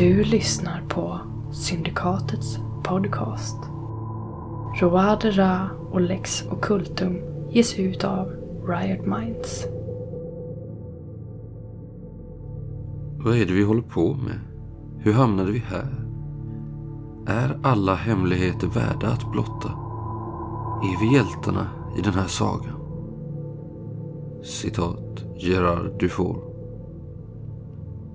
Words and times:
Du 0.00 0.24
lyssnar 0.24 0.82
på 0.88 1.20
Syndikatets 1.52 2.58
podcast. 2.84 3.56
Roadera 4.80 5.70
och 5.90 6.00
Lex 6.00 6.44
Occultum 6.50 7.18
ges 7.50 7.78
ut 7.78 8.04
av 8.04 8.26
Riot 8.68 9.06
Minds. 9.06 9.66
Vad 13.24 13.36
är 13.36 13.46
det 13.46 13.52
vi 13.52 13.62
håller 13.62 13.82
på 13.82 14.14
med? 14.14 14.40
Hur 14.98 15.12
hamnade 15.12 15.52
vi 15.52 15.58
här? 15.58 16.04
Är 17.26 17.58
alla 17.62 17.94
hemligheter 17.94 18.66
värda 18.66 19.08
att 19.08 19.32
blotta? 19.32 19.68
Är 20.82 21.00
vi 21.00 21.14
hjältarna 21.14 21.66
i 21.98 22.00
den 22.00 22.14
här 22.14 22.28
sagan? 22.28 22.80
Citat 24.44 25.24
Gerard 25.36 25.98
Dufour. 26.00 26.49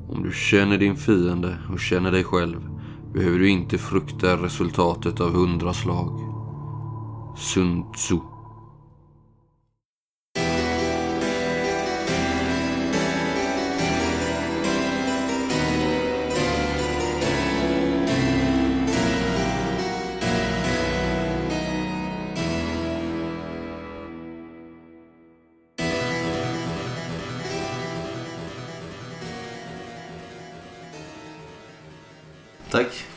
Om 0.10 0.24
du 0.24 0.32
känner 0.32 0.78
din 0.78 0.96
fiende 0.96 1.58
och 1.72 1.80
känner 1.80 2.12
dig 2.12 2.24
själv 2.24 2.70
behöver 3.14 3.40
du 3.40 3.50
inte 3.50 3.78
frukta 3.78 4.44
resultatet 4.44 5.22
av 5.22 5.32
hundra 5.32 5.74
slag. 5.74 6.20
Sun 7.38 7.92
Tzu. 7.94 8.35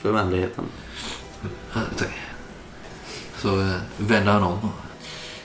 För 0.09 0.15
vänligheten. 0.15 0.65
Ja, 1.75 1.81
tack. 1.99 2.11
Så 3.39 3.61
eh, 3.61 3.75
vänder 3.97 4.33
han 4.33 4.43
om 4.43 4.59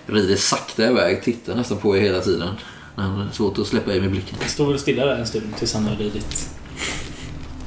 och 0.07 0.13
rider 0.13 0.35
sakta 0.35 0.89
iväg. 0.89 1.23
Tittar 1.23 1.55
nästan 1.55 1.77
på 1.77 1.97
er 1.97 2.01
hela 2.01 2.19
tiden. 2.21 2.49
Men 2.95 3.05
han 3.05 3.19
har 3.19 3.31
svårt 3.31 3.59
att 3.59 3.67
släppa 3.67 3.93
er 3.93 4.01
med 4.01 4.11
blicken. 4.11 4.37
Jag 4.41 4.49
står 4.49 4.69
väl 4.69 4.79
stilla 4.79 5.05
där 5.05 5.15
en 5.15 5.27
stund 5.27 5.57
tills 5.57 5.73
han 5.73 5.83
har 5.83 5.95
ridit 5.95 6.49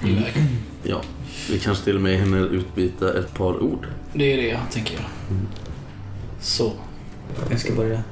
iväg. 0.05 0.35
Ja, 0.83 1.03
vi 1.51 1.59
kanske 1.59 1.85
till 1.85 1.97
och 1.97 2.03
med 2.03 2.21
hinner 2.21 2.47
utbyta 2.47 3.19
ett 3.19 3.35
par 3.35 3.63
ord. 3.63 3.87
Det 4.13 4.33
är 4.33 4.37
det 4.37 4.49
jag 4.49 4.71
tänker 4.71 4.95
göra. 4.95 5.07
Så. 6.41 6.73
Jag 7.51 7.61
ska 7.61 7.75
börja. 7.75 8.03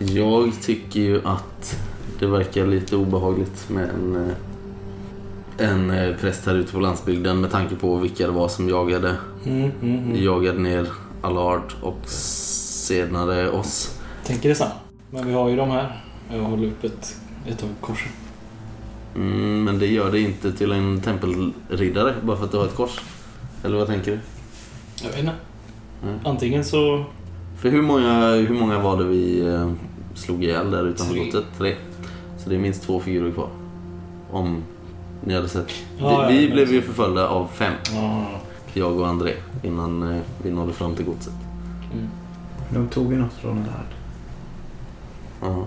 Jag 0.00 0.52
tycker 0.62 1.00
ju 1.00 1.20
att 1.24 1.80
det 2.18 2.26
verkar 2.26 2.66
lite 2.66 2.96
obehagligt 2.96 3.68
med 3.68 3.88
en, 3.90 4.16
eh, 4.16 4.34
en 5.62 5.90
eh, 5.90 6.16
präst 6.16 6.46
här 6.46 6.54
ute 6.54 6.72
på 6.72 6.80
landsbygden 6.80 7.40
med 7.40 7.50
tanke 7.50 7.74
på 7.74 7.96
vilka 7.96 8.26
det 8.26 8.32
var 8.32 8.48
som 8.48 8.68
jagade, 8.68 9.16
Mm, 9.44 9.70
mm, 9.82 9.98
mm. 9.98 10.24
jagade 10.24 10.58
ner 10.58 10.86
Allard 11.22 11.72
och 11.82 12.08
senare 12.08 13.50
oss. 13.50 14.00
Tänker 14.24 14.48
detsamma. 14.48 14.70
Men 15.10 15.26
vi 15.26 15.32
har 15.32 15.48
ju 15.48 15.56
de 15.56 15.70
här. 15.70 16.02
Jag 16.32 16.42
håller 16.42 16.66
upp 16.66 16.84
ett, 16.84 17.16
ett 17.46 17.62
av 17.62 17.68
korsen. 17.80 18.12
Mm, 19.14 19.64
men 19.64 19.78
det 19.78 19.86
gör 19.86 20.12
det 20.12 20.20
inte 20.20 20.52
till 20.52 20.72
en 20.72 21.00
tempelriddare 21.00 22.14
bara 22.22 22.36
för 22.36 22.44
att 22.44 22.50
du 22.50 22.56
har 22.56 22.64
ett 22.64 22.74
kors. 22.74 23.00
Eller 23.64 23.76
vad 23.76 23.86
tänker 23.86 24.10
du? 24.10 24.18
Jag 25.02 25.10
vet 25.10 25.18
inte. 25.18 25.32
Mm. 26.04 26.18
Antingen 26.24 26.64
så... 26.64 27.04
För 27.58 27.68
hur 27.70 27.82
många, 27.82 28.34
hur 28.34 28.54
många 28.54 28.78
var 28.78 28.96
det 28.96 29.04
vi 29.04 29.40
eh, 29.40 29.72
slog 30.14 30.44
ihjäl 30.44 30.70
där 30.70 30.88
utanför 30.88 31.14
slottet? 31.14 31.44
Tre. 31.58 31.74
Så 32.38 32.48
det 32.50 32.54
är 32.54 32.58
minst 32.58 32.82
två 32.82 33.00
figurer 33.00 33.30
kvar. 33.32 33.48
Om 34.30 34.62
ni 35.24 35.34
hade 35.34 35.48
sett. 35.48 35.72
Ja, 35.98 36.26
vi 36.28 36.38
vi 36.38 36.52
blev 36.52 36.72
ju 36.72 36.82
förföljda 36.82 37.28
av 37.28 37.48
fem. 37.54 37.74
Ja. 37.94 38.26
Jag 38.72 39.00
och 39.00 39.08
André. 39.08 39.32
Innan 39.62 40.02
eh, 40.02 40.20
vi 40.42 40.50
nådde 40.50 40.72
fram 40.72 40.94
till 40.94 41.04
godset. 41.04 41.32
Mm. 41.92 42.08
De 42.70 42.88
tog 42.88 43.12
ju 43.12 43.18
något 43.18 43.32
från 43.32 43.56
det 43.56 43.70
här. 43.70 43.86
Ja. 45.40 45.66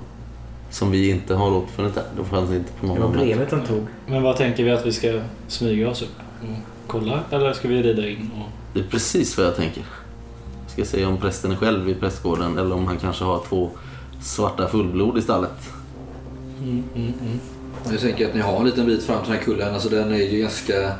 Som 0.70 0.92
vi 0.92 1.10
inte 1.10 1.36
har 1.36 1.52
återfunnit 1.52 1.96
där. 1.96 2.04
Då 2.18 2.24
fanns 2.24 2.50
det 2.50 2.56
inte 2.56 2.72
på 2.72 2.88
någon 2.88 2.96
Det 2.96 3.02
var 3.02 3.10
brevet 3.10 3.50
de 3.50 3.62
tog. 3.62 3.88
Men 4.08 4.24
vad 4.24 4.38
tänker 4.38 4.64
vi 4.64 4.72
att 4.72 4.86
vi 4.86 4.92
ska 4.92 5.20
smyga 5.48 5.90
oss 5.90 6.02
upp 6.02 6.16
och 6.42 6.88
kolla? 6.88 7.20
Eller 7.30 7.54
ska 7.54 7.68
vi 7.68 7.84
rida 7.84 8.08
in 8.08 8.32
och... 8.36 8.50
Det 8.74 8.80
är 8.80 8.84
precis 8.84 9.38
vad 9.38 9.48
jag 9.48 9.56
tänker. 9.56 9.84
Jag 10.64 10.72
ska 10.72 10.98
se 10.98 11.06
om 11.06 11.18
prästen 11.18 11.52
är 11.52 11.56
själv 11.56 11.90
i 11.90 11.96
prästgården 11.96 12.58
eller 12.58 12.76
om 12.76 12.88
han 12.88 12.98
kanske 12.98 13.24
har 13.24 13.42
två 13.50 13.70
svarta 14.22 14.68
fullblod 14.68 15.18
i 15.18 15.22
stallet. 15.22 15.70
Mm, 16.62 16.84
mm, 16.96 17.14
mm. 17.22 17.40
Jag 17.91 18.00
tänker 18.01 18.28
att 18.28 18.34
ni 18.34 18.41
har 18.41 18.59
en 18.59 18.66
liten 18.66 18.85
bit 18.85 19.03
fram 19.03 19.23
till 19.23 19.31
den 19.31 19.40
här 19.40 19.46
kullen. 19.46 19.73
Alltså 19.73 19.90
den 19.90 20.12
är 20.12 20.31
ju 20.31 20.41
ganska 20.41 20.91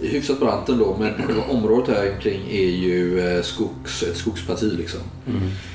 hyfsat 0.00 0.40
brant 0.40 0.68
ändå. 0.68 0.96
Men 1.00 1.26
själva 1.26 1.42
området 1.42 1.96
här 1.96 2.12
omkring 2.14 2.50
är 2.50 2.70
ju 2.70 3.20
eh, 3.20 3.42
skogs, 3.42 4.02
ett 4.02 4.16
skogsparti 4.16 4.72
liksom. 4.78 5.00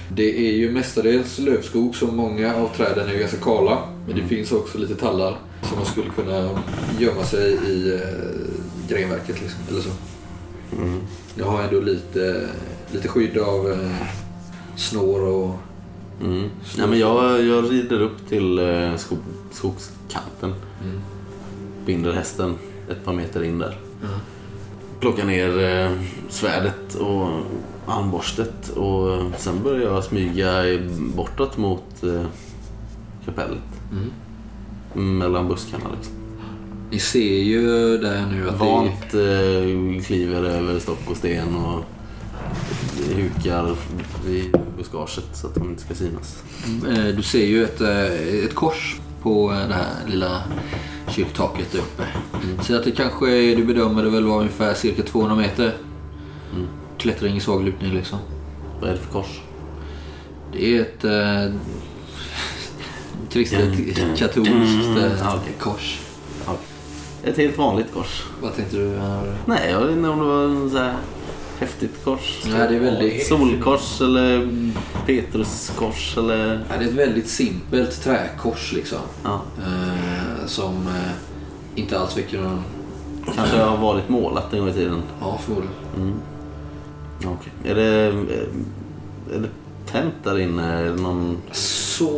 Det 0.10 0.48
är 0.48 0.52
ju 0.52 0.72
mestadels 0.72 1.40
lövskog 1.40 1.96
så 1.96 2.08
många 2.08 2.56
av 2.56 2.76
träden 2.78 3.10
är 3.10 3.20
ganska 3.20 3.38
kala. 3.38 3.78
Men 4.08 4.16
det 4.16 4.24
finns 4.24 4.52
också 4.52 4.78
lite 4.78 4.96
tallar 4.96 5.38
som 5.64 5.78
man 5.78 5.86
skulle 5.86 6.10
kunna 6.10 6.50
gömma 7.00 7.24
sig 7.24 7.54
i 7.54 7.94
eh, 7.94 8.90
grenverket 8.90 9.42
liksom. 9.42 9.60
Eller 9.70 9.82
så. 9.82 9.90
Mm. 10.78 11.02
Jag 11.36 11.46
har 11.46 11.64
ändå 11.64 11.80
lite, 11.80 12.48
lite 12.92 13.08
skydd 13.08 13.38
av 13.38 13.72
eh, 13.72 13.96
snår 14.76 15.22
och... 15.22 15.56
Mm. 16.22 16.50
Ja, 16.78 16.88
men 16.88 17.00
jag, 17.00 17.46
jag 17.46 17.72
rider 17.72 18.02
upp 18.02 18.30
till 18.30 18.60
eh, 18.60 18.96
skog, 18.96 19.20
skogskanten. 19.52 20.54
Mm. 20.84 21.02
Binder 21.86 22.12
hästen 22.12 22.56
ett 22.90 23.06
par 23.06 23.14
meter 23.14 23.44
in 23.44 23.60
där. 23.60 23.78
Plockar 25.00 25.26
ner 25.26 25.64
eh, 25.64 25.92
svärdet 26.30 26.96
och 26.96 27.28
armborstet 27.88 28.70
och 28.70 29.14
eh, 29.14 29.32
sen 29.38 29.64
börjar 29.64 29.92
jag 29.94 30.04
smyga 30.04 30.64
bortåt 31.16 31.58
mot 31.58 32.04
eh, 32.04 32.26
kapellet. 33.26 33.64
Mm. 33.92 35.20
Mellan 35.20 35.48
buskarna 35.48 35.86
liksom. 35.96 36.14
Ni 36.92 37.00
ser 37.00 37.44
ju 37.44 37.98
där 37.98 38.26
nu 38.32 38.50
att 38.50 38.60
det 38.60 38.66
Vant 38.66 39.14
eh, 39.14 40.06
kliver 40.06 40.44
över 40.44 40.80
stock 40.80 41.10
och 41.10 41.18
sten 41.18 41.56
och 41.56 41.86
hukar 43.16 43.76
i 44.28 44.52
buskaget 44.78 45.26
så 45.34 45.48
att 45.48 45.56
de 45.56 45.70
inte 45.70 45.82
ska 45.82 45.94
synas. 45.96 46.44
Eh, 46.88 47.16
Du 47.16 47.22
ser 47.24 47.46
ju 47.46 47.64
ett, 47.64 47.82
eh, 47.82 48.04
ett 48.46 48.56
kors 48.56 48.96
på 49.22 49.52
eh, 49.52 49.68
det 49.68 49.74
här 49.74 49.88
lilla 50.08 50.44
kyrktaket 51.10 51.72
där 51.72 51.80
uppe. 51.80 52.04
Så 52.64 52.76
att 52.76 52.84
det 52.84 52.92
kanske, 52.92 53.26
du 53.56 53.64
bedömer 53.66 54.04
det 54.04 54.10
väl 54.10 54.24
var 54.26 54.38
ungefär 54.40 54.74
cirka 54.74 55.04
200 55.04 55.36
meter. 55.36 55.74
Klättring 56.98 57.36
i 57.36 57.40
svag 57.40 57.64
lutning 57.66 57.94
liksom. 57.94 58.20
Vad 58.82 58.90
är 58.90 58.94
det 58.94 59.00
för 59.00 59.12
kors? 59.12 59.42
Det 60.52 60.76
är 60.78 60.82
ett 60.82 61.04
eh, 61.04 61.56
kristet 63.30 63.78
katolskt 64.18 64.98
eh, 64.98 65.34
kors. 65.60 66.00
Ja. 66.46 66.56
Ett 67.24 67.38
helt 67.38 67.58
vanligt 67.58 67.94
kors. 67.94 68.24
Vad 68.42 68.56
tänkte 68.56 68.78
du? 68.78 68.96
eh, 68.96 69.24
Nej, 69.46 69.70
jag 69.72 69.82
vet 69.82 69.98
inte 69.98 70.10
om 70.10 70.20
det 70.20 70.26
var 70.26 70.70
så 70.70 70.78
här 70.78 70.96
häftigt 71.60 72.04
kors. 72.04 72.44
Nej, 72.46 72.68
det 72.70 72.76
är 72.76 72.80
väldigt... 72.80 73.28
Solkors 73.28 74.02
eller 74.02 74.50
Petruskors 75.06 76.18
eller... 76.18 76.66
Ja, 76.70 76.76
det 76.80 76.86
är 76.86 76.90
ett 76.90 76.94
väldigt 76.96 77.28
simpelt 77.30 78.04
träkors 78.04 78.74
liksom. 78.74 79.00
Ja, 79.24 79.42
Eh, 79.60 80.46
som 80.48 80.88
eh, 80.88 81.12
inte 81.76 82.00
alls 82.00 82.18
väcker 82.18 82.42
någon... 82.42 82.64
kanske 83.36 83.58
har 83.58 83.78
varit 83.78 84.10
målat 84.10 84.54
en 84.54 84.60
gång 84.60 84.70
i 84.70 84.74
tiden. 84.74 85.02
Ja, 85.22 85.40
förmodligen. 85.46 85.76
Ja, 87.24 87.38
okej. 87.40 87.72
Är 87.72 87.76
det... 87.76 88.14
Är 89.36 89.40
det 89.40 89.50
tänt 89.92 90.14
där 90.24 90.40
inne? 90.40 90.74
Är 90.74 90.84
det 90.84 91.02
någon... 91.02 91.38
Så 91.52 92.10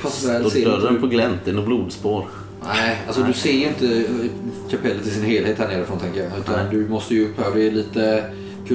pass 0.00 0.24
väl 0.24 0.50
ser 0.50 0.64
dörren 0.64 0.94
du- 0.94 1.00
på 1.00 1.06
glänt? 1.06 1.40
Är 1.44 1.50
det 1.50 1.52
något 1.56 1.66
blodspår? 1.66 2.26
Nej, 2.66 3.02
alltså 3.06 3.22
du 3.22 3.32
ser 3.32 3.52
inte 3.68 4.04
kapellet 4.70 5.06
i 5.06 5.10
sin 5.10 5.22
helhet 5.24 5.58
här 5.58 5.68
nerifrån 5.68 5.98
tänker 5.98 6.20
jag. 6.22 6.38
Utan 6.38 6.54
Nej. 6.56 6.66
du 6.70 6.88
måste 6.88 7.14
ju 7.14 7.24
upp 7.30 7.38
här. 7.40 7.50
Det 7.54 7.66
är 7.66 7.70
lite... 7.70 8.24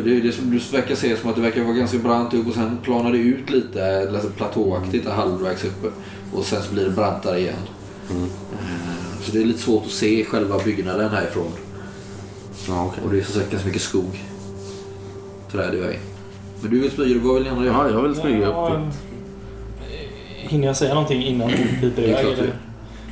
kul. 0.04 0.10
Det, 0.12 0.18
är 0.18 0.22
det, 0.22 0.32
som- 0.32 0.52
du 0.52 0.58
verkar 0.78 0.96
se 0.96 1.18
som 1.18 1.30
att 1.30 1.36
det 1.36 1.42
verkar 1.42 1.62
vara 1.64 1.74
ganska 1.74 1.98
brant 1.98 2.34
upp 2.34 2.48
och 2.48 2.54
sen 2.54 2.78
planar 2.84 3.12
det 3.12 3.18
ut 3.18 3.50
lite, 3.50 4.12
lite 4.12 4.28
platåaktigt 4.38 5.06
där 5.06 5.12
halvvägs 5.14 5.64
uppe. 5.66 5.88
Och 6.34 6.44
sen 6.46 6.62
så 6.62 6.74
blir 6.74 6.84
det 6.86 6.92
brantare 6.92 7.40
igen. 7.40 7.56
Mm. 8.12 8.24
Eh, 8.24 9.22
Så 9.22 9.32
det 9.32 9.42
är 9.42 9.46
lite 9.46 9.60
svårt 9.60 9.86
att 9.86 9.92
se 9.92 10.26
själva 10.26 10.60
byggnaden 10.66 11.10
härifrån. 11.10 11.52
Ja, 12.68 12.86
okej. 12.86 13.04
Och 13.06 13.12
det 13.12 13.20
är 13.20 13.24
som 13.24 13.34
sagt 13.34 13.52
ganska 13.52 13.68
mycket 13.68 13.82
skog. 13.82 14.24
Träd 15.52 15.74
i 15.76 15.78
vägen. 15.78 16.02
Men 16.62 16.72
du 16.72 16.80
vill 16.80 16.92
smyga, 16.92 17.20
vad 17.24 17.34
vill 17.36 17.44
ni 17.44 17.50
andra 17.50 17.66
göra? 17.66 17.76
Ja, 17.90 17.92
jag 17.92 18.02
vill 18.02 18.16
smyga 18.16 18.40
Ja, 18.48 18.72
upp 18.74 18.86
dit. 18.86 19.00
Hinner 20.52 20.68
jag 20.68 20.78
säga 20.78 20.94
någonting 20.94 21.24
innan 21.24 21.48
du 21.48 21.56
piper 21.82 22.02
Det 22.02 22.06
är 22.06 22.10
iväg? 22.10 22.26
du 22.26 22.32
Eller? 22.32 22.54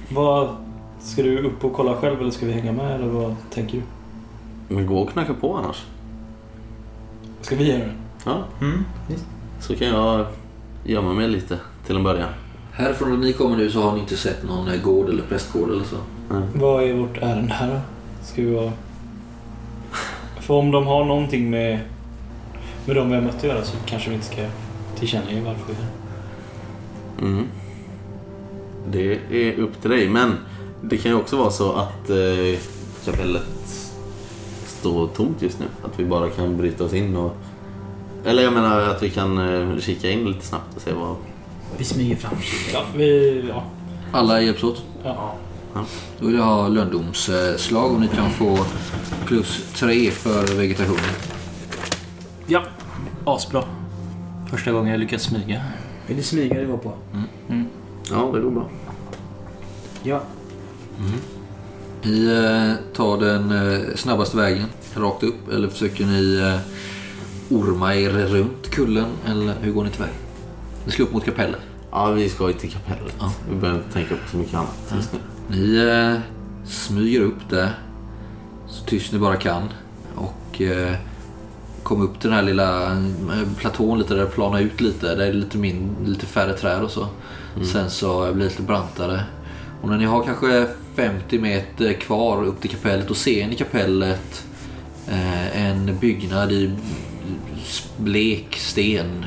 Vad, 0.09 0.55
ska 1.03 1.23
du 1.23 1.37
upp 1.47 1.63
och 1.65 1.73
kolla 1.73 1.95
själv 1.95 2.19
eller 2.21 2.31
ska 2.31 2.45
vi 2.45 2.51
hänga 2.51 2.71
med? 2.71 2.95
Eller 2.95 3.07
vad 3.07 3.35
tänker 3.53 3.77
du? 3.77 3.83
Men 4.75 4.85
gå 4.85 4.97
och 4.99 5.09
knacka 5.09 5.33
på 5.33 5.55
annars. 5.57 5.83
Ska 7.45 7.55
vi 7.55 7.69
göra 7.69 7.79
det? 7.79 7.93
Ja, 8.25 8.43
Mm, 8.61 8.85
så 9.59 9.75
kan 9.75 9.87
jag 9.87 10.25
gömma 10.83 11.13
mig 11.13 11.27
lite 11.27 11.59
till 11.85 11.95
en 11.95 12.03
början. 12.03 12.29
Härifrån 12.71 13.09
där 13.09 13.17
ni 13.17 13.33
kommer 13.33 13.57
nu 13.57 13.71
så 13.71 13.81
har 13.81 13.93
ni 13.93 13.99
inte 13.99 14.17
sett 14.17 14.43
någon 14.43 14.67
eh, 14.67 14.81
gård 14.81 15.09
eller 15.09 15.23
prästgård 15.23 15.69
eller 15.69 15.83
så. 15.83 15.95
Vad 16.53 16.83
är 16.83 16.93
vårt 16.93 17.17
ärende 17.17 17.53
här 17.53 17.69
då? 17.69 17.79
Ska 18.25 18.41
vi 18.41 18.55
vara 18.55 18.71
För 20.39 20.53
om 20.53 20.71
de 20.71 20.87
har 20.87 21.05
någonting 21.05 21.49
med, 21.49 21.79
med 22.85 22.95
de 22.95 23.09
vi 23.09 23.15
har 23.15 23.21
mött 23.21 23.35
att 23.35 23.43
göra 23.43 23.63
så 23.63 23.77
kanske 23.85 24.09
vi 24.09 24.15
inte 24.15 24.27
ska 24.27 24.41
tillkännage 24.99 25.43
varför 25.45 25.65
vi 25.67 25.73
är 25.73 25.77
här. 25.77 25.91
Mm. 27.21 27.47
Det 28.91 29.19
är 29.31 29.59
upp 29.59 29.81
till 29.81 29.89
dig. 29.89 30.09
Men 30.09 30.37
det 30.81 30.97
kan 30.97 31.11
ju 31.11 31.17
också 31.17 31.37
vara 31.37 31.51
så 31.51 31.71
att 31.71 32.09
eh, 32.09 32.59
kapellet 33.05 33.54
står 34.85 35.07
tomt 35.07 35.41
just 35.41 35.59
nu. 35.59 35.65
Att 35.83 35.99
vi 35.99 36.05
bara 36.05 36.29
kan 36.29 36.57
bryta 36.57 36.83
oss 36.83 36.93
in 36.93 37.15
och... 37.15 37.37
Eller 38.25 38.43
jag 38.43 38.53
menar 38.53 38.81
att 38.81 39.03
vi 39.03 39.09
kan 39.09 39.37
eh, 39.37 39.79
kika 39.79 40.11
in 40.11 40.25
lite 40.25 40.45
snabbt 40.45 40.75
och 40.75 40.81
se 40.81 40.93
vad... 40.93 41.15
Vi 41.77 41.83
smyger 41.83 42.15
fram. 42.15 42.33
Ja, 42.73 42.83
vi... 42.95 43.45
Ja. 43.49 43.63
Alla 44.11 44.41
hjälps 44.41 44.63
åt. 44.63 44.83
ja. 45.03 45.35
Då 46.19 46.25
vill 46.27 46.35
jag 46.35 46.43
ha 46.43 46.67
löndomsslag 46.67 47.93
och 47.93 47.99
ni 47.99 48.07
kan 48.07 48.29
få 48.29 48.57
plus 49.25 49.73
tre 49.73 50.11
för 50.11 50.57
vegetationen. 50.57 50.99
ja. 52.47 52.63
Asbra. 53.25 53.63
Första 54.51 54.71
gången 54.71 54.91
jag 54.91 54.99
lyckats 54.99 55.23
smyga. 55.23 55.61
Vill 56.07 56.17
du 56.17 56.23
smyga 56.23 56.59
det 56.59 56.65
var 56.65 56.77
på? 56.77 56.93
Ja, 58.11 58.31
det 58.33 58.39
går 58.41 58.51
bra. 58.51 58.69
Ja. 60.03 60.21
Ni 62.05 62.25
eh, 62.25 62.95
tar 62.95 63.17
den 63.17 63.51
eh, 63.51 63.95
snabbaste 63.95 64.37
vägen 64.37 64.65
rakt 64.95 65.23
upp 65.23 65.49
eller 65.51 65.67
försöker 65.67 66.05
ni 66.05 66.35
eh, 66.35 66.59
orma 67.57 67.95
er 67.95 68.09
runt 68.09 68.69
kullen 68.69 69.07
eller 69.27 69.53
hur 69.61 69.71
går 69.71 69.83
ni 69.83 69.89
tillväga? 69.89 70.13
Ni 70.85 70.91
ska 70.91 71.03
upp 71.03 71.13
mot 71.13 71.25
kapellet. 71.25 71.59
Ja, 71.91 72.11
vi 72.11 72.29
ska 72.29 72.47
ju 72.47 72.53
till 72.53 72.71
kapellet. 72.71 73.15
Ja. 73.19 73.33
Vi 73.49 73.55
behöver 73.55 73.79
inte 73.79 73.93
tänka 73.93 74.15
på 74.15 74.29
så 74.31 74.37
mycket 74.37 74.53
annat 74.53 74.93
just 74.95 75.13
nu. 75.13 75.19
Ni 75.47 75.75
eh, 75.77 76.19
smyger 76.65 77.21
upp 77.21 77.49
där 77.49 77.79
så 78.67 78.85
tyst 78.85 79.13
ni 79.13 79.19
bara 79.19 79.35
kan 79.35 79.63
och 80.15 80.61
eh, 80.61 80.95
kommer 81.83 82.05
upp 82.05 82.19
till 82.19 82.29
den 82.29 82.39
här 82.39 82.45
lilla 82.45 82.97
platån 83.57 83.99
lite 83.99 84.13
där 84.13 84.21
det 84.21 84.29
planar 84.29 84.59
ut 84.59 84.81
lite. 84.81 85.15
Där 85.15 85.25
är 85.25 85.27
det 85.27 85.39
lite, 85.39 85.57
min, 85.57 85.95
lite 86.05 86.25
färre 86.25 86.53
träd 86.53 86.83
och 86.83 86.91
så. 86.91 87.07
Sen 87.73 87.89
så 87.89 88.33
blir 88.33 88.43
det 88.43 88.49
lite 88.49 88.61
brantare. 88.61 89.23
Och 89.81 89.89
när 89.89 89.97
ni 89.97 90.05
har 90.05 90.23
kanske 90.23 90.67
50 90.95 91.39
meter 91.39 91.93
kvar 91.93 92.43
upp 92.43 92.61
till 92.61 92.69
kapellet 92.69 93.09
och 93.09 93.17
ser 93.17 93.47
ni 93.47 93.55
kapellet 93.55 94.45
eh, 95.07 95.65
en 95.65 95.97
byggnad 95.99 96.51
i 96.51 96.71
blek 97.97 98.55
sten. 98.55 99.25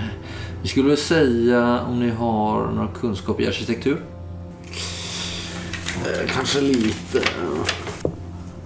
Vi 0.62 0.68
skulle 0.68 0.88
väl 0.88 0.98
säga 0.98 1.80
om 1.80 2.00
ni 2.00 2.10
har 2.10 2.72
några 2.72 2.88
kunskap 2.88 3.40
i 3.40 3.46
arkitektur? 3.46 4.02
Eh, 6.06 6.30
kanske 6.34 6.60
lite... 6.60 7.20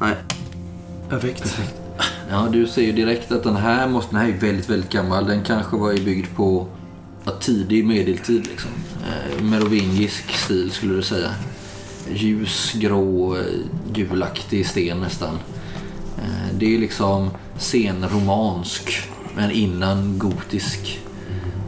Nej. 0.01 0.15
Perfekt. 1.09 1.59
Ja, 2.31 2.49
du 2.53 2.67
ser 2.67 2.83
ju 2.83 2.93
direkt 2.93 3.33
att 3.33 3.43
den 3.43 3.57
här, 3.57 3.89
måste, 3.89 4.15
den 4.15 4.21
här 4.21 4.29
är 4.29 4.39
väldigt, 4.39 4.71
väldigt 4.71 4.91
gammal. 4.91 5.27
Den 5.27 5.45
kanske 5.45 5.77
var 5.77 5.93
byggd 5.93 6.27
på 6.37 6.67
tidig 7.41 7.87
medeltid. 7.87 8.47
Liksom. 8.47 8.71
Eh, 9.07 9.43
merovingisk 9.43 10.33
stil 10.33 10.71
skulle 10.71 10.95
du 10.95 11.03
säga. 11.03 11.31
Ljus, 12.15 12.73
grå, 12.73 13.37
gulaktig 13.93 14.67
sten 14.67 15.01
nästan. 15.01 15.35
Eh, 16.19 16.57
det 16.59 16.75
är 16.75 16.79
liksom 16.79 17.31
senromansk, 17.59 19.09
men 19.37 19.51
innan 19.51 20.19
gotisk 20.19 21.01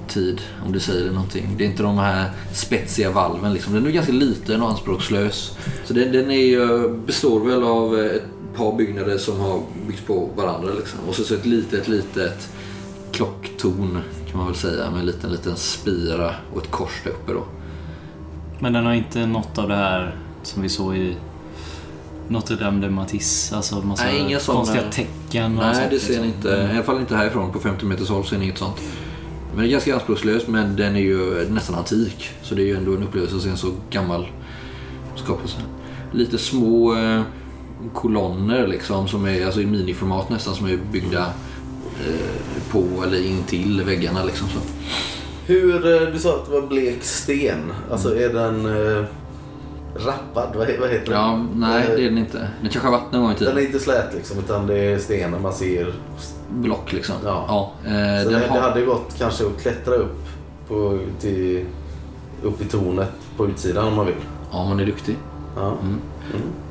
tid, 0.09 0.41
om 0.67 0.73
det 0.73 0.81
säger 0.81 1.13
någonting. 1.13 1.55
Det 1.59 1.65
är 1.65 1.69
inte 1.69 1.83
de 1.83 1.99
här 1.99 2.31
spetsiga 2.53 3.11
valven. 3.11 3.53
Liksom. 3.53 3.75
Den 3.75 3.87
är 3.87 3.91
ganska 3.91 4.13
liten 4.13 4.63
och 4.63 4.71
anspråkslös. 4.71 5.59
Så 5.85 5.95
den, 5.95 6.13
den 6.13 6.31
är, 6.31 6.89
består 6.89 7.41
väl 7.41 7.63
av 7.63 7.99
eh, 7.99 8.05
ett 8.05 8.57
par 8.57 8.77
byggnader 8.77 9.19
som 9.19 9.41
har 9.41 9.63
byggts 9.87 10.03
på 10.03 10.31
varandra. 10.37 10.73
Liksom. 10.79 10.99
Och 11.09 11.15
så, 11.15 11.25
så 11.25 11.35
ett 11.35 11.47
litet, 11.47 11.89
litet 11.89 12.49
klocktorn 13.13 13.99
kan 14.31 14.39
man 14.39 14.47
väl 14.47 14.57
säga 14.57 14.91
med 14.91 15.01
en 15.01 15.07
liten, 15.07 15.33
liten 15.33 15.57
spira 15.57 16.35
och 16.55 16.63
ett 16.63 16.71
kors 16.71 17.01
där 17.05 17.11
uppe 17.11 17.33
då. 17.33 17.45
Men 18.59 18.73
den 18.73 18.87
har 18.87 18.93
inte 18.93 19.27
något 19.27 19.59
av 19.59 19.69
det 19.69 19.75
här 19.75 20.24
som 20.47 20.63
vi 20.63 20.69
såg 20.69 20.97
i 20.97 21.17
Notre 22.29 22.57
Dame 22.57 22.81
de 22.87 22.95
Matisse. 22.95 23.57
Alltså 23.57 23.75
massa 23.81 24.05
Nej, 24.05 24.19
inga 24.21 24.39
sådana- 24.41 24.59
konstiga 24.65 24.91
tecken 24.91 25.59
och 25.59 25.65
Nej, 25.65 25.75
sånt, 25.75 25.91
det 25.91 25.99
ser 26.01 26.21
ni 26.21 26.27
liksom. 26.27 26.37
inte. 26.37 26.49
I 26.73 26.75
alla 26.77 26.83
fall 26.83 27.01
inte 27.01 27.17
härifrån. 27.17 27.53
På 27.53 27.59
50 27.61 27.87
meters 27.87 28.09
håll 28.09 28.25
ser 28.27 28.39
ni 28.39 28.45
inget 28.45 28.59
sånt. 28.59 28.77
Men 29.55 29.63
det 29.63 29.69
är 29.69 29.71
ganska 29.71 29.95
anspråkslöst, 29.95 30.49
men 30.49 30.77
den 30.77 30.97
är 30.97 31.01
ju 31.01 31.49
nästan 31.51 31.75
antik. 31.77 32.31
Så 32.43 32.55
det 32.55 32.63
är 32.63 32.67
ju 32.67 32.77
ändå 32.77 32.95
en 32.95 33.03
upplevelse 33.03 33.37
att 33.37 33.43
se 33.43 33.49
en 33.49 33.57
så 33.57 33.71
gammal 33.91 34.27
skapelse. 35.17 35.57
Lite 36.13 36.39
små 36.39 36.95
eh, 36.97 37.23
kolonner 37.95 38.67
liksom, 38.67 39.09
som 39.09 39.27
är 39.27 39.45
alltså 39.47 39.61
i 39.61 39.67
miniformat 39.67 40.31
nästan, 40.31 40.55
som 40.55 40.67
är 40.67 40.79
byggda 40.93 41.27
eh, 42.07 42.71
på 42.73 42.85
eller 43.07 43.27
in 43.27 43.43
till 43.47 43.83
väggarna. 43.83 44.25
Liksom, 44.25 44.49
så. 44.49 44.59
Hur... 45.47 46.03
eh, 46.03 46.13
Du 46.13 46.19
sa 46.19 46.35
att 46.37 46.47
det 46.47 46.53
var 46.53 46.67
blek 46.67 47.03
sten. 47.05 47.73
Alltså 47.91 48.17
är 48.17 48.29
den... 48.33 48.67
Eh, 48.67 49.05
rappad? 49.97 50.49
Vad, 50.57 50.69
vad 50.81 50.91
heter 50.91 51.13
Ja, 51.13 51.21
den? 51.29 51.61
nej, 51.61 51.85
det 51.97 52.03
är 52.03 52.09
den 52.09 52.19
inte. 52.19 52.39
Den 52.61 52.71
kanske 52.71 52.89
har 52.91 52.99
varit 52.99 53.13
någon 53.13 53.23
gång 53.23 53.31
i 53.33 53.35
Den 53.35 53.49
är 53.49 53.51
tiden. 53.53 53.67
inte 53.67 53.79
slät 53.79 54.15
liksom, 54.15 54.39
utan 54.39 54.67
det 54.67 54.79
är 54.79 54.99
stenar 54.99 55.39
man 55.39 55.53
ser. 55.53 55.95
Block 56.51 56.93
liksom. 56.93 57.15
Ja. 57.25 57.73
eh, 57.85 57.91
Så 58.25 58.31
den 58.31 58.41
det, 58.41 58.47
har... 58.49 58.57
det 58.57 58.63
hade 58.63 58.81
gått 58.85 59.15
kanske 59.19 59.47
att 59.47 59.63
klättra 59.63 59.95
upp, 59.95 60.27
på, 60.69 60.99
till, 61.21 61.65
upp 62.43 62.61
i 62.63 62.65
tornet 62.65 63.13
på 63.37 63.47
utsidan 63.47 63.89
om 63.89 63.95
man 63.95 64.07
vill. 64.07 64.15
Ja, 64.53 64.65
man 64.69 64.81
är 64.81 64.87
duktig. 64.87 65.17
Ja. 65.57 65.67
Mm. 65.83 66.01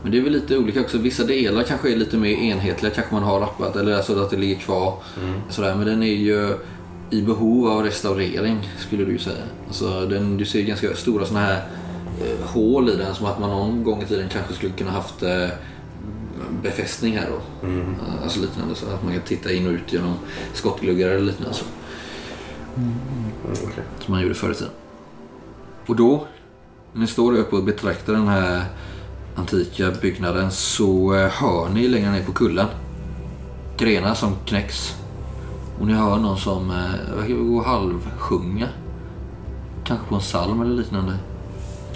Men 0.04 0.12
det 0.12 0.18
är 0.18 0.22
väl 0.22 0.34
lite 0.34 0.58
olika 0.58 0.82
också. 0.82 0.98
Vissa 0.98 1.24
delar 1.24 1.64
kanske 1.64 1.92
är 1.92 1.96
lite 1.96 2.18
mer 2.18 2.30
enhetliga. 2.32 2.94
Kanske 2.94 3.14
man 3.14 3.24
har 3.24 3.40
rappat 3.40 3.76
eller 3.76 3.96
alltså 3.96 4.22
att 4.22 4.30
det 4.30 4.38
ligger 4.38 4.56
kvar. 4.56 4.94
Sådär. 5.50 5.76
Men 5.76 5.86
den 5.88 6.04
är 6.04 6.08
ju 6.14 6.58
i 7.10 7.22
behov 7.22 7.68
av 7.68 7.84
restaurering 7.84 8.70
skulle 8.80 9.06
du 9.06 9.18
säga. 9.18 9.36
Alltså, 9.68 10.06
den, 10.06 10.38
du 10.38 10.46
ser 10.46 10.62
ganska 10.62 10.96
stora 10.96 11.26
såna 11.26 11.40
här 11.40 11.62
eh, 12.22 12.48
hål 12.48 12.90
i 12.90 12.96
den 12.96 13.16
som 13.16 13.26
att 13.26 13.40
man 13.40 13.50
någon 13.50 13.84
gång 13.84 14.02
i 14.02 14.06
tiden 14.06 14.30
kanske 14.30 14.54
skulle 14.54 14.72
kunna 14.72 14.92
haft 14.92 15.24
eh, 15.24 15.48
befästning 16.64 17.18
här 17.18 17.30
då. 17.30 17.68
Alltså 18.24 18.42
liknande 18.42 18.76
så 18.76 18.86
att 18.86 19.04
man 19.04 19.14
kan 19.14 19.22
titta 19.22 19.54
in 19.54 19.68
och 19.68 19.72
ut 19.72 19.94
genom 19.94 20.14
skottgluggar 20.54 21.10
eller 21.10 21.26
liknande. 21.26 21.54
Så. 21.54 21.66
Mm, 22.78 22.94
okej. 23.46 23.84
Som 24.00 24.12
man 24.14 24.22
gjorde 24.22 24.36
förr 24.36 24.52
i 24.52 24.56
tiden. 24.56 24.74
Och 25.88 25.96
då, 25.96 26.28
när 26.94 27.02
ni 27.02 27.08
står 27.08 27.38
uppe 27.38 27.56
och 27.56 27.64
betraktar 27.64 28.14
den 28.14 28.28
här 28.28 28.64
antika 29.36 29.92
byggnaden 29.92 30.52
så 30.52 31.16
eh, 31.16 31.30
hör 31.30 31.70
ni 31.70 31.88
längre 31.88 32.12
ner 32.12 32.24
på 32.24 32.32
kullen 32.32 32.68
grenar 33.78 34.14
som 34.14 34.36
knäcks. 34.46 34.96
Och 35.80 35.88
ni 35.88 35.94
hör 35.94 36.18
någon 36.18 36.38
som 36.38 36.70
eh, 36.70 37.16
verkar 37.16 37.36
gå 37.36 37.64
halvsjunga. 37.64 38.68
Kanske 39.84 40.08
på 40.08 40.16
en 40.16 40.22
psalm 40.22 40.62
eller 40.62 40.76
liknande. 40.76 41.18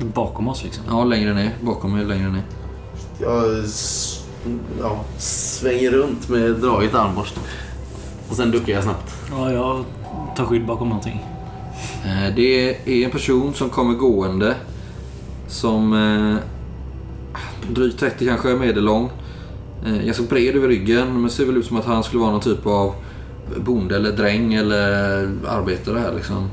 Bakom 0.01 0.47
oss 0.47 0.63
liksom. 0.63 0.83
Ja, 0.89 1.03
längre 1.03 1.33
ner. 1.33 1.55
Bakom 1.61 1.99
er, 1.99 2.05
längre 2.05 2.29
ner. 2.29 2.43
Jag 3.21 3.43
ja, 4.81 4.99
svänger 5.17 5.91
runt 5.91 6.29
med 6.29 6.51
draget 6.51 6.93
armborst. 6.95 7.39
Och 8.29 8.35
sen 8.35 8.51
duckar 8.51 8.73
jag 8.73 8.83
snabbt. 8.83 9.15
Ja, 9.31 9.51
jag 9.51 9.83
tar 10.35 10.45
skydd 10.45 10.65
bakom 10.65 10.89
någonting. 10.89 11.25
Eh, 12.05 12.35
Det 12.35 12.69
är 12.69 13.05
en 13.05 13.11
person 13.11 13.53
som 13.53 13.69
kommer 13.69 13.93
gående. 13.93 14.55
Som 15.47 15.93
eh, 15.93 16.35
drygt 17.73 17.99
30 17.99 18.25
kanske, 18.27 18.47
medellång. 18.47 19.09
Eh, 19.85 20.05
ganska 20.05 20.23
bred 20.23 20.55
över 20.55 20.67
ryggen. 20.67 21.21
Men 21.21 21.29
ser 21.29 21.45
väl 21.45 21.57
ut 21.57 21.65
som 21.65 21.77
att 21.77 21.85
han 21.85 22.03
skulle 22.03 22.21
vara 22.21 22.31
någon 22.31 22.41
typ 22.41 22.65
av 22.65 22.93
bonde 23.57 23.95
eller 23.95 24.11
dräng 24.11 24.53
eller 24.53 25.29
arbetare 25.47 25.99
här 25.99 26.13
liksom. 26.15 26.49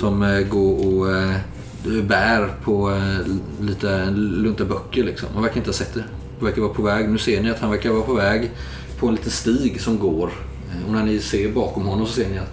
Som 0.00 0.22
eh, 0.22 0.40
går 0.40 0.86
och 0.86 1.10
eh, 1.16 1.36
bär 1.84 2.54
på 2.64 2.90
eh, 2.90 3.18
lite 3.66 4.10
lunta 4.16 4.64
böcker 4.64 5.04
liksom. 5.04 5.28
Han 5.34 5.42
verkar 5.42 5.56
inte 5.56 5.68
ha 5.68 5.74
sett 5.74 5.94
det. 5.94 6.04
Han 6.38 6.44
verkar 6.48 6.62
vara 6.62 6.74
på 6.74 6.82
väg. 6.82 7.08
Nu 7.08 7.18
ser 7.18 7.42
ni 7.42 7.50
att 7.50 7.60
han 7.60 7.70
verkar 7.70 7.90
vara 7.90 8.02
på 8.02 8.14
väg 8.14 8.50
på 8.98 9.06
en 9.08 9.14
liten 9.14 9.30
stig 9.30 9.80
som 9.80 9.98
går. 9.98 10.30
Eh, 10.70 10.86
Och 10.86 10.92
när 10.92 11.04
ni 11.04 11.18
ser 11.18 11.52
bakom 11.52 11.84
honom 11.86 12.06
så 12.06 12.12
ser 12.12 12.28
ni 12.30 12.38
att 12.38 12.52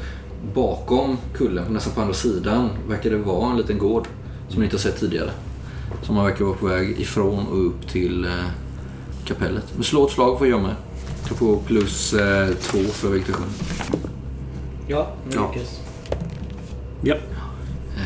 bakom 0.54 1.18
kullen, 1.38 1.74
nästan 1.74 1.94
på 1.94 2.02
andra 2.02 2.14
sidan, 2.14 2.70
verkar 2.90 3.10
det 3.10 3.18
vara 3.18 3.52
en 3.52 3.58
liten 3.58 3.78
gård 3.78 4.08
som 4.50 4.60
ni 4.60 4.66
inte 4.66 4.76
har 4.76 4.82
sett 4.82 5.00
tidigare. 5.00 5.32
Som 6.04 6.16
man 6.16 6.26
verkar 6.26 6.46
vara 6.46 6.56
på 6.56 6.66
väg 6.66 7.00
ifrån 7.00 7.48
och 7.48 7.66
upp 7.68 7.88
till 7.88 8.26
eh, 8.26 8.32
kapellet. 9.26 9.66
Men 9.76 9.84
slå 9.84 10.06
ett 10.08 10.12
slag 10.14 10.38
får 10.38 10.48
jag 10.48 10.62
med. 10.62 10.76
Du 11.30 11.36
får 11.36 11.58
plus 11.58 12.14
eh, 12.14 12.50
två 12.62 12.78
för 12.80 13.10
vegetation. 13.10 13.46
Ja, 14.88 15.08
nu 15.30 15.36
Ja. 15.36 15.52
lyckas. 15.54 15.80
Ja. 17.02 17.16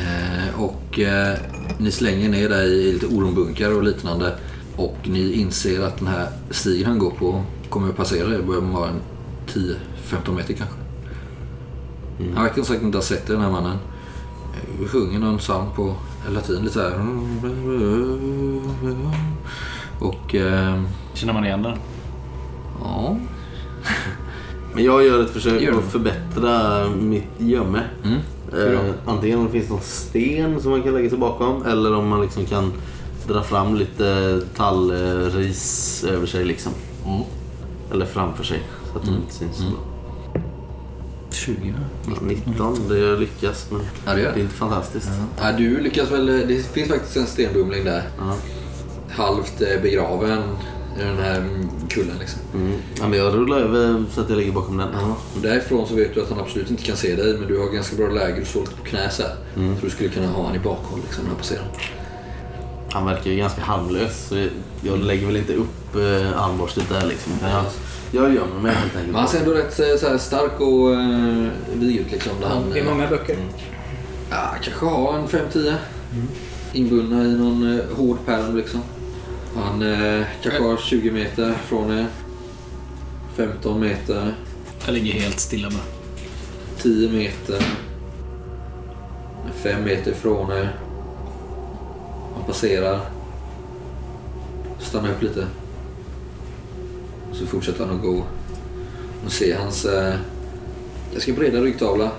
Eh, 0.02 0.62
och 0.62 1.00
eh, 1.00 1.38
ni 1.78 1.92
slänger 1.92 2.30
ner 2.30 2.50
där 2.50 2.64
i 2.64 2.94
lite 2.94 3.06
ormbunkar 3.06 3.72
och 3.72 3.84
liknande. 3.84 4.36
Och 4.76 4.98
ni 5.04 5.34
inser 5.34 5.84
att 5.84 5.98
den 5.98 6.08
här 6.08 6.28
stigen 6.50 6.86
han 6.86 7.00
går 7.00 7.12
på 7.12 7.44
kommer 7.70 7.90
att 7.90 7.96
passera 7.98 8.36
er. 8.36 8.42
börjar 8.42 8.62
vara 8.62 8.90
en 8.90 9.02
10-15 9.48 10.36
meter 10.36 10.54
kanske. 10.54 10.76
Han 12.36 12.44
verkar 12.44 12.64
sagt 12.64 12.82
inte 12.84 12.98
ha 12.98 13.04
sett 13.04 13.28
den 13.28 13.42
här 13.42 13.52
mannen. 13.52 13.78
Eh, 14.54 14.88
sjunger 14.88 15.20
någon 15.20 15.38
psalm 15.38 15.66
på 15.76 15.96
latin 16.30 16.56
lite 16.64 16.74
så 16.74 16.82
här. 16.82 17.00
Och 20.00 20.36
eh, 20.36 20.82
Känner 21.14 21.34
man 21.34 21.46
igen 21.46 21.64
den? 21.64 21.78
ja. 22.82 23.18
Men 24.74 24.84
jag 24.84 25.06
gör 25.06 25.24
ett 25.24 25.30
försök 25.30 25.62
Gör 25.62 25.78
att 25.78 25.92
förbättra 25.92 26.90
mitt 26.90 27.24
gömme. 27.38 27.82
Mm. 28.04 28.20
Eh, 28.54 28.80
antingen 29.06 29.40
om 29.40 29.46
det 29.46 29.52
finns 29.52 29.70
någon 29.70 29.82
sten 29.82 30.62
som 30.62 30.72
man 30.72 30.84
kan 30.84 30.94
lägga 30.94 31.10
sig 31.10 31.18
bakom 31.18 31.66
eller 31.66 31.96
om 31.96 32.08
man 32.08 32.22
liksom 32.22 32.46
kan 32.46 32.74
dra 33.28 33.44
fram 33.44 33.76
lite 33.76 34.42
tallris 34.56 36.04
över 36.10 36.28
sig 36.28 36.46
liksom. 36.46 36.72
Mm. 37.06 37.22
Eller 37.92 38.06
framför 38.06 38.44
sig 38.44 38.60
så 38.92 39.00
att 39.00 39.06
de 39.06 39.16
inte 39.16 39.34
syns 39.34 39.60
bra. 39.60 39.80
20 41.32 41.74
va? 42.08 42.16
19, 42.22 42.88
det 42.90 43.18
lyckas 43.18 43.68
men 43.72 43.82
Ja, 44.06 44.14
det 44.14 44.22
det 44.22 44.28
är 44.28 44.38
inte 44.38 44.56
fantastiskt. 44.56 45.10
Ja, 45.42 45.52
du 45.52 45.80
lyckas 45.82 46.12
väl. 46.12 46.26
Det 46.26 46.66
finns 46.74 46.90
faktiskt 46.90 47.18
en 47.18 47.28
stenbumling 47.28 47.86
där. 47.86 48.04
Halvt 49.10 49.62
eh, 49.62 49.82
begraven 49.82 50.42
i 51.00 51.04
den 51.04 51.18
här 51.18 51.38
mm, 51.38 51.70
kullen 51.90 52.18
liksom. 52.20 52.40
Mm. 52.54 52.78
Ja, 53.00 53.08
men 53.08 53.20
jag 53.20 53.34
rullar 53.34 53.58
över 53.58 54.06
så 54.14 54.22
att 54.22 54.30
jag 54.30 54.38
ligger 54.38 54.52
bakom 54.52 54.78
den. 54.78 54.88
Ja. 54.94 55.18
Och 55.36 55.42
därifrån 55.42 55.88
så 55.88 55.96
vet 55.96 56.14
du 56.14 56.22
att 56.22 56.30
han 56.30 56.40
absolut 56.40 56.72
inte 56.72 56.84
kan 56.84 56.98
se 56.98 57.16
dig 57.16 57.38
men 57.38 57.48
du 57.48 57.60
har 57.60 57.68
ganska 57.68 57.96
bra 57.96 58.08
läge. 58.08 58.40
Du 58.40 58.46
står 58.46 58.60
lite 58.60 58.76
på 58.76 58.84
knä 58.84 59.10
så 59.10 59.24
här. 59.24 59.36
Så 59.56 59.86
du 59.86 59.90
skulle 59.90 60.10
kunna 60.10 60.28
ha 60.28 60.46
han 60.48 60.56
i 60.56 60.60
bakhåll 60.60 61.00
liksom, 61.06 61.24
när 61.24 61.30
han 61.30 61.40
passerar. 61.40 61.66
Han 62.92 63.06
verkar 63.06 63.32
ju 63.32 63.38
ganska 63.38 63.62
harmlös 63.62 64.28
så 64.28 64.48
jag 64.82 65.00
lägger 65.00 65.28
väl 65.28 65.38
inte 65.38 65.54
upp 65.54 65.96
eh, 65.96 66.44
armborstet 66.44 66.90
där 66.90 67.08
liksom. 67.08 67.34
Jag, 67.42 67.66
jag 68.12 68.34
gömmer 68.34 68.62
mig 68.62 68.72
helt 68.72 68.96
enkelt. 68.96 69.12
Men 69.12 69.16
han 69.16 69.28
ser 69.28 69.40
ändå 69.40 69.52
rätt 69.52 69.80
eh, 69.80 69.98
så 70.00 70.08
här, 70.08 70.18
stark 70.18 70.60
och 70.60 70.90
uh, 70.90 71.48
vig 71.74 71.98
ut 71.98 72.12
liksom. 72.12 72.32
Där 72.42 72.48
han, 72.48 72.70
Det 72.70 72.80
är 72.80 72.84
eh, 72.84 72.92
många 72.92 73.08
böcker. 73.08 73.38
Ja, 74.30 74.56
kanske 74.64 74.86
har 74.86 75.18
en 75.18 75.28
5-10. 75.28 75.74
Inbundna 76.74 77.24
i 77.24 77.34
någon 77.34 77.80
eh, 77.80 77.98
hård 77.98 78.18
pärm 78.26 78.58
liksom. 78.58 78.82
Han 79.56 79.82
eh, 79.82 80.26
kanske 80.44 80.64
har 80.64 80.78
20 80.78 81.12
meter 81.12 81.54
från 81.54 81.92
er. 81.92 82.08
15 83.36 83.80
meter. 83.80 84.34
Jag 84.86 84.94
ligger 84.94 85.14
helt 85.14 85.40
stilla 85.40 85.70
bara. 85.70 85.84
10 86.82 87.10
meter. 87.10 87.64
5 89.54 89.84
meter 89.84 90.12
ifrån 90.12 90.52
er. 90.52 90.80
Han 92.36 92.44
passerar. 92.46 93.00
Stannar 94.80 95.10
upp 95.10 95.22
lite. 95.22 95.48
Så 97.34 97.46
fortsätter 97.46 97.86
han 97.86 97.96
att 97.96 98.02
gå. 98.02 98.24
Och 99.26 99.32
ser 99.32 99.58
hans 99.58 99.86
eh, 99.86 100.16
ganska 101.12 101.34
breda 101.34 101.62
ryggtavla. 101.62 102.12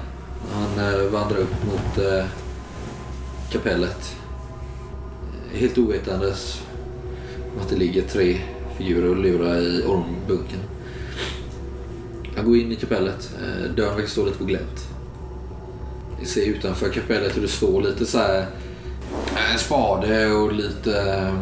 Han 0.53 0.85
eh, 0.85 1.01
vandrar 1.11 1.39
upp 1.39 1.65
mot 1.65 1.99
eh, 2.07 2.25
kapellet. 3.51 4.17
Helt 5.53 5.79
ovetandes 5.79 6.66
att 7.61 7.69
det 7.69 7.77
ligger 7.77 8.03
tre 8.03 8.41
figurer 8.79 9.11
och 9.11 9.17
lurar 9.17 9.57
i 9.57 9.83
ormbunken. 9.83 10.59
Han 12.37 12.45
går 12.45 12.57
in 12.57 12.73
i 12.73 12.77
kapellet. 12.77 13.31
Eh, 13.41 13.71
Dörren 13.71 13.95
verkar 13.95 14.09
stå 14.09 14.25
lite 14.25 14.39
på 14.39 14.45
glänt. 14.45 14.89
Vi 16.21 16.27
ser 16.27 16.47
utanför 16.47 16.89
kapellet 16.89 17.37
hur 17.37 17.43
det 17.43 17.49
står 17.49 17.83
lite 17.83 18.07
så 18.07 18.19
här 18.19 18.47
eh, 19.37 19.53
en 19.53 19.59
spade 19.59 20.33
och 20.33 20.53
lite 20.53 21.01
eh, 21.01 21.35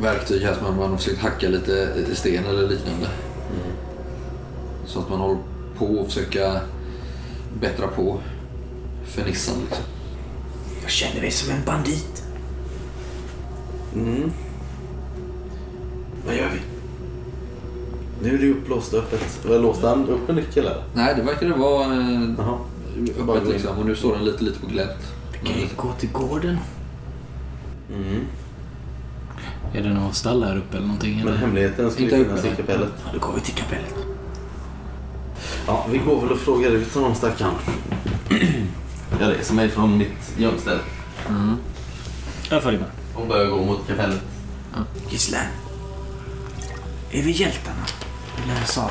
verktyg 0.00 0.42
här 0.42 0.54
som 0.54 0.64
man, 0.64 0.76
man 0.76 0.90
har 0.90 0.96
försökt 0.96 1.20
hacka 1.20 1.48
lite 1.48 1.88
sten 2.14 2.44
eller 2.44 2.68
liknande. 2.68 3.08
Så 4.86 4.98
att 4.98 5.10
man 5.10 5.20
håller 5.20 5.38
på 5.78 6.00
att 6.00 6.06
försöka 6.12 6.60
bättra 7.60 7.86
på 7.86 8.20
fernissan 9.04 9.54
liksom. 9.60 9.84
Jag 10.82 10.90
känner 10.90 11.20
mig 11.20 11.30
som 11.30 11.50
en 11.50 11.64
bandit. 11.64 12.22
Mm. 13.94 14.32
Vad 16.30 16.38
gör 16.38 16.48
vi? 16.48 16.60
Nu 18.22 18.34
är 18.34 18.38
det 18.38 18.50
upplåst 18.50 18.94
öppet. 18.94 19.40
Låste 19.44 19.88
han 19.88 20.08
upp 20.08 20.28
en 20.28 20.34
nyckel 20.36 20.66
eller? 20.66 20.84
Nej, 20.94 21.14
det 21.16 21.22
verkar 21.22 21.46
det 21.48 21.54
vara 21.54 21.84
eh, 21.84 22.30
Jaha. 22.38 22.58
Öppet 23.18 23.48
liksom. 23.48 23.78
Och 23.78 23.86
nu 23.86 23.96
står 23.96 24.14
den 24.16 24.24
lite, 24.24 24.44
lite 24.44 24.60
på 24.60 24.66
glänt. 24.66 25.12
Kan 25.44 25.54
vi 25.56 25.68
gå 25.76 25.92
till 25.92 26.12
gården? 26.12 26.58
Mm. 27.94 28.20
Är 29.74 29.82
det 29.82 29.88
någon 29.88 30.12
stall 30.14 30.42
här 30.42 30.56
uppe 30.56 30.76
eller 30.76 30.86
någonting? 30.86 31.18
Men 31.18 31.28
Eller? 31.28 31.36
hemligheten 31.36 31.90
skulle 31.90 32.04
Inte 32.18 32.24
finnas 32.24 32.44
i 32.44 32.56
kapellet. 32.56 32.92
Ja, 33.04 33.10
då 33.14 33.18
går 33.26 33.32
vi 33.34 33.40
till 33.40 33.54
kapellet. 33.54 33.94
Ja, 35.66 35.86
vi 35.90 35.98
går 35.98 36.20
väl 36.20 36.32
och 36.32 36.38
frågar 36.38 36.70
ut 36.70 36.94
honom 36.94 37.14
stackaren. 37.14 37.54
Jag 39.20 39.30
reser 39.30 39.54
mig 39.54 39.68
från 39.68 39.98
mitt 39.98 40.34
gömställe 40.38 40.80
Jag 42.50 42.62
följer 42.62 42.80
med. 42.80 42.90
och 43.14 43.26
börjar 43.28 43.50
gå 43.50 43.64
mot 43.64 43.86
kapellet. 43.88 44.20
Gisslan. 45.10 45.44
Är 47.12 47.22
vi 47.22 47.30
hjältarna? 47.30 47.86
Eller 48.44 48.64
Sara? 48.64 48.90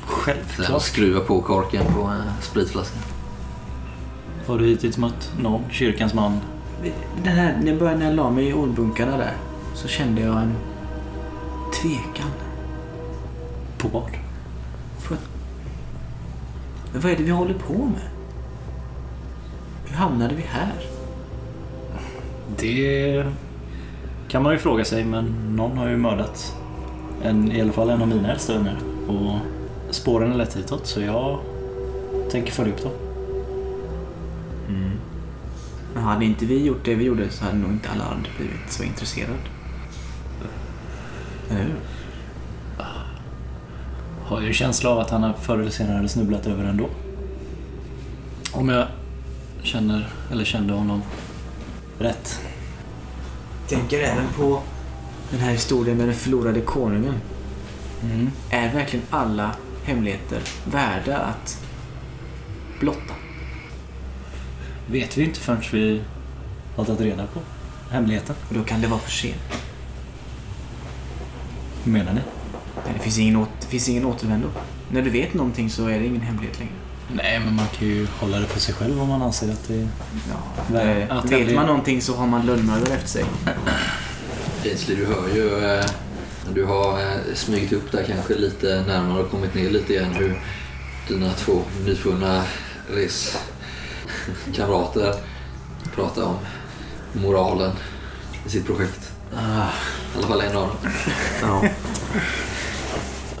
Självklart. 0.00 0.82
skruvar 0.82 1.20
på 1.20 1.42
korken 1.42 1.84
på 1.84 2.00
eh, 2.00 2.40
spritflaskan. 2.42 3.02
Har 4.46 4.58
du 4.58 4.66
hittills 4.66 4.98
mött 4.98 5.32
någon 5.40 5.62
kyrkans 5.70 6.14
man? 6.14 6.40
Den 7.24 7.32
här, 7.32 7.58
när 7.62 7.70
jag 7.70 7.78
började 7.78 7.98
när 7.98 8.06
jag 8.06 8.14
la 8.14 8.30
mig 8.30 8.48
i 8.48 8.52
ordbunkarna 8.52 9.16
där 9.16 9.34
så 9.74 9.88
kände 9.88 10.20
jag 10.20 10.42
en 10.42 10.54
tvekan. 11.82 12.30
På 13.78 13.88
vad? 13.88 14.10
Men 16.96 17.02
vad 17.02 17.12
är 17.12 17.16
det 17.16 17.22
vi 17.22 17.30
håller 17.30 17.54
på 17.54 17.72
med? 17.72 18.08
Hur 19.86 19.96
hamnade 19.96 20.34
vi 20.34 20.42
här? 20.42 20.72
Det 22.58 23.26
kan 24.28 24.42
man 24.42 24.52
ju 24.52 24.58
fråga 24.58 24.84
sig, 24.84 25.04
men 25.04 25.56
någon 25.56 25.78
har 25.78 25.88
ju 25.88 25.96
mördat 25.96 26.56
en, 27.22 27.52
i 27.52 27.60
alla 27.60 27.72
fall 27.72 27.90
en 27.90 28.02
av 28.02 28.08
mina 28.08 28.32
äldsta 28.32 28.52
vänner. 28.52 28.76
Och 29.08 29.38
spåren 29.90 30.32
är 30.32 30.36
lätt 30.36 30.56
hitåt, 30.56 30.86
så 30.86 31.00
jag 31.00 31.38
tänker 32.30 32.52
följa 32.52 32.72
upp 32.74 32.82
dem. 32.82 32.92
Men 35.96 36.04
hade 36.04 36.24
inte 36.24 36.46
vi 36.46 36.64
gjort 36.64 36.84
det 36.84 36.94
vi 36.94 37.04
gjorde 37.04 37.30
så 37.30 37.44
hade 37.44 37.58
nog 37.58 37.70
inte 37.70 37.88
alla 37.90 38.04
andra 38.04 38.30
blivit 38.36 38.72
så 38.72 38.82
intresserade. 38.82 39.38
Eller 41.50 41.62
hur? 41.62 41.74
Har 44.24 44.40
ju 44.40 44.52
känsla 44.52 44.90
av 44.90 44.98
att 44.98 45.10
han 45.10 45.22
har 45.22 45.32
förr 45.32 45.58
eller 45.58 45.70
senare 45.70 45.96
hade 45.96 46.08
snubblat 46.08 46.46
över 46.46 46.64
ändå. 46.64 46.88
Om 48.52 48.68
jag 48.68 48.86
känner, 49.62 50.08
eller 50.32 50.44
kände 50.44 50.72
honom 50.72 51.02
rätt. 51.98 52.40
Tänker 53.68 54.00
även 54.00 54.26
på 54.38 54.62
den 55.30 55.40
här 55.40 55.52
historien 55.52 55.96
med 55.96 56.08
den 56.08 56.14
förlorade 56.14 56.60
konungen. 56.60 57.14
Mm. 58.02 58.30
Är 58.50 58.72
verkligen 58.72 59.06
alla 59.10 59.50
hemligheter 59.84 60.42
värda 60.64 61.18
att 61.18 61.62
blotta? 62.80 63.14
Vet 64.86 65.16
vi 65.16 65.24
inte 65.24 65.40
förrän 65.40 65.62
vi 65.72 66.00
har 66.76 66.84
tagit 66.84 67.00
reda 67.00 67.26
på 67.26 67.40
hemligheten. 67.90 68.36
Och 68.48 68.54
då 68.54 68.64
kan 68.64 68.80
det 68.80 68.86
vara 68.86 69.00
för 69.00 69.10
sent. 69.10 69.62
Hur 71.84 71.92
menar 71.92 72.12
ni? 72.12 72.20
Nej, 72.84 72.94
Det 72.96 73.02
finns 73.02 73.18
ingen, 73.18 73.36
åt, 73.36 73.48
det 73.60 73.66
finns 73.66 73.88
ingen 73.88 74.04
återvändo. 74.04 74.48
När 74.90 75.02
du 75.02 75.10
vet 75.10 75.34
någonting 75.34 75.70
så 75.70 75.86
är 75.86 75.98
det 75.98 76.06
ingen 76.06 76.20
hemlighet 76.20 76.58
längre. 76.58 76.72
Nej, 77.12 77.40
men 77.44 77.56
man 77.56 77.66
kan 77.78 77.88
ju 77.88 78.06
hålla 78.06 78.40
det 78.40 78.46
för 78.46 78.60
sig 78.60 78.74
själv 78.74 79.02
om 79.02 79.08
man 79.08 79.22
anser 79.22 79.52
att 79.52 79.68
det... 79.68 79.88
Ja, 80.28 80.64
Nej, 80.72 81.02
eh, 81.02 81.16
att 81.16 81.32
vet 81.32 81.54
man 81.54 81.66
någonting 81.66 82.02
så 82.02 82.16
har 82.16 82.26
man 82.26 82.46
lönnmördare 82.46 82.94
efter 82.94 83.08
sig. 83.08 83.24
Ainsley, 84.64 84.96
du 84.96 85.06
hör 85.06 85.28
ju 85.34 85.48
eh, 85.48 85.86
när 86.46 86.54
du 86.54 86.64
har 86.64 87.00
eh, 87.00 87.16
upp 87.72 87.92
där 87.92 88.04
kanske 88.04 88.34
lite 88.34 88.84
närmare 88.86 89.22
och 89.22 89.30
kommit 89.30 89.54
ner 89.54 89.70
lite 89.70 89.92
igen 89.92 90.14
hur 90.14 90.40
dina 91.08 91.32
två 91.32 91.62
nyfunna 91.84 92.44
reskamrater 92.90 95.14
pratar 95.94 96.22
om 96.22 96.36
moralen 97.12 97.72
i 98.46 98.48
sitt 98.48 98.66
projekt. 98.66 99.12
I 99.32 99.36
alla 100.18 100.26
fall 100.26 100.40
en 100.40 100.56
av 100.56 100.68
dem. 100.68 100.76
Ja. 101.42 101.64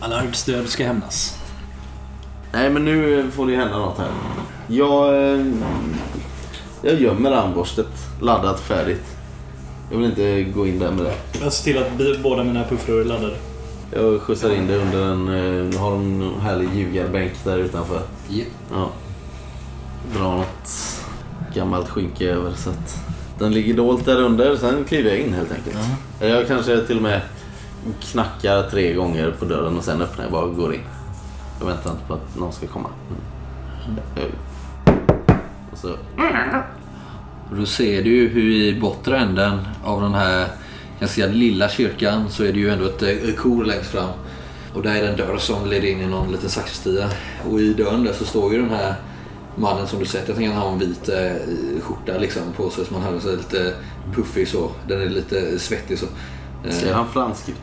Alla 0.00 0.20
död 0.46 0.68
ska 0.68 0.86
hämnas. 0.86 1.38
Nej, 2.52 2.70
men 2.70 2.84
nu 2.84 3.30
får 3.30 3.46
det 3.46 3.52
ju 3.52 3.58
hända 3.58 3.78
något 3.78 3.98
här. 3.98 4.10
Jag, 4.66 5.32
eh, 5.32 5.46
jag 6.82 7.00
gömmer 7.00 7.30
armborstet 7.30 7.92
laddat 8.20 8.60
färdigt. 8.60 9.15
Jag 9.90 9.96
vill 9.98 10.06
inte 10.06 10.42
gå 10.42 10.66
in 10.66 10.78
där 10.78 10.90
med 10.90 11.04
det. 11.04 11.14
Jag 11.42 11.52
ser 11.52 11.64
till 11.64 11.82
att 12.12 12.22
båda 12.22 12.44
mina 12.44 12.64
puffrör 12.64 13.00
är 13.00 13.04
laddade. 13.04 13.36
Jag 13.92 14.20
skjutsar 14.20 14.50
in 14.54 14.66
det 14.66 14.76
under 14.76 15.02
en... 15.12 15.28
eh, 15.28 15.74
Jag 15.74 15.80
har 15.80 15.94
en 15.96 16.30
härlig 16.40 16.68
ljugarbänk 16.74 17.32
där 17.44 17.58
utanför. 17.58 18.00
Japp. 18.28 18.46
Ja. 18.72 18.90
Dra 20.16 20.36
något 20.36 20.70
gammalt 21.54 21.88
skynke 21.88 22.24
över 22.30 22.52
så 22.52 22.70
att 22.70 23.04
den 23.38 23.52
ligger 23.54 23.74
dolt 23.74 24.04
där 24.04 24.22
under. 24.22 24.56
Sen 24.56 24.84
kliver 24.84 25.10
jag 25.10 25.18
in 25.18 25.32
helt 25.34 25.52
enkelt. 25.52 25.76
Jag 26.20 26.46
kanske 26.46 26.80
till 26.86 26.96
och 26.96 27.02
med 27.02 27.20
knackar 28.00 28.62
tre 28.70 28.92
gånger 28.92 29.34
på 29.38 29.44
dörren 29.44 29.78
och 29.78 29.84
sen 29.84 30.02
öppnar 30.02 30.24
jag 30.24 30.32
bara 30.32 30.44
och 30.44 30.56
går 30.56 30.74
in. 30.74 30.80
Jag 31.60 31.66
väntar 31.66 31.90
inte 31.90 32.04
på 32.06 32.14
att 32.14 32.36
någon 32.38 32.52
ska 32.52 32.66
komma. 32.66 32.88
Mm. 33.08 34.00
Jag- 34.16 34.24
Och 35.72 35.78
så... 35.78 35.88
Och 37.50 37.56
Då 37.56 37.66
ser 37.66 38.02
du 38.02 38.10
ju 38.10 38.28
hur 38.28 38.50
i 38.50 38.80
bortre 38.80 39.18
änden 39.18 39.58
av 39.84 40.02
den 40.02 40.14
här 40.14 40.48
ganska 41.00 41.26
lilla 41.26 41.68
kyrkan 41.68 42.30
så 42.30 42.44
är 42.44 42.52
det 42.52 42.58
ju 42.58 42.68
ändå 42.70 42.84
ett 42.86 43.02
eh, 43.02 43.34
kor 43.36 43.64
längst 43.64 43.90
fram. 43.90 44.08
Och 44.74 44.82
där 44.82 44.94
är 44.94 45.02
det 45.02 45.08
en 45.08 45.16
dörr 45.16 45.36
som 45.38 45.66
leder 45.70 45.88
in 45.88 46.00
i 46.00 46.06
någon 46.06 46.32
liten 46.32 46.50
sakristia. 46.50 47.08
Och 47.50 47.60
i 47.60 47.74
dörren 47.74 48.04
där 48.04 48.12
så 48.12 48.24
står 48.24 48.52
ju 48.52 48.60
den 48.60 48.70
här 48.70 48.94
mannen 49.56 49.86
som 49.86 49.98
du 49.98 50.04
sett. 50.06 50.28
Jag 50.28 50.36
tänker 50.36 50.50
att 50.50 50.56
han 50.56 50.66
har 50.66 50.72
en 50.72 50.78
vit 50.78 51.08
eh, 51.08 51.82
skjorta 51.82 52.18
liksom 52.18 52.42
på 52.56 52.70
sig 52.70 52.84
som 52.84 52.96
han 52.96 53.12
har 53.14 53.20
så 53.20 53.30
lite 53.36 53.74
puffig 54.14 54.48
så. 54.48 54.70
Den 54.88 55.00
är 55.00 55.08
lite 55.08 55.58
svettig 55.58 55.98
så. 55.98 56.06
Eh, 56.64 56.70
Ser 56.74 56.92
han 56.94 57.08
fransk 57.08 57.48
ut? 57.48 57.54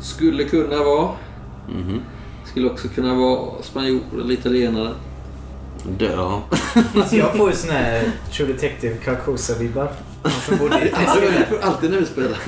Skulle 0.00 0.44
kunna 0.44 0.76
vara. 0.76 1.08
Mhm. 1.68 2.00
Skulle 2.44 2.70
också 2.70 2.88
kunna 2.88 3.14
vara 3.14 3.62
spanjor 3.62 4.00
eller 4.14 4.32
italienare. 4.34 4.90
Dör 5.84 6.16
han? 6.16 6.40
Alltså 6.94 7.16
jag 7.16 7.36
får 7.36 7.50
ju 7.50 7.56
sån 7.56 7.70
här 7.70 8.02
True 8.32 8.52
Detective 8.52 8.96
Carcosa-vibbar. 9.04 9.88
I 10.24 10.92
Alltid 11.62 11.90
när 11.90 11.98
vi 11.98 12.06
spelar. 12.06 12.38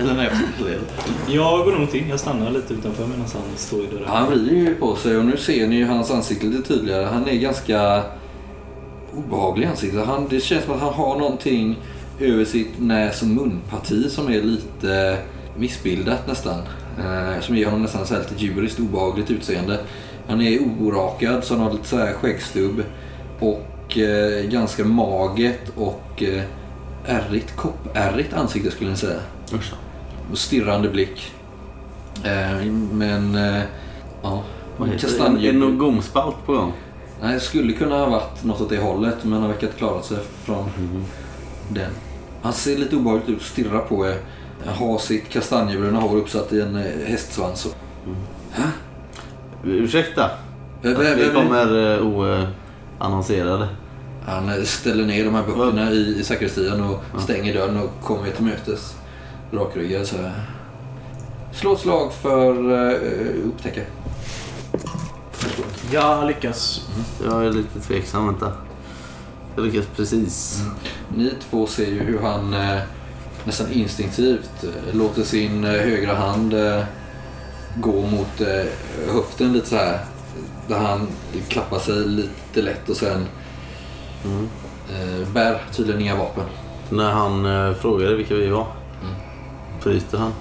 eller 0.00 0.14
när 0.14 0.24
jag 0.24 0.32
spelar. 0.54 0.80
Jag 1.28 1.64
går 1.64 1.72
nog 1.72 1.94
in. 1.94 2.08
Jag 2.08 2.20
stannar 2.20 2.50
lite 2.50 2.74
utanför 2.74 3.06
medan 3.06 3.20
han 3.20 3.42
står 3.56 3.80
i 3.84 3.86
dörren. 3.86 4.02
Ja, 4.06 4.12
han 4.12 4.30
vrider 4.30 4.56
ju 4.56 4.74
på 4.74 4.96
sig 4.96 5.16
och 5.16 5.24
nu 5.24 5.36
ser 5.36 5.66
ni 5.66 5.76
ju 5.76 5.86
hans 5.86 6.10
ansikte 6.10 6.46
lite 6.46 6.68
tydligare. 6.68 7.04
Han 7.04 7.28
är 7.28 7.34
ganska 7.34 8.02
obehaglig 9.14 9.66
i 9.66 9.68
ansiktet. 9.68 10.06
Han, 10.06 10.26
det 10.30 10.40
känns 10.40 10.64
som 10.64 10.74
att 10.74 10.80
han 10.80 10.94
har 10.94 11.18
någonting 11.18 11.76
över 12.20 12.44
sitt 12.44 12.80
näs 12.80 13.22
och 13.22 13.28
munparti 13.28 14.10
som 14.10 14.28
är 14.28 14.42
lite 14.42 15.18
missbildat 15.56 16.26
nästan. 16.26 16.60
Eh, 16.98 17.40
som 17.40 17.56
ger 17.56 17.64
honom 17.64 17.82
nästan 17.82 18.06
så 18.06 18.14
här 18.14 18.20
lite 18.20 18.44
djuriskt 18.44 18.80
obehagligt 18.80 19.30
utseende. 19.30 19.80
Han 20.28 20.40
är 20.40 20.58
orakad 20.80 21.44
så 21.44 21.54
han 21.54 21.62
har 21.62 21.72
lite 21.72 21.88
så 21.88 21.96
här 21.96 22.12
skäggstubb 22.12 22.82
och 23.40 23.98
eh, 23.98 24.44
ganska 24.44 24.84
magert 24.84 25.72
och 25.76 26.22
eh, 26.22 26.42
ärrigt, 27.06 27.56
koppärrigt 27.56 28.32
ansikte 28.32 28.70
skulle 28.70 28.90
jag 28.90 28.98
säga. 28.98 29.20
Usch. 29.54 29.72
Och 30.30 30.38
stirrande 30.38 30.88
blick. 30.88 31.32
Eh, 32.24 32.64
men, 32.92 33.34
eh, 33.34 33.62
ja. 34.22 34.42
Det? 35.40 35.48
Är 35.48 35.52
det 35.52 35.58
någon 35.58 35.78
gomspalt 35.78 36.36
på 36.46 36.52
gång? 36.52 36.72
Nej, 37.22 37.34
det 37.34 37.40
skulle 37.40 37.72
kunna 37.72 37.98
ha 37.98 38.06
varit 38.10 38.44
något 38.44 38.60
åt 38.60 38.68
det 38.68 38.78
hållet 38.78 39.16
men 39.24 39.32
han 39.40 39.48
verkar 39.50 39.66
inte 39.66 39.78
klarat 39.78 40.04
sig 40.04 40.18
från 40.44 40.70
den. 41.68 41.90
Han 42.42 42.52
ser 42.52 42.76
lite 42.76 42.96
obehagligt 42.96 43.28
ut 43.28 43.42
stirrar 43.42 43.78
på 43.80 44.06
er. 44.06 44.16
Har 44.66 44.98
sitt 44.98 45.28
kastanjebruna 45.28 46.00
hår 46.00 46.16
uppsatt 46.16 46.52
i 46.52 46.60
en 46.60 46.76
eh, 46.76 46.82
hästsvans. 47.06 47.66
och- 47.66 47.76
Ursäkta? 49.64 50.30
Vem- 50.82 50.98
vem- 50.98 51.18
vi 51.18 51.30
kommer 51.30 51.76
uh, 52.00 52.48
oannonserade. 53.00 53.68
Han 54.26 54.48
eh, 54.48 54.62
ställer 54.62 55.06
ner 55.06 55.24
de 55.24 55.34
här 55.34 55.42
böckerna 55.42 55.90
i, 55.90 56.18
i 56.20 56.24
sakristian 56.24 56.80
och 56.80 57.22
stänger 57.22 57.54
dörren 57.54 57.76
och 57.76 58.04
kommer 58.04 58.30
till 58.30 58.44
mötes. 58.44 58.94
Rakryggad 59.52 60.06
så 60.06 60.16
här. 60.16 60.32
Slå 61.52 61.72
ett 61.72 61.80
slag 61.80 62.12
för 62.12 62.70
uh, 62.70 63.48
upptäcka. 63.48 63.80
Jag 65.92 66.26
lyckas. 66.26 66.88
Jag 67.24 67.46
är 67.46 67.50
lite 67.50 67.80
tveksam, 67.80 68.26
vänta. 68.26 68.52
Jag 69.56 69.64
lyckas 69.64 69.86
precis. 69.96 70.62
Ni 71.16 71.32
två 71.50 71.66
ser 71.66 71.86
ju 71.86 71.98
hur 72.02 72.18
han 72.20 72.54
eh, 72.54 72.80
nästan 73.44 73.72
instinktivt 73.72 74.64
eh, 74.64 74.96
låter 74.96 75.22
sin 75.22 75.64
eh, 75.64 75.70
högra 75.70 76.14
hand 76.14 76.54
eh, 76.54 76.82
gå 77.76 77.92
mot 78.06 78.40
eh, 78.40 79.12
höften 79.14 79.52
lite 79.52 79.66
så 79.68 79.76
här. 79.76 79.98
Där 80.68 80.78
han 80.78 81.08
klappar 81.48 81.78
sig 81.78 81.94
lite 81.94 82.62
lätt 82.62 82.88
och 82.88 82.96
sen 82.96 83.26
eh, 84.90 85.28
bär 85.34 85.62
tydligen 85.72 86.00
inga 86.00 86.16
vapen. 86.16 86.44
När 86.90 87.10
han 87.10 87.46
uh, 87.46 87.74
frågade 87.74 88.16
vilka 88.16 88.34
vi 88.34 88.48
var, 88.48 88.66
Mm. 89.02 89.14
bryter 89.82 90.18
han. 90.18 90.32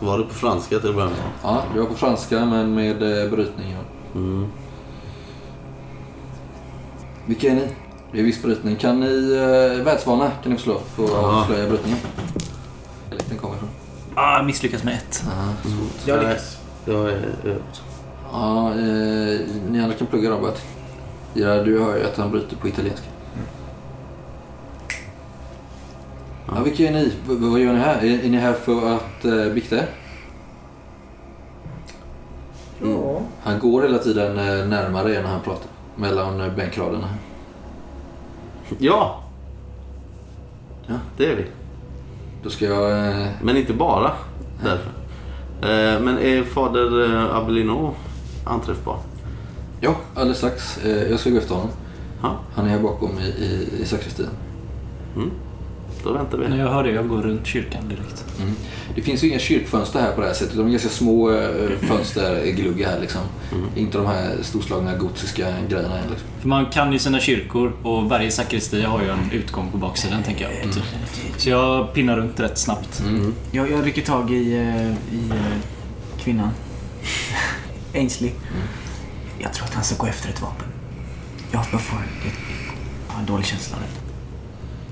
Var 0.00 0.18
det 0.18 0.24
på 0.24 0.34
franska 0.34 0.78
till 0.78 0.88
att 0.88 0.94
börja 0.94 1.08
med? 1.08 1.18
Ja, 1.42 1.62
det 1.74 1.80
var 1.80 1.86
på 1.86 1.94
franska 1.94 2.44
men 2.46 2.74
med 2.74 3.02
eh, 3.24 3.30
brytning. 3.30 3.70
Ja. 3.72 3.78
Mm. 4.20 4.46
Vilka 7.26 7.50
är 7.50 7.54
ni? 7.54 7.68
Det 8.12 8.18
är 8.18 8.22
viss 8.22 8.42
brytning. 8.42 8.76
Kan 8.76 9.00
ni 9.00 9.32
eh, 9.32 9.84
världsvana 9.84 10.30
kan 10.42 10.52
ni 10.52 10.58
få 10.58 10.62
slå 10.64 10.78
för 10.96 11.04
att 11.04 11.10
Ja. 11.10 11.40
avslöja 11.42 11.68
brytningen. 11.68 11.98
Ah, 14.24 14.36
jag 14.36 14.46
misslyckas 14.46 14.84
med 14.84 14.94
ett. 14.94 15.24
Jag 16.06 16.16
Nej, 16.16 16.26
lyckas. 16.28 16.58
Jag 16.84 17.08
är. 17.10 17.34
Ja, 18.32 18.70
eh, 18.70 19.40
ni 19.70 19.80
andra 19.82 19.96
kan 19.98 20.06
plugga 20.06 20.30
Robert. 20.30 20.60
Ja, 21.34 21.62
du 21.62 21.80
hör 21.80 21.96
ju 21.96 22.04
att 22.04 22.16
han 22.16 22.30
bryter 22.30 22.56
på 22.56 22.68
italienska. 22.68 23.06
Ja, 26.46 26.62
vilka 26.62 26.82
är 26.88 26.92
ni? 26.92 27.04
V- 27.04 27.12
vad 27.38 27.60
gör 27.60 27.72
ni 27.72 27.78
här? 27.78 28.04
Är, 28.04 28.24
är 28.24 28.28
ni 28.30 28.36
här 28.36 28.52
för 28.52 28.94
att 28.96 29.24
eh, 29.24 29.52
bikta 29.54 29.76
er? 29.76 29.86
Ja. 32.82 33.20
Han 33.42 33.58
går 33.58 33.82
hela 33.82 33.98
tiden 33.98 34.38
eh, 34.38 34.66
närmare 34.66 35.14
er 35.14 35.22
när 35.22 35.28
han 35.30 35.40
pratar. 35.40 35.66
Mellan 35.96 36.40
eh, 36.40 36.52
bänkraderna. 36.54 37.08
Ja! 38.78 39.22
Ja. 40.86 40.94
Det 41.16 41.26
är 41.32 41.36
vi. 41.36 41.46
Då 42.42 42.50
ska 42.50 42.64
jag... 42.64 43.08
Eh, 43.08 43.26
Men 43.42 43.56
inte 43.56 43.72
bara 43.72 44.12
därför. 44.62 44.90
Eh, 45.62 46.00
men 46.00 46.18
är 46.18 46.42
fader 46.42 47.04
eh, 47.14 47.36
Abelino 47.36 47.94
anträffbar? 48.44 48.98
ja, 49.80 49.94
alldeles 50.14 50.38
strax. 50.38 50.78
Jag 51.10 51.20
ska 51.20 51.30
gå 51.30 51.36
efter 51.38 51.54
honom. 51.54 51.70
Ja, 52.22 52.36
Han 52.54 52.64
är 52.66 52.68
här 52.70 52.78
bakom 52.80 53.10
i, 53.18 53.22
i, 53.44 53.68
i 53.82 53.84
sakristian. 53.86 54.28
Då 56.04 56.12
väntar 56.12 56.38
vi. 56.38 56.48
När 56.48 56.58
jag 56.58 56.68
hör 56.68 56.84
det, 56.84 56.90
jag 56.90 57.08
går 57.08 57.22
runt 57.22 57.46
kyrkan 57.46 57.88
direkt. 57.88 58.24
Mm. 58.40 58.54
Det 58.94 59.02
finns 59.02 59.24
ju 59.24 59.28
inga 59.28 59.38
kyrkfönster 59.38 60.00
här 60.00 60.12
på 60.12 60.20
det 60.20 60.26
här 60.26 60.34
sättet. 60.34 60.56
De 60.56 60.66
är 60.66 60.70
ganska 60.70 60.88
små 60.88 61.30
eh, 61.30 61.70
fönstergluggar 61.80 62.90
här 62.90 63.00
liksom. 63.00 63.20
Inte 63.76 63.98
de 63.98 64.06
här 64.06 64.36
storslagna 64.42 64.96
gotiska 64.96 65.54
grejerna. 65.68 65.94
här, 65.94 66.02
Liksom. 66.10 66.28
För 66.40 66.48
man 66.48 66.66
kan 66.66 66.92
ju 66.92 66.98
sina 66.98 67.20
kyrkor 67.20 67.72
och 67.82 68.08
varje 68.08 68.30
sakristia 68.30 68.88
har 68.88 69.02
ju 69.02 69.08
en 69.08 69.30
utgång 69.32 69.70
på 69.72 69.78
baksidan 69.78 70.22
tänker 70.22 70.44
jag. 70.44 70.72
Typ. 70.72 70.82
Så 71.36 71.50
jag 71.50 71.94
pinnar 71.94 72.16
runt 72.16 72.40
rätt 72.40 72.58
snabbt. 72.58 73.04
Jag, 73.50 73.70
jag 73.70 73.86
rycker 73.86 74.02
tag 74.02 74.30
i, 74.30 74.56
eh, 74.56 75.16
i 75.16 75.30
eh, 75.30 75.58
kvinnan. 76.18 76.50
Ainsley. 77.94 78.30
Jag 79.38 79.52
tror 79.52 79.66
att 79.66 79.74
han 79.74 79.84
ska 79.84 79.96
gå 79.96 80.06
efter 80.06 80.28
ett 80.28 80.42
vapen. 80.42 80.66
Jag, 81.52 81.64
jag 81.72 81.80
får 81.80 81.98
jag, 81.98 82.32
jag 83.08 83.14
har 83.14 83.20
en 83.20 83.26
dålig 83.26 83.46
känsla 83.46 83.76
av 83.76 83.82
det. 83.82 84.01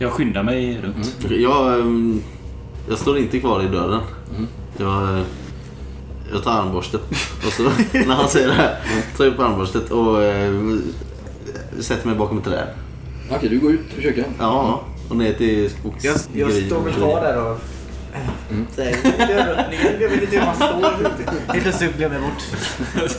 Jag 0.02 0.12
skyndar 0.12 0.42
mig 0.42 0.80
runt. 0.82 1.16
Jag, 1.30 1.80
ehm, 1.80 2.22
jag 2.88 2.98
står 2.98 3.18
inte 3.18 3.40
kvar 3.40 3.62
i 3.62 3.68
dörren. 3.68 4.00
Jag, 4.76 5.02
eh, 5.02 5.22
jag 6.32 6.44
tar 6.44 6.50
armborstet 6.50 7.00
och 7.46 7.52
så 7.52 7.62
när 7.92 8.14
han 8.14 8.28
säger 8.28 8.48
det 8.48 8.54
här 8.54 8.76
tar 9.16 9.24
jag 9.24 9.34
upp 9.34 9.40
armborstet 9.40 9.90
och 9.90 10.22
eh, 10.22 10.54
sätter 11.80 12.06
mig 12.06 12.16
bakom 12.16 12.38
ett 12.38 12.44
träd. 12.44 12.66
Okej, 13.30 13.48
du 13.48 13.58
går 13.58 13.72
ut 13.72 13.80
ur 13.98 14.02
kyrkan. 14.02 14.24
Ja, 14.38 14.80
och 15.08 15.16
ner 15.16 15.32
till 15.32 15.70
skogs... 15.70 16.04
Jag, 16.04 16.16
jag 16.32 16.52
står 16.52 16.80
väl 16.80 16.94
kvar 16.94 17.20
där 17.20 17.50
och... 17.50 17.58
Mm. 18.50 18.66
Så 18.76 18.82
här, 18.82 18.96
Jag 20.00 20.08
vet 20.08 20.22
inte 20.22 20.36
hur 20.38 20.46
man 20.46 20.54
står. 20.56 21.52
Helt 21.52 21.62
plötsligt 21.62 21.96
blev 21.96 22.12
jag 22.12 22.22
bort. 22.22 22.42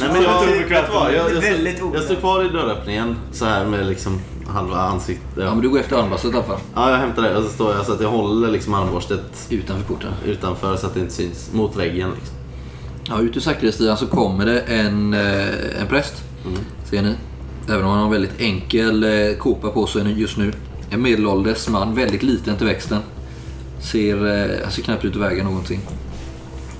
Nej, 0.00 0.08
men 0.12 0.22
jag, 0.22 0.46
vet 0.68 0.92
vad, 0.92 1.14
jag, 1.14 1.30
jag, 1.34 1.40
Väldigt 1.40 1.82
jag 1.94 2.02
står 2.02 2.14
kvar 2.14 2.44
i 2.44 2.48
dörröppningen 2.48 3.16
så 3.32 3.44
här 3.44 3.64
med 3.66 3.86
liksom 3.86 4.20
halva 4.48 4.76
ansiktet. 4.76 5.26
Ja, 5.36 5.42
Ja, 5.42 5.50
men 5.54 5.60
du 5.62 5.68
går 5.68 5.80
efter 5.80 5.96
armborstet 5.96 6.32
i 6.32 6.34
alla 6.34 6.44
fall. 6.44 6.58
ja, 6.74 6.90
jag 6.90 6.98
hämtar 6.98 7.22
det 7.22 7.36
och 7.36 7.44
så 7.44 7.48
står 7.50 7.74
jag 7.74 7.86
så 7.86 7.92
att 7.92 8.00
jag 8.00 8.08
håller 8.08 8.48
liksom 8.48 8.74
armborstet 8.74 9.46
Utanför 9.50 9.84
porten. 9.94 10.12
utanför 10.26 10.76
så 10.76 10.86
att 10.86 10.94
det 10.94 11.00
inte 11.00 11.12
syns. 11.14 11.50
Mot 11.52 11.76
väggen 11.76 12.10
liksom. 12.14 12.36
Ja, 13.08 13.20
ut 13.20 13.36
ur 13.36 13.40
sakristian 13.40 13.96
så 13.96 14.06
kommer 14.06 14.46
det 14.46 14.60
en, 14.60 15.14
eh, 15.14 15.80
en 15.80 15.86
präst. 15.88 16.14
Ser 16.84 17.02
ni? 17.02 17.14
Även 17.68 17.84
om 17.84 17.90
han 17.90 17.98
har 17.98 18.04
en 18.04 18.12
väldigt 18.12 18.40
enkel 18.40 19.04
eh, 19.04 19.36
kåpa 19.38 19.70
på 19.70 19.86
sig 19.86 20.20
just 20.20 20.36
nu. 20.36 20.52
En 20.90 21.02
medelålders 21.02 21.68
man, 21.68 21.94
väldigt 21.94 22.22
liten 22.22 22.56
till 22.56 22.66
växten. 22.66 22.98
Ser, 23.80 24.26
eh, 24.26 24.62
han 24.62 24.72
ser 24.72 24.82
knappt 24.82 25.04
ut 25.04 25.16
att 25.16 25.22
väga 25.22 25.44
någonting. 25.44 25.80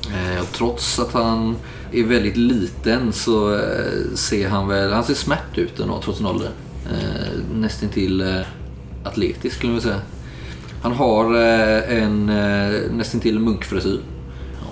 Eh, 0.02 0.42
och 0.42 0.52
trots 0.52 0.98
att 0.98 1.12
han 1.12 1.56
är 1.92 2.04
väldigt 2.04 2.36
liten 2.36 3.12
så 3.12 3.54
eh, 3.54 4.14
ser 4.14 4.48
han 4.48 4.68
väl, 4.68 4.92
han 4.92 5.04
ser 5.04 5.14
smärt 5.14 5.58
ut 5.58 5.80
ändå 5.80 6.00
trots 6.02 6.18
sin 6.18 6.26
ålder. 6.26 6.50
Nästan 7.54 7.88
till 7.88 8.44
atletisk 9.04 9.56
skulle 9.56 9.72
man 9.72 9.80
säga. 9.80 10.00
Han 10.82 10.92
har 10.92 11.34
en 11.34 12.26
nästan 12.96 13.20
till 13.20 13.38
munkfrisyr. 13.38 14.00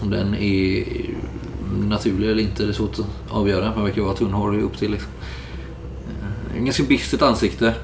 Om 0.02 0.10
den 0.10 0.34
är 0.34 0.84
naturlig 1.78 2.30
eller 2.30 2.42
inte 2.42 2.62
det 2.62 2.68
är 2.68 2.72
svårt 2.72 2.98
att 2.98 3.06
avgöra. 3.30 3.74
Man 3.74 3.84
verkar 3.84 4.02
vara 4.02 4.14
tunnhårig 4.14 4.62
upp 4.62 4.78
till. 4.78 4.90
Liksom. 4.90 5.10
En 6.56 6.64
ganska 6.64 6.82
bistert 6.82 7.22
ansikte. 7.22 7.74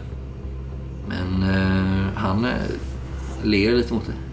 Men 1.11 1.43
eh, 1.43 2.07
han 2.15 2.47
ler 3.43 3.73
lite 3.73 3.95
mot 3.95 4.07
det. 4.07 4.30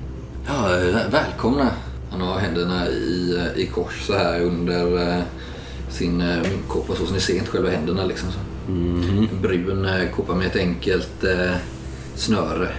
Ja, 0.47 0.61
väl- 0.67 1.11
välkomna. 1.11 1.69
Han 2.11 2.21
har 2.21 2.39
händerna 2.39 2.87
i, 2.87 3.39
i 3.55 3.65
kors 3.67 4.01
så 4.07 4.13
här 4.17 4.41
under 4.41 5.09
eh, 5.17 5.23
sin 5.89 6.21
eh, 6.21 6.37
munkkåpa 6.51 6.95
så, 6.95 7.05
så 7.05 7.13
ni 7.13 7.19
ser 7.19 7.33
inte 7.35 7.49
själva 7.51 7.69
händerna 7.69 8.05
liksom. 8.05 8.29
Så. 8.31 8.39
En 8.67 9.41
brun 9.41 9.85
eh, 9.85 10.09
kåpa 10.15 10.35
med 10.35 10.47
ett 10.47 10.55
enkelt 10.55 11.23
eh, 11.23 11.55
snöre 12.15 12.69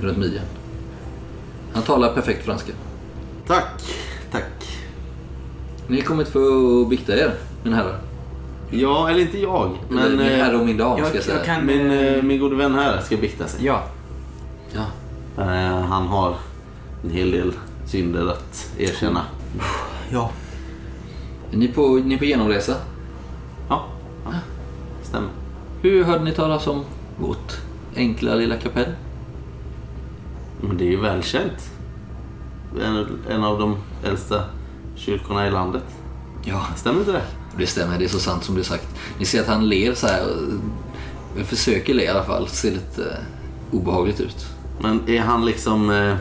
runt 0.00 0.18
midjan. 0.18 0.44
Han 1.74 1.82
talar 1.82 2.14
perfekt 2.14 2.44
franska. 2.44 2.72
Tack, 3.46 3.82
tack. 4.32 4.78
Ni 5.86 5.96
har 5.96 6.04
kommit 6.06 6.28
för 6.28 6.38
att 6.82 6.88
bikta 6.88 7.16
er, 7.16 7.34
mina 7.64 7.76
herrar. 7.76 7.98
Ja, 8.70 9.10
eller 9.10 9.20
inte 9.20 9.38
jag. 9.38 9.70
Men, 9.88 10.10
min 10.16 10.20
herre 10.26 10.56
och 10.56 10.66
min 10.66 10.76
dam, 10.76 10.98
Jag, 10.98 11.06
ska 11.08 11.16
jag 11.16 11.24
säga. 11.24 11.36
jag 11.36 11.46
kan... 11.46 11.66
min, 11.66 11.90
eh, 11.90 12.06
eh, 12.14 12.22
min 12.22 12.40
gode 12.40 12.56
vän 12.56 12.74
här 12.74 13.00
ska 13.00 13.16
bikta 13.16 13.46
sig. 13.48 13.66
Ja. 13.66 13.82
Ja. 14.72 14.84
Eh, 15.42 15.80
han 15.80 16.06
har 16.06 16.34
en 17.04 17.10
hel 17.10 17.30
del 17.30 17.52
synder 17.86 18.26
att 18.26 18.72
erkänna. 18.78 19.24
Ja. 20.10 20.30
Är 21.52 21.56
ni 21.56 21.68
på, 21.68 21.88
ni 21.88 22.14
är 22.14 22.18
på 22.18 22.24
genomresa? 22.24 22.76
Ja, 23.68 23.86
ja. 24.24 24.30
stämmer. 25.02 25.30
Hur 25.82 26.04
hörde 26.04 26.24
ni 26.24 26.32
talas 26.32 26.66
om 26.66 26.84
vårt 27.18 27.52
enkla 27.96 28.34
lilla 28.34 28.56
kapell? 28.56 28.94
Men 30.60 30.76
det 30.76 30.84
är 30.84 30.90
ju 30.90 31.00
välkänt. 31.00 31.70
En, 32.80 33.06
en 33.30 33.44
av 33.44 33.58
de 33.58 33.76
äldsta 34.04 34.44
kyrkorna 34.96 35.46
i 35.46 35.50
landet. 35.50 35.84
Ja, 36.44 36.66
Stämmer 36.76 36.98
inte 37.00 37.12
det? 37.12 37.22
det 37.58 37.66
stämmer. 37.66 37.98
Det 37.98 38.04
är 38.04 38.08
så 38.08 38.18
sant 38.18 38.44
som 38.44 38.54
det 38.54 38.60
är 38.60 38.64
sagt. 38.64 38.88
Ni 39.18 39.24
ser 39.24 39.40
att 39.40 39.46
han 39.46 39.68
ler 39.68 39.94
så 39.94 40.06
här. 40.06 40.26
Jag 41.36 41.46
försöker 41.46 41.94
le 41.94 42.04
i 42.04 42.08
alla 42.08 42.24
fall. 42.24 42.48
Ser 42.48 42.70
lite 42.70 43.02
eh, 43.10 43.76
obehagligt 43.76 44.20
ut. 44.20 44.46
Men 44.80 45.08
är 45.08 45.20
han 45.20 45.44
liksom... 45.44 45.90
Eh, 45.90 46.16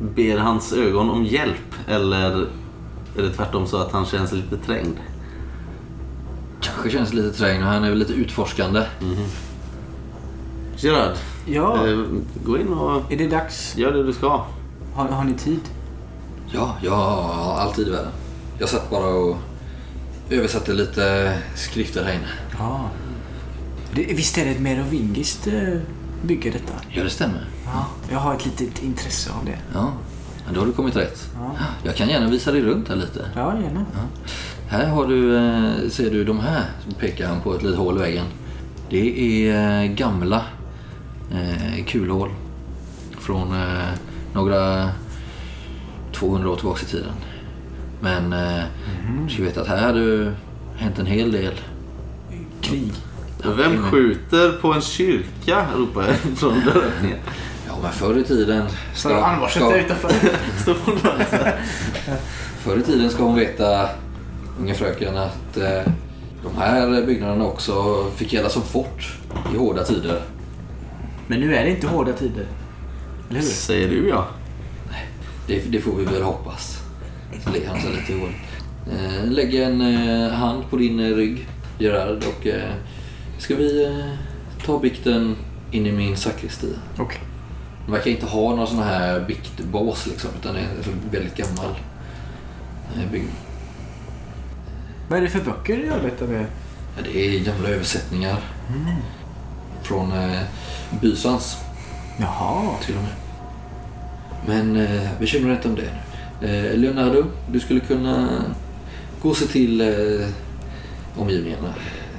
ber 0.00 0.38
hans 0.38 0.72
ögon 0.72 1.10
om 1.10 1.24
hjälp? 1.24 1.74
Eller 1.88 2.46
är 3.16 3.22
det 3.22 3.30
tvärtom 3.30 3.66
så 3.66 3.76
att 3.76 3.92
han 3.92 4.06
känns 4.06 4.32
lite 4.32 4.56
trängd? 4.56 4.96
Kanske 6.60 6.90
känns 6.90 7.12
lite 7.12 7.38
trängd 7.38 7.62
och 7.62 7.68
han 7.68 7.84
är 7.84 7.88
väl 7.88 7.98
lite 7.98 8.12
utforskande. 8.12 8.82
Gerard, 10.76 11.16
Ja. 11.46 11.88
eh, 11.88 11.98
gå 12.44 12.58
in 12.58 12.68
och 12.68 13.12
Är 13.12 13.16
det 13.16 13.26
dags? 13.28 13.76
gör 13.76 13.92
det 13.92 14.02
du 14.02 14.12
ska. 14.12 14.44
Har, 14.94 15.08
har 15.08 15.24
ni 15.24 15.34
tid? 15.34 15.60
Ja, 16.52 16.76
jag 16.82 16.90
har 16.96 17.58
alltid 17.58 17.88
i 17.88 17.90
världen. 17.90 18.12
Jag 18.58 18.68
satt 18.68 18.90
bara 18.90 19.06
och 19.06 19.36
översatte 20.30 20.72
lite 20.72 21.32
skrifter 21.54 22.04
här 22.04 22.12
inne. 22.12 22.28
Ja. 22.58 22.90
Det, 23.94 24.02
visst 24.04 24.38
är 24.38 24.44
det 24.44 24.50
ett 24.50 24.60
merovingiskt 24.60 25.46
eh, 25.46 25.78
bygge 26.22 26.50
detta? 26.50 26.72
Ja, 26.88 27.04
det 27.04 27.10
stämmer. 27.10 27.48
Ja. 27.74 27.86
Jag 28.10 28.18
har 28.18 28.34
ett 28.34 28.46
litet 28.46 28.82
intresse 28.82 29.30
av 29.32 29.44
det. 29.44 29.58
Ja, 29.74 29.92
men 30.44 30.54
då 30.54 30.60
har 30.60 30.66
du 30.66 30.72
kommit 30.72 30.96
rätt. 30.96 31.28
Ja, 31.34 31.50
Jag 31.82 31.96
kan 31.96 32.08
gärna 32.08 32.28
visa 32.28 32.52
dig 32.52 32.62
runt 32.62 32.88
här 32.88 32.96
lite. 32.96 33.30
ja 33.34 33.54
gärna. 33.62 33.86
Här 34.68 34.86
har 34.88 35.06
du, 35.06 35.36
eh, 35.36 35.88
ser 35.90 36.10
du 36.10 36.24
de 36.24 36.40
här, 36.40 36.64
pekar 36.98 37.28
han 37.28 37.40
på 37.40 37.54
ett 37.54 37.62
litet 37.62 37.78
hål 37.78 37.96
i 37.96 38.00
väggen. 38.00 38.24
Det 38.90 39.46
är 39.48 39.82
eh, 39.84 39.90
gamla 39.90 40.44
eh, 41.32 41.84
kulhål 41.86 42.30
från 43.18 43.52
eh, 43.62 43.88
några 44.32 44.90
200 46.12 46.50
år 46.50 46.56
tillbaka 46.56 46.82
i 46.82 46.90
tiden. 46.90 47.12
Men 48.00 48.32
eh, 48.32 48.64
du 49.26 49.34
ska 49.34 49.42
veta 49.42 49.60
att 49.60 49.68
här 49.68 49.86
har 49.86 49.92
det 50.00 50.32
hänt 50.76 50.98
en 50.98 51.06
hel 51.06 51.32
del. 51.32 51.54
Krig. 52.60 52.92
Vem 53.56 53.82
skjuter 53.82 54.52
på 54.60 54.72
en 54.72 54.80
kyrka? 54.80 55.66
ropar 55.76 56.02
jag 56.06 56.16
från 56.38 56.54
dörröppningen. 56.64 57.18
Ja, 57.80 57.84
men 57.86 57.92
förr 57.92 58.18
i 58.18 58.24
tiden... 58.24 58.66
Står 58.94 59.12
armborset 59.12 59.62
där 59.62 59.78
utanför? 59.78 60.10
Står 60.62 60.74
på 60.74 60.90
dörren. 60.90 61.52
Förr 62.58 62.78
i 62.78 62.82
tiden 62.82 63.10
ska 63.10 63.22
hon 63.22 63.34
veta, 63.36 63.88
unga 64.60 64.74
fröken, 64.74 65.16
att 65.16 65.56
eh, 65.56 65.92
de 66.42 66.56
här 66.58 67.06
byggnaderna 67.06 67.44
också 67.44 68.04
fick 68.16 68.32
gälla 68.32 68.48
som 68.48 68.62
fort 68.62 69.16
i 69.54 69.56
hårda 69.56 69.84
tider. 69.84 70.22
Men 71.26 71.40
nu 71.40 71.54
är 71.54 71.64
det 71.64 71.70
inte 71.70 71.86
hårda 71.86 72.12
tider. 72.12 72.46
Eller 73.30 73.40
hur? 73.40 73.46
Säger 73.48 73.88
du 73.88 74.08
ja. 74.08 74.26
Det, 75.46 75.72
det 75.72 75.80
får 75.80 75.96
vi 75.96 76.04
väl 76.04 76.22
hoppas. 76.22 76.78
Så 77.44 77.50
ler 77.50 77.66
han 77.66 77.80
sig 77.80 77.90
lite 77.90 78.12
i 78.12 78.20
håret. 78.20 78.34
Eh, 78.92 79.30
lägg 79.30 79.54
en 79.54 79.80
eh, 79.80 80.30
hand 80.30 80.70
på 80.70 80.76
din 80.76 81.00
eh, 81.00 81.16
rygg, 81.16 81.48
Gerard, 81.78 82.24
och 82.24 82.46
eh, 82.46 82.70
ska 83.38 83.54
vi 83.54 83.84
eh, 83.84 84.14
ta 84.66 84.78
bikten 84.78 85.36
in 85.70 85.86
i 85.86 85.92
min 85.92 86.16
sakristi. 86.16 86.68
Okej. 86.98 87.20
De 87.90 87.96
verkar 87.96 88.10
inte 88.10 88.26
ha 88.26 88.50
några 88.50 88.66
sådana 88.66 88.86
här 88.86 89.20
biktbås 89.20 90.06
liksom, 90.06 90.30
utan 90.40 90.54
det 90.54 90.60
är 90.60 90.64
en 90.64 91.10
väldigt 91.10 91.36
gammal 91.36 91.74
eh, 92.96 93.10
byggnad. 93.12 93.32
Vad 95.08 95.18
är 95.18 95.22
det 95.22 95.28
för 95.28 95.40
böcker 95.40 95.76
ni 95.76 95.88
arbetar 95.88 96.26
med? 96.26 96.46
Ja, 96.96 97.02
det 97.04 97.18
är 97.18 97.44
gamla 97.44 97.68
översättningar 97.68 98.36
från 99.82 100.12
eh, 100.12 100.40
Bysans 101.00 101.56
Jaha. 102.18 102.74
till 102.84 102.94
och 102.96 103.02
med. 103.02 103.12
Men 104.46 104.76
eh, 104.76 105.08
bekymra 105.20 105.48
dig 105.48 105.56
inte 105.56 105.68
om 105.68 105.74
det 105.74 105.90
nu. 106.40 106.48
Eh, 106.48 106.78
Leonardo, 106.78 107.24
du 107.52 107.60
skulle 107.60 107.80
kunna 107.80 108.44
gå 109.22 109.28
och 109.28 109.36
se 109.36 109.46
till 109.46 109.80
eh, 109.80 110.28
omgivningarna. 111.16 111.74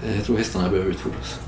Eh, 0.06 0.16
jag 0.16 0.26
tror 0.26 0.38
hästarna 0.38 0.70
behöver 0.70 0.90
utfodras. 0.90 1.40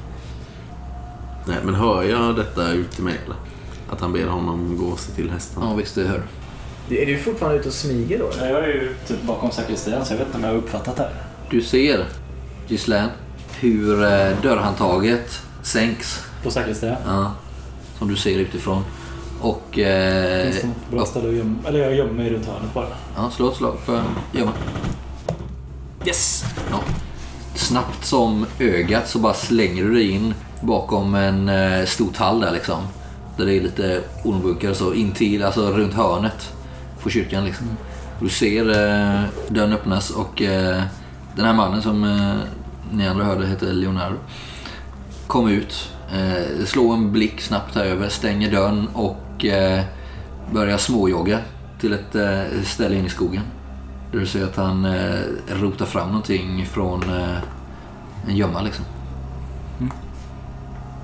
Nej, 1.46 1.58
men 1.64 1.76
hör 1.76 2.04
jag 2.04 2.36
detta 2.36 2.72
ut 2.72 2.92
till 2.92 3.04
mig 3.04 3.16
eller? 3.26 3.53
Att 3.90 4.02
han 4.02 4.14
ber 4.14 4.28
honom 4.28 4.78
gå 4.78 4.86
och 4.86 5.00
se 5.00 5.12
till 5.12 5.30
hästen? 5.32 5.64
Ja, 5.64 5.74
visst 5.74 5.96
det 5.96 6.04
hör. 6.04 6.22
Är 6.90 7.06
du 7.06 7.18
fortfarande 7.18 7.60
ute 7.60 7.68
och 7.68 7.74
smyger 7.74 8.20
då? 8.20 8.30
eller? 8.32 8.50
Jag 8.50 8.64
är 8.64 8.68
ju 8.68 8.96
typ 9.08 9.24
bakom 9.24 9.52
sakristian 9.52 10.06
så 10.06 10.14
jag 10.14 10.18
vet 10.18 10.28
inte 10.28 10.38
om 10.38 10.44
jag 10.44 10.50
har 10.52 10.58
uppfattat 10.58 10.96
det 10.96 11.04
här. 11.04 11.12
Du 11.50 11.62
ser, 11.62 12.06
Gislaine, 12.68 13.10
hur 13.60 14.04
eh, 14.04 14.42
dörrhandtaget 14.42 15.40
sänks. 15.64 16.20
På 16.44 16.52
sakristian? 16.52 16.96
Ja, 17.06 17.32
som 18.00 18.08
du 18.08 18.16
ser 18.16 18.40
utifrån. 18.40 18.84
Och... 19.42 19.80
Eh, 19.80 20.44
Finns 20.44 20.62
det 20.62 20.68
något 20.68 20.90
bra 20.92 21.06
ställe 21.06 21.30
att 21.30 21.36
gömma 21.36 21.56
Eller 21.68 21.80
jag 21.80 21.96
gömmer 21.96 22.14
mig 22.14 22.30
runt 22.30 22.46
hörnet 22.46 22.74
bara. 22.74 22.88
ja, 23.16 23.30
slå 23.32 23.50
ett 23.52 23.58
slag 23.58 23.78
för 23.86 24.04
gömma. 24.32 24.52
Yes! 26.06 26.44
Ja. 26.72 26.80
Snabbt 27.56 28.06
som 28.06 28.46
ögat 28.60 29.10
så 29.10 29.20
bara 29.20 29.34
slänger 29.34 29.84
du 29.84 29.94
dig 29.94 30.10
in 30.12 30.34
bakom 30.62 31.16
en 31.16 31.50
eh, 31.50 31.86
stor 31.86 32.10
tall 32.14 32.40
där 32.40 32.52
liksom. 32.52 32.78
Där 33.38 33.46
det 33.46 33.54
är 33.54 33.62
lite 33.62 34.02
ormbunkar 34.24 34.74
så 34.74 34.94
in 34.94 35.12
till, 35.12 35.44
alltså 35.44 35.72
runt 35.72 35.94
hörnet 35.94 36.54
på 37.04 37.10
kyrkan 37.10 37.46
liksom. 37.46 37.68
Du 38.20 38.30
ser 38.30 38.70
eh, 38.70 39.24
dörren 39.50 39.74
öppnas 39.74 40.10
och 40.10 40.42
eh, 40.42 40.84
den 41.36 41.46
här 41.46 41.54
mannen 41.54 41.82
som 41.82 42.04
eh, 42.04 42.36
ni 42.92 43.08
andra 43.08 43.26
hörde 43.26 43.48
heter 43.48 43.74
Leonardo. 43.74 44.16
Kom 45.28 45.48
ut, 45.48 45.92
eh, 46.14 46.66
slår 46.66 46.94
en 46.94 47.12
blick 47.12 47.42
snabbt 47.42 47.76
här 47.76 47.86
över, 47.86 48.10
stänger 48.10 48.52
dörren 48.52 48.88
och 48.94 49.46
eh, 49.46 49.84
börjar 50.52 50.78
småjogga 50.78 51.40
till 51.80 51.94
ett 51.94 52.16
eh, 52.16 52.62
ställe 52.64 52.96
in 52.96 53.06
i 53.06 53.10
skogen. 53.10 53.44
Där 54.12 54.20
du 54.20 54.26
ser 54.26 54.44
att 54.44 54.56
han 54.56 54.86
eh, 54.86 55.20
rotar 55.48 55.86
fram 55.86 56.08
någonting 56.08 56.66
från 56.66 57.04
eh, 57.04 57.38
en 58.28 58.36
gömma 58.36 58.62
liksom. 58.62 58.86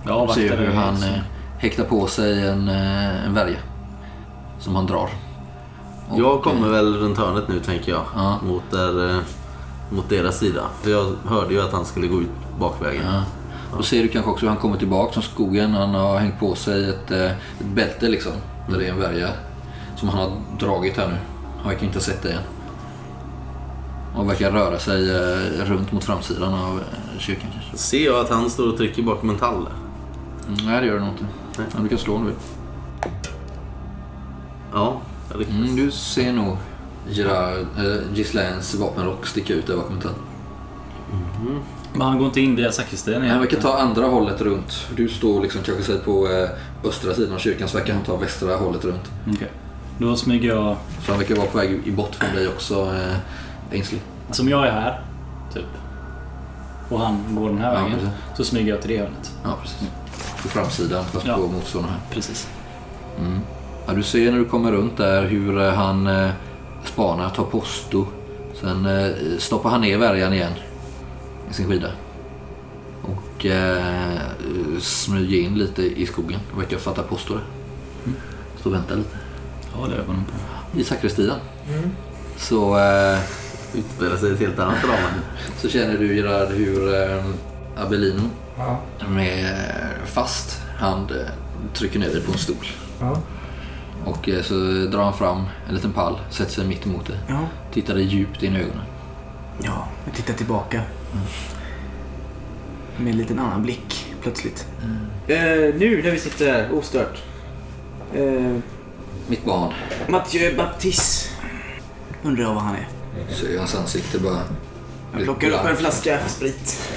Jag 0.05 0.27
Du 0.27 0.33
ser 0.33 0.57
hur 0.57 0.73
han 0.73 1.03
eh, 1.03 1.19
häktar 1.59 1.83
på 1.83 2.07
sig 2.07 2.47
en, 2.47 2.69
eh, 2.69 3.25
en 3.25 3.33
värja. 3.33 3.57
Som 4.59 4.75
han 4.75 4.85
drar. 4.85 5.09
Och, 6.09 6.19
Jag 6.19 6.43
kommer 6.43 6.67
eh, 6.67 6.73
väl 6.73 6.97
runt 6.97 7.17
hörnet 7.17 7.47
nu 7.47 7.59
tänker 7.59 7.91
jag. 7.91 8.03
Ja. 8.15 8.39
Mot, 8.43 8.63
där, 8.71 9.09
eh, 9.09 9.21
mot 9.89 10.09
deras 10.09 10.39
sida. 10.39 10.61
För 10.81 10.91
jag 10.91 11.13
hörde 11.25 11.53
ju 11.53 11.61
att 11.61 11.71
han 11.71 11.85
skulle 11.85 12.07
gå 12.07 12.21
ut 12.21 12.29
bakvägen. 12.59 13.03
Ja. 13.05 13.23
Då 13.77 13.83
ser 13.83 14.01
du 14.03 14.07
kanske 14.07 14.31
också 14.31 14.45
hur 14.45 14.49
han 14.49 14.57
kommer 14.57 14.77
tillbaka 14.77 15.13
från 15.13 15.23
skogen. 15.23 15.73
Han 15.73 15.95
har 15.95 16.17
hängt 16.17 16.39
på 16.39 16.55
sig 16.55 16.89
ett, 16.89 17.11
ett 17.11 17.35
bälte 17.59 18.07
liksom. 18.07 18.31
Där 18.69 18.77
det 18.77 18.85
är 18.85 18.91
en 18.91 18.99
värja. 18.99 19.29
Som 19.95 20.09
han 20.09 20.19
har 20.19 20.31
dragit 20.59 20.97
här 20.97 21.07
nu. 21.07 21.17
Han 21.57 21.67
verkar 21.67 21.85
inte 21.85 21.97
ha 21.97 22.03
sett 22.03 22.21
det 22.23 22.31
än. 22.31 22.41
Och 24.15 24.29
verkar 24.29 24.51
röra 24.51 24.79
sig 24.79 25.07
runt 25.65 25.91
mot 25.91 26.03
framsidan 26.03 26.53
av 26.53 26.81
kyrkan 27.17 27.49
kanske. 27.53 27.77
Ser 27.77 28.05
jag 28.05 28.19
att 28.19 28.29
han 28.29 28.49
står 28.49 28.67
och 28.67 28.77
trycker 28.77 29.03
bakom 29.03 29.29
en 29.29 29.37
tall? 29.37 29.67
Mm, 30.47 30.65
nej 30.65 30.81
det 30.81 30.87
gör 30.87 30.93
det 30.93 30.99
nog 30.99 31.09
inte. 31.09 31.25
Nej. 31.59 31.67
Men 31.73 31.83
du 31.83 31.89
kan 31.89 31.97
slå 31.97 32.15
om 32.15 32.21
du 32.25 32.27
vill. 32.29 32.39
Ja, 34.73 35.01
jag 35.31 35.39
lyckas. 35.39 35.55
Mm, 35.55 35.75
du 35.75 35.91
ser 35.91 36.33
nog 36.33 36.57
Gerard, 37.09 37.59
äh, 37.77 38.13
Gislains 38.13 38.75
vapenrock 38.75 39.25
sticka 39.27 39.53
ut 39.53 39.67
där 39.67 39.75
bakom 39.75 39.95
en 39.95 40.01
tall. 40.01 40.11
Men 41.93 42.01
han 42.01 42.17
går 42.17 42.27
inte 42.27 42.41
in 42.41 42.55
via 42.55 42.71
sakristian 42.71 43.21
Han 43.21 43.39
verkar 43.39 43.61
ta 43.61 43.77
andra 43.77 44.05
hållet 44.07 44.41
runt. 44.41 44.87
Du 44.95 45.09
står 45.09 45.41
liksom 45.41 45.61
kanske 45.61 45.83
säg 45.83 45.99
på 45.99 46.27
eh, 46.27 46.49
östra 46.89 47.13
sidan 47.13 47.33
av 47.35 47.39
kyrkan 47.39 47.67
så 47.67 47.77
verkar 47.77 47.93
han 47.93 48.03
ta 48.03 48.15
västra 48.17 48.55
hållet 48.55 48.85
runt. 48.85 49.11
Okej. 49.35 49.51
Då 49.97 50.15
smyger 50.15 50.49
jag... 50.49 50.75
Så 51.05 51.11
han 51.11 51.19
verkar 51.19 51.35
vara 51.35 51.47
på 51.47 51.57
väg 51.57 51.81
i 51.85 51.91
bort 51.91 52.15
från 52.15 52.35
dig 52.35 52.47
också, 52.47 52.73
eh, 52.81 53.71
Ainsley. 53.71 54.01
Som 54.31 54.49
jag 54.49 54.67
är 54.67 54.71
här, 54.71 55.01
typ. 55.53 55.65
Och 56.89 56.99
han 56.99 57.23
går 57.35 57.49
den 57.49 57.57
här 57.57 57.73
Ja, 57.75 57.81
vägen. 57.83 57.97
precis. 57.99 58.09
Så 58.37 58.43
smyger 58.43 58.69
jag 58.69 58.81
till 58.81 58.91
det 58.91 58.97
hörnet. 58.97 59.31
Ja, 59.43 59.49
precis. 59.61 59.77
På 60.43 60.49
framsidan 60.49 61.06
fast 61.06 61.25
Ja. 61.28 61.36
på 61.36 61.47
motståndaren 61.47 61.93
här. 61.95 62.13
Precis. 62.15 62.47
Mm. 63.19 63.39
Ja, 63.88 63.93
du 63.93 64.04
ser 64.04 64.32
när 64.32 64.39
du 64.39 64.45
kommer 64.45 64.71
runt 64.71 64.97
där 64.97 65.23
hur 65.25 65.62
eh, 65.62 65.69
han 65.73 66.08
eh, 66.08 66.30
spanar, 66.86 67.30
tar 67.30 67.43
posto. 67.43 68.08
Sen 68.62 68.86
eh, 68.86 69.12
stoppar 69.38 69.69
han 69.69 69.82
ner 69.82 69.97
värjan 69.97 70.34
igen 70.34 70.52
i 71.49 71.54
sin 71.54 71.67
skida. 71.67 71.91
Och 73.02 73.45
eh, 73.45 74.19
smyger 74.80 75.38
in 75.39 75.56
lite 75.58 75.82
i 76.02 76.06
skogen. 76.06 76.39
Och 76.54 76.62
verkar 76.62 76.78
fatta 76.78 77.04
posto 77.04 77.34
där. 77.34 77.43
Står 78.60 78.69
och 78.69 78.75
väntar 78.75 78.95
lite. 78.95 79.17
Ja, 79.75 79.88
det 79.88 79.95
de 79.97 80.06
på. 80.06 80.80
I 80.80 80.84
sakristian. 80.84 81.39
Så, 82.38 82.78
eh, 82.80 83.19
Utspelar 83.73 84.17
sig 84.17 84.32
ett 84.32 84.39
helt 84.39 84.60
annat 84.60 84.82
drama. 84.82 85.08
så 85.58 85.69
känner 85.69 85.97
du 85.97 86.15
Gerard 86.15 86.47
hur 86.49 86.93
eh, 86.95 87.23
Abelino 87.78 88.21
Ja. 88.59 88.79
med 89.09 89.55
fast 90.05 90.61
hand 90.77 91.11
eh, 91.11 91.17
trycker 91.73 91.99
ner 91.99 92.09
dig 92.09 92.21
på 92.21 92.31
en 92.31 92.37
stol. 92.37 92.65
Ja. 92.99 93.21
Och 94.05 94.29
eh, 94.29 94.41
så 94.41 94.53
drar 94.91 95.03
han 95.03 95.13
fram 95.13 95.45
en 95.69 95.75
liten 95.75 95.93
pall, 95.93 96.19
sätter 96.29 96.51
sig 96.51 96.67
mitt 96.67 96.85
emot 96.85 97.07
dig. 97.07 97.17
Ja. 97.27 97.39
Tittar 97.73 97.93
dig 97.95 98.03
djupt 98.03 98.43
in 98.43 98.55
i 98.55 98.59
ögonen. 98.59 98.83
Ja, 99.63 99.87
jag 100.05 100.13
tittar 100.15 100.33
tillbaka. 100.33 100.81
Med 102.97 103.11
en 103.11 103.17
liten 103.17 103.39
annan 103.39 103.61
blick 103.63 104.05
plötsligt. 104.21 104.67
Eh, 105.27 105.37
nu 105.75 106.01
när 106.03 106.11
vi 106.11 106.19
sitter 106.19 106.51
här 106.53 106.73
ostört. 106.73 107.21
Eh, 108.15 108.55
Mitt 109.27 109.45
barn. 109.45 109.73
Mathieu 110.07 110.55
Baptiste. 110.57 111.29
Undrar 112.23 112.43
jag 112.43 112.53
vad 112.53 112.63
han 112.63 112.75
är. 112.75 112.87
Ser 113.33 113.49
ju 113.49 113.57
hans 113.57 113.75
ansikte 113.75 114.19
bara... 114.19 114.41
Jag 115.13 115.23
plockar 115.23 115.49
upp 115.49 115.65
en 115.65 115.75
flaska 115.77 116.19
sprit. 116.27 116.88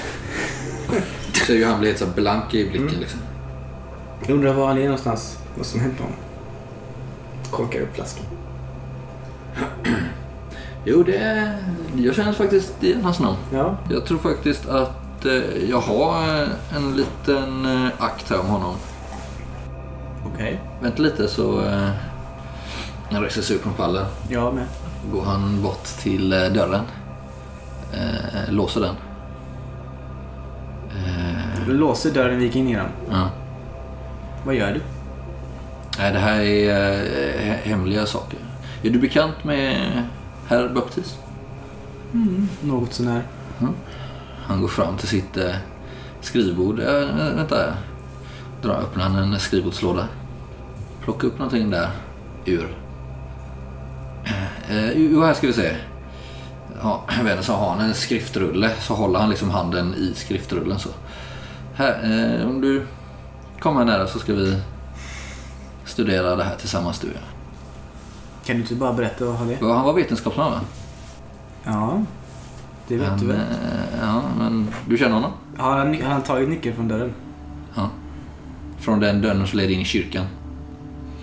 Ser 1.47 1.55
ju 1.55 1.65
han 1.65 1.79
blir 1.79 1.89
helt 1.89 1.99
så 1.99 2.05
blank 2.05 2.53
i 2.53 2.69
blicken 2.69 2.99
liksom. 2.99 3.19
Jag 4.21 4.29
undrar 4.29 4.53
var 4.53 4.67
han 4.67 4.77
är 4.77 4.83
någonstans. 4.83 5.37
Vad 5.57 5.65
som 5.65 5.79
hänt 5.79 5.99
honom. 5.99 6.15
Korkar 7.51 7.79
upp 7.81 7.95
flaskan. 7.95 8.25
Jo, 10.85 11.03
det... 11.03 11.53
Jag 11.95 12.15
känner 12.15 12.33
faktiskt 12.33 12.83
igen 12.83 13.03
hans 13.03 13.19
namn. 13.19 13.37
Ja. 13.53 13.77
Jag 13.89 14.05
tror 14.05 14.17
faktiskt 14.17 14.69
att 14.69 15.25
eh, 15.25 15.69
jag 15.69 15.79
har 15.79 16.41
eh, 16.41 16.47
en 16.75 16.95
liten 16.95 17.65
eh, 17.65 17.91
akt 17.99 18.29
här 18.29 18.39
om 18.39 18.45
honom. 18.47 18.75
Okej. 20.33 20.61
Vänta 20.81 21.01
lite 21.01 21.27
så... 21.27 21.65
Eh, 21.65 21.89
han 23.11 23.21
reser 23.21 23.41
sig 23.41 23.55
upp 23.55 23.61
från 23.61 23.73
pallen. 23.73 24.05
Jag 24.29 24.53
med. 24.53 24.65
Går 25.13 25.21
han 25.23 25.61
bort 25.61 25.83
till 25.83 26.33
eh, 26.33 26.39
dörren. 26.39 26.83
Eh, 27.93 28.53
låser 28.53 28.81
den. 28.81 28.95
Du 31.67 31.73
låser 31.73 32.11
dörren 32.11 32.37
vi 32.39 32.45
gick 32.45 32.55
in 32.55 32.73
den. 32.73 32.85
ja. 33.11 33.29
Vad 34.45 34.55
gör 34.55 34.73
du? 34.73 34.81
Nej, 35.99 36.13
det 36.13 36.19
här 36.19 36.39
är 36.41 36.69
eh, 36.69 37.51
he- 37.51 37.63
hemliga 37.69 38.05
saker. 38.05 38.39
Är 38.83 38.89
du 38.89 38.99
bekant 38.99 39.43
med 39.43 39.91
herr 40.47 40.69
Baptiste? 40.69 41.17
Något 42.61 42.93
sånär. 42.93 43.21
Han 44.45 44.61
går 44.61 44.67
fram 44.67 44.97
till 44.97 45.07
sitt 45.07 45.37
eh, 45.37 45.55
skrivbord. 46.21 46.79
Äh, 46.79 47.35
vänta. 47.35 47.73
Drar, 48.61 48.73
öppnar 48.73 49.03
han 49.03 49.15
en 49.15 49.39
skrivbordslåda. 49.39 50.07
Plockar 51.03 51.27
upp 51.27 51.37
någonting 51.39 51.69
där 51.69 51.89
ur. 52.45 52.75
Eh, 54.69 54.91
jo, 54.91 55.23
här 55.23 55.33
ska 55.33 55.47
vi 55.47 55.53
se. 55.53 55.75
Ja, 56.81 57.03
så 57.41 57.53
har 57.53 57.69
han 57.69 57.79
en 57.79 57.93
skriftrulle. 57.93 58.69
Så 58.79 58.93
håller 58.93 59.19
han 59.19 59.29
liksom 59.29 59.49
handen 59.49 59.93
i 59.95 60.13
skriftrullen 60.15 60.79
så. 60.79 60.89
Här, 61.75 62.39
eh, 62.39 62.47
om 62.49 62.61
du 62.61 62.85
kommer 63.59 63.79
här 63.79 63.85
nära 63.85 64.07
så 64.07 64.19
ska 64.19 64.33
vi 64.33 64.59
studera 65.85 66.35
det 66.35 66.43
här 66.43 66.55
tillsammans 66.55 66.99
du 66.99 67.07
och 67.07 67.13
jag. 67.13 67.23
Kan 68.45 68.55
du 68.55 68.61
inte 68.61 68.75
bara 68.75 68.93
berätta 68.93 69.25
vad 69.25 69.35
han 69.35 69.49
är? 69.49 69.55
Han 69.55 69.85
var 69.85 69.93
vetenskapsman 69.93 70.51
va? 70.51 70.61
Ja. 71.63 72.01
Det 72.87 72.97
vet 72.97 73.19
du 73.19 73.27
väl? 73.27 73.35
eh, 73.37 73.99
ja, 74.01 74.21
men 74.37 74.67
du 74.87 74.97
känner 74.97 75.13
honom? 75.13 75.31
Har 75.57 75.77
han, 75.77 76.01
har 76.01 76.09
han 76.09 76.21
tagit 76.23 76.49
nyckeln 76.49 76.75
från 76.75 76.87
dörren? 76.87 77.13
Ja. 77.75 77.89
Från 78.77 78.99
den 78.99 79.21
dörren 79.21 79.47
som 79.47 79.59
leder 79.59 79.73
in 79.73 79.79
i 79.79 79.85
kyrkan. 79.85 80.25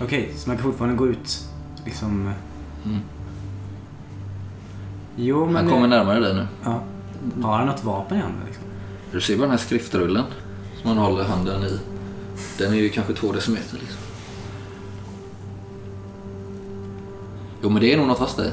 Okej, 0.01 0.33
så 0.35 0.49
man 0.49 0.57
kan 0.57 0.63
fortfarande 0.63 0.97
gå 0.97 1.07
ut 1.07 1.39
liksom... 1.85 2.33
Mm. 2.85 2.99
Jo, 5.15 5.45
men... 5.45 5.55
Han 5.55 5.69
kommer 5.69 5.87
närmare 5.87 6.19
dig 6.19 6.33
nu. 6.33 6.47
Ja. 6.63 6.81
Har 7.43 7.57
han 7.57 7.67
något 7.67 7.83
vapen 7.83 8.17
i 8.17 8.21
handen 8.21 8.41
liksom? 8.45 8.63
Du 9.11 9.21
ser 9.21 9.35
bara 9.37 9.41
den 9.41 9.51
här 9.51 9.57
skriftrullen 9.57 10.23
som 10.81 10.89
han 10.89 10.97
håller 10.97 11.23
handen 11.23 11.63
i. 11.63 11.79
Den 12.57 12.73
är 12.73 12.77
ju 12.77 12.89
kanske 12.89 13.13
två 13.13 13.31
decimeter 13.31 13.73
liksom. 13.79 13.97
Jo 17.63 17.69
men 17.69 17.81
det 17.81 17.93
är 17.93 17.97
nog 17.97 18.07
något 18.07 18.17
fast 18.17 18.39
i. 18.39 18.51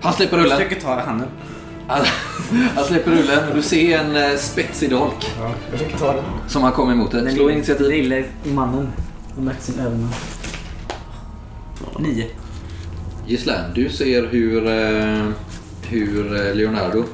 Han 0.00 0.12
släpper 0.12 0.36
Jag 0.36 0.44
rullen. 0.44 0.56
försöker 0.58 0.80
ta 0.80 1.00
handen. 1.00 1.28
Han, 1.86 2.04
han 2.74 2.84
släpper 2.84 3.10
rullen 3.10 3.48
och 3.48 3.54
du 3.54 3.62
ser 3.62 3.98
en 3.98 4.16
eh, 4.16 4.36
spetsig 4.38 4.90
dolk 4.90 5.32
Ja, 5.40 5.50
jag 5.70 5.78
försöker 5.78 5.98
ta 5.98 6.12
den. 6.12 6.24
som 6.48 6.62
han 6.62 6.72
kommer 6.72 6.92
emot 6.92 7.10
dig. 7.10 7.34
Slå 7.34 7.50
initiativ. 7.50 7.88
Lille 7.90 8.24
mannen. 8.44 8.88
Har 9.36 9.42
märkt 9.42 9.62
sin 9.62 9.78
ögon. 9.80 10.08
Nio. 11.98 12.26
Gislaine, 13.26 13.72
du 13.74 13.88
ser 13.88 14.26
hur, 14.26 14.66
eh, 14.66 15.26
hur 15.82 16.46
eh, 16.48 16.54
Leonardo 16.54 17.04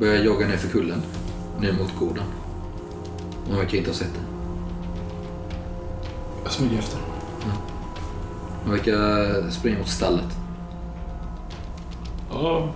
börjar 0.00 0.24
jogga 0.24 0.46
ner 0.48 0.56
för 0.56 0.68
kullen. 0.68 1.02
Ner 1.60 1.72
mot 1.72 1.98
gården. 1.98 2.24
Han 3.48 3.58
verkar 3.58 3.78
inte 3.78 3.90
ha 3.90 3.94
sett 3.94 4.14
det. 4.14 4.20
Jag 6.44 6.52
smyger 6.52 6.78
efter. 6.78 6.98
Han 8.64 8.72
verkar 8.72 9.50
springa 9.50 9.78
mot 9.78 9.88
stallet. 9.88 10.36
Ja, 12.30 12.68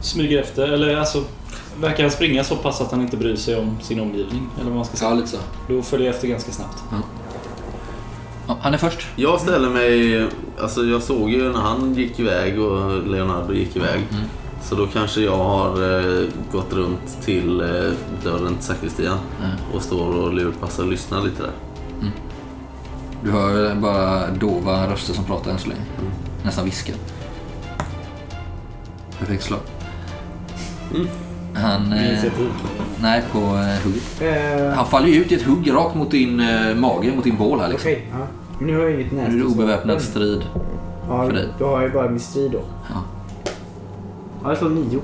smyger 0.00 0.40
efter. 0.40 0.68
Eller 0.68 0.96
alltså, 0.96 1.24
verkar 1.80 2.02
han 2.02 2.10
springa 2.12 2.44
så 2.44 2.56
pass 2.56 2.80
att 2.80 2.90
han 2.90 3.00
inte 3.00 3.16
bryr 3.16 3.36
sig 3.36 3.56
om 3.56 3.76
sin 3.82 4.00
omgivning? 4.00 4.48
Eller 4.60 4.66
vad 4.70 4.76
man 4.76 4.84
ska 4.84 4.94
Ja, 4.94 4.98
säga. 4.98 5.14
lite 5.14 5.28
så. 5.28 5.38
Då 5.68 5.82
följer 5.82 6.06
jag 6.06 6.14
efter 6.14 6.28
ganska 6.28 6.52
snabbt. 6.52 6.78
Ja, 8.48 8.56
han 8.60 8.74
är 8.74 8.78
först. 8.78 9.06
Jag 9.16 9.40
ställer 9.40 9.68
mig... 9.70 10.26
Alltså 10.60 10.84
jag 10.84 11.02
såg 11.02 11.30
ju 11.30 11.52
när 11.52 11.60
han 11.60 11.94
gick 11.94 12.18
iväg 12.20 12.60
och 12.60 13.06
Leonardo 13.06 13.52
gick 13.52 13.76
iväg. 13.76 14.00
Mm. 14.10 14.24
Så 14.62 14.74
då 14.74 14.86
kanske 14.86 15.20
jag 15.20 15.36
har 15.36 15.68
eh, 16.00 16.28
gått 16.52 16.72
runt 16.72 17.22
till 17.24 17.60
eh, 17.60 17.66
dörren 18.24 18.54
till 18.54 18.64
sakristian 18.64 19.18
Mm. 19.44 19.56
och 19.74 19.82
står 19.82 20.16
och 20.16 20.34
lurpassar 20.34 20.82
och 20.82 20.88
lyssnar 20.90 21.22
lite 21.22 21.42
där. 21.42 21.52
Du 23.24 23.30
hör 23.30 23.74
bara 23.74 24.30
dova 24.30 24.86
röster 24.92 25.14
som 25.14 25.24
pratar 25.24 25.50
än 25.50 25.58
så 25.58 25.68
länge. 25.68 25.80
Nästan 26.44 26.64
viskar. 26.64 26.94
Perfekt 29.18 29.42
slag. 29.42 29.58
Han... 31.54 31.92
Eh, 31.92 32.18
nej, 33.00 33.22
på 33.32 33.38
eh, 33.38 33.84
hugget. 33.84 34.20
Eh, 34.20 34.74
Han 34.74 34.86
faller 34.86 35.08
ju 35.08 35.14
ut 35.20 35.32
i 35.32 35.34
ett 35.34 35.42
hugg 35.42 35.72
rakt 35.72 35.94
mot 35.96 36.10
din 36.10 36.40
eh, 36.40 36.74
mage, 36.74 37.12
mot 37.16 37.24
din 37.24 37.36
bål 37.36 37.60
här 37.60 37.68
liksom. 37.68 37.90
Okej, 37.90 38.06
ja. 38.12 38.26
Nu 38.60 38.76
har 38.78 38.82
jag 38.84 39.00
inget 39.00 39.12
Nu 39.12 39.20
är 39.24 39.30
det 39.30 39.44
obeväpnad 39.44 40.02
strid. 40.02 40.42
ja, 41.08 41.26
för 41.26 41.32
dig. 41.32 41.48
Då 41.58 41.66
har 41.66 41.82
jag 41.82 41.92
bara 41.92 42.08
min 42.10 42.20
strid 42.20 42.50
då. 42.50 42.60
Ja. 42.94 43.02
Ja, 44.42 44.48
jag 44.48 44.58
slår 44.58 44.70
nio. 44.70 45.00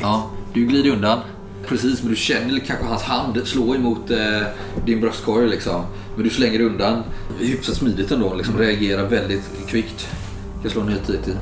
Ja, 0.00 0.30
du 0.52 0.66
glider 0.66 0.90
undan. 0.90 1.18
Precis, 1.66 2.02
men 2.02 2.10
du 2.10 2.16
känner 2.16 2.58
kanske 2.58 2.86
hans 2.86 3.02
hand 3.02 3.40
slå 3.46 3.74
emot 3.74 4.10
eh, 4.10 4.46
din 4.86 5.00
bröstkorg 5.00 5.48
liksom. 5.48 5.82
Men 6.14 6.24
du 6.24 6.30
slänger 6.30 6.60
undan. 6.60 7.02
Hyfsat 7.38 7.74
smidigt 7.76 8.10
ändå, 8.10 8.34
liksom 8.34 8.58
reagerar 8.58 9.06
väldigt 9.08 9.50
kvickt. 9.68 10.08
Jag 10.52 10.60
ska 10.60 10.70
slå 10.70 10.80
en 10.80 10.86
nyhet 10.86 11.06
till. 11.24 11.36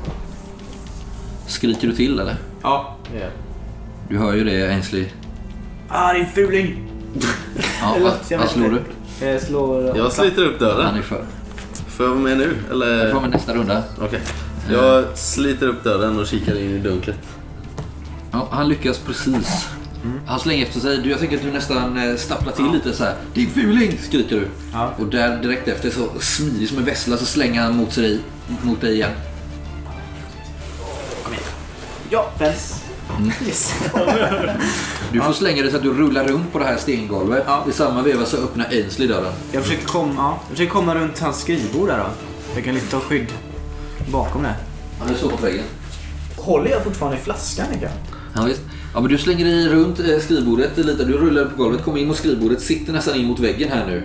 Skriker 1.47 1.87
du 1.87 1.93
till 1.95 2.19
eller? 2.19 2.35
Ja. 2.61 2.97
Du 4.09 4.17
hör 4.17 4.33
ju 4.33 4.43
det 4.43 4.67
Ainsley. 4.73 5.05
Ah, 5.89 6.13
din 6.13 6.25
fuling! 6.27 6.83
Ja, 7.81 7.95
vad, 8.03 8.13
jag 8.29 8.37
vad 8.39 8.49
slår 8.49 8.65
inte. 8.65 8.79
du? 9.19 9.25
Jag 9.25 9.41
slår... 9.41 9.97
Jag 9.97 10.11
sliter 10.11 10.45
upp 10.45 10.59
Han 10.61 10.69
dörren. 10.69 10.95
är 10.95 11.01
för. 11.01 11.25
Får 11.87 12.05
jag 12.05 12.13
vara 12.13 12.23
med 12.23 12.37
nu? 12.37 12.57
Jag 12.67 12.71
Eller? 12.71 13.13
får 13.13 13.21
med 13.21 13.29
nästa 13.29 13.53
runda. 13.53 13.83
Okej. 14.01 14.19
Jag 14.71 15.17
sliter 15.17 15.67
upp 15.67 15.83
dörren 15.83 16.19
och 16.19 16.27
kikar 16.27 16.59
in 16.59 16.69
i 16.75 16.79
dunklet. 16.79 17.19
Ja, 18.31 18.47
han 18.51 18.69
lyckas 18.69 18.99
precis. 18.99 19.67
Han 20.25 20.39
slänger 20.39 20.65
efter 20.65 20.79
sig. 20.79 20.97
Du, 20.97 21.09
jag 21.09 21.19
tänker 21.19 21.37
att 21.37 21.43
du 21.43 21.51
nästan 21.51 21.97
eh, 21.97 22.15
stapplar 22.15 22.53
till 22.53 22.71
lite 22.71 22.93
så 22.93 23.03
här. 23.03 23.15
Din 23.33 23.49
fuling! 23.49 23.97
skriker 24.01 24.35
du. 24.35 24.47
Ja. 24.73 24.93
Och 24.97 25.05
där 25.05 25.41
direkt 25.41 25.67
efter 25.67 25.89
så 25.89 26.09
smidig 26.19 26.69
som 26.69 26.77
en 26.77 26.85
vessla 26.85 27.17
så 27.17 27.25
slänger 27.25 27.61
han 27.61 27.75
mot, 27.75 27.93
sig, 27.93 28.19
mot 28.61 28.81
dig 28.81 28.93
igen. 28.93 29.11
Ja, 32.09 32.31
Pens. 32.37 32.83
Yes. 33.47 33.73
Du 35.11 35.21
får 35.21 35.33
slänga 35.33 35.61
dig 35.61 35.71
så 35.71 35.77
att 35.77 35.83
du 35.83 35.93
rullar 35.93 36.27
runt 36.27 36.51
på 36.51 36.59
det 36.59 36.65
här 36.65 36.77
stengolvet. 36.77 37.43
Ja. 37.47 37.65
I 37.69 37.71
samma 37.71 38.01
veva 38.01 38.25
så 38.25 38.37
öppnar 38.37 38.65
Ainsley 38.65 39.07
dörren. 39.07 39.33
Jag 39.51 39.63
försöker, 39.63 39.85
komma, 39.85 40.13
ja, 40.17 40.39
jag 40.41 40.49
försöker 40.49 40.71
komma 40.71 40.95
runt 40.95 41.19
hans 41.19 41.41
skrivbord 41.41 41.87
där 41.87 41.97
då. 41.97 42.05
Jag 42.55 42.63
kan 42.63 42.73
lite 42.73 42.91
ta 42.91 42.99
skydd 42.99 43.27
bakom 44.11 44.43
det. 44.43 44.55
Han 44.99 45.15
står 45.15 45.31
mot 45.31 45.43
väggen. 45.43 45.63
Håller 46.37 46.71
jag 46.71 46.83
fortfarande 46.83 47.17
i 47.17 47.21
flaskan, 47.21 47.65
Mikael? 47.73 47.91
Ja, 48.37 48.43
visst. 48.47 48.61
Ja, 48.93 49.01
men 49.01 49.11
du 49.11 49.17
slänger 49.17 49.45
dig 49.45 49.67
runt 49.69 49.99
eh, 49.99 50.19
skrivbordet 50.19 50.77
lite. 50.77 51.03
Du 51.05 51.13
rullar 51.13 51.45
på 51.45 51.63
golvet, 51.63 51.83
kommer 51.83 51.97
in 51.99 52.07
mot 52.07 52.17
skrivbordet, 52.17 52.61
sitter 52.61 52.93
nästan 52.93 53.15
in 53.15 53.25
mot 53.25 53.39
väggen 53.39 53.69
här 53.69 53.85
nu. 53.87 54.03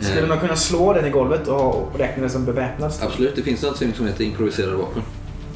Skulle 0.00 0.22
Eh, 0.22 0.28
man 0.28 0.40
kunna 0.40 0.56
slå 0.56 0.92
den 0.92 1.06
i 1.06 1.10
golvet 1.10 1.48
och, 1.48 1.92
räkna 1.98 2.20
den 2.20 2.30
som 2.30 2.44
beväpnad? 2.44 2.92
Absolut, 3.02 3.36
det 3.36 3.42
finns 3.42 3.62
något 3.62 3.76
som 3.96 4.06
heter 4.06 4.24
improviserade 4.24 4.76
vapen. 4.76 5.02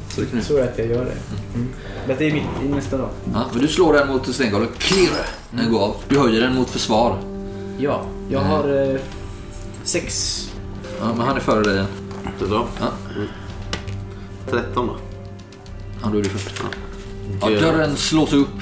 Så 0.09 0.21
det 0.21 0.27
kan 0.27 0.39
Jag 0.39 0.47
tror 0.49 0.61
att 0.63 0.79
jag 0.79 0.87
gör 0.87 1.05
det. 1.05 1.13
Mm. 1.55 1.69
Detta 2.07 2.25
är 2.25 2.33
mitt 2.33 2.43
i 2.65 2.69
nästa 2.69 2.97
dag. 2.97 3.09
Ja, 3.35 3.45
men 3.53 3.63
du 3.63 3.69
slår 3.69 3.93
den 3.93 4.09
mot 4.09 4.35
stenggolvet. 4.35 4.79
Klirr! 4.79 5.11
Den 5.51 5.73
går 5.73 5.81
av. 5.83 5.97
Du 6.09 6.19
höjer 6.19 6.41
den 6.41 6.55
mot 6.55 6.71
försvar. 6.71 7.19
Ja, 7.79 8.03
jag 8.31 8.41
Mm. 8.43 8.53
har 8.53 8.93
eh, 8.95 9.01
sex 9.85 10.43
Ja, 11.01 11.07
men 11.17 11.27
han 11.27 11.37
är 11.37 11.41
före 11.41 11.63
dig. 11.63 11.85
Det 12.39 12.45
är 12.45 12.49
bra. 12.49 12.67
Ja. 12.81 12.87
Mm. 13.17 13.29
13 14.51 14.87
då. 14.87 14.97
Ja, 16.03 16.09
då 16.13 16.19
är 16.19 16.23
du 16.23 16.29
först. 16.29 16.51
Ja. 16.63 16.69
Ja, 17.41 17.49
dörren 17.49 17.97
slås 17.97 18.33
upp 18.33 18.61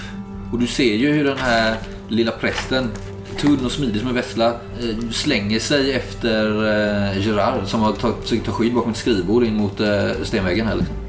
och 0.53 0.59
du 0.59 0.67
ser 0.67 0.95
ju 0.95 1.13
hur 1.13 1.25
den 1.25 1.39
här 1.39 1.77
lilla 2.09 2.31
prästen, 2.31 2.91
tunn 3.41 3.65
och 3.65 3.73
smidig 3.73 4.01
som 4.01 4.09
en 4.09 4.15
vessla, 4.15 4.47
eh, 4.49 5.11
slänger 5.11 5.59
sig 5.59 5.93
efter 5.93 6.47
eh, 6.49 7.27
Gerard 7.27 7.67
som 7.67 7.81
har 7.81 7.93
tagit, 7.93 8.17
försökt 8.23 8.47
ta 8.47 8.53
skydd 8.53 8.75
bakom 8.75 8.91
ett 8.91 8.97
skrivbord 8.97 9.45
in 9.45 9.55
mot 9.55 9.81
eh, 9.81 10.11
stenväggen 10.23 10.67
här. 10.67 10.77
Liksom. 10.77 11.04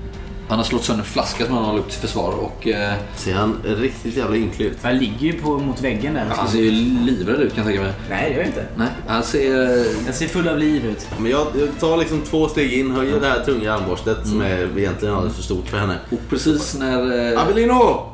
Han 0.47 0.57
har 0.57 0.65
slått 0.65 0.83
sönder 0.83 1.03
en 1.03 1.09
flaska 1.09 1.45
som 1.45 1.55
han 1.55 1.65
håller 1.65 1.79
upp 1.79 1.89
till 1.89 1.99
försvar 1.99 2.31
och 2.31 2.67
eh, 2.67 2.93
Ser 3.15 3.33
han 3.33 3.57
riktigt 3.63 4.17
jävla 4.17 4.35
ynklig 4.35 4.65
ut? 4.65 4.77
Jag 4.81 4.95
ligger 4.95 5.19
ju 5.27 5.33
på, 5.33 5.57
mot 5.57 5.81
väggen 5.81 6.13
där. 6.13 6.25
han 6.29 6.47
ser 6.47 6.59
ju 6.59 6.71
livrädd 7.05 7.41
ut 7.41 7.55
kan 7.55 7.63
jag 7.63 7.73
tänka 7.73 7.81
mig. 7.81 7.93
Nej, 8.09 8.23
det 8.29 8.29
gör 8.29 8.39
jag 8.39 8.47
inte. 8.47 8.65
Nej, 8.77 8.87
han 9.07 9.23
ser... 9.23 9.85
Jag 10.05 10.15
ser 10.15 10.27
full 10.27 10.47
av 10.47 10.57
liv 10.57 10.85
ut. 10.85 11.07
Men 11.19 11.31
jag, 11.31 11.47
jag 11.59 11.79
tar 11.79 11.97
liksom 11.97 12.21
två 12.21 12.47
steg 12.47 12.73
in, 12.73 12.91
höjer 12.91 13.19
det 13.19 13.27
här 13.27 13.43
tunga 13.43 13.73
armborstet 13.73 14.27
som 14.27 14.41
är 14.41 14.77
egentligen 14.79 15.15
alldeles 15.15 15.35
för 15.35 15.43
stort 15.43 15.67
för 15.67 15.77
henne. 15.77 15.97
Och 16.11 16.19
precis 16.29 16.77
när... 16.79 17.31
Eh, 17.33 17.41
Abelino! 17.41 18.11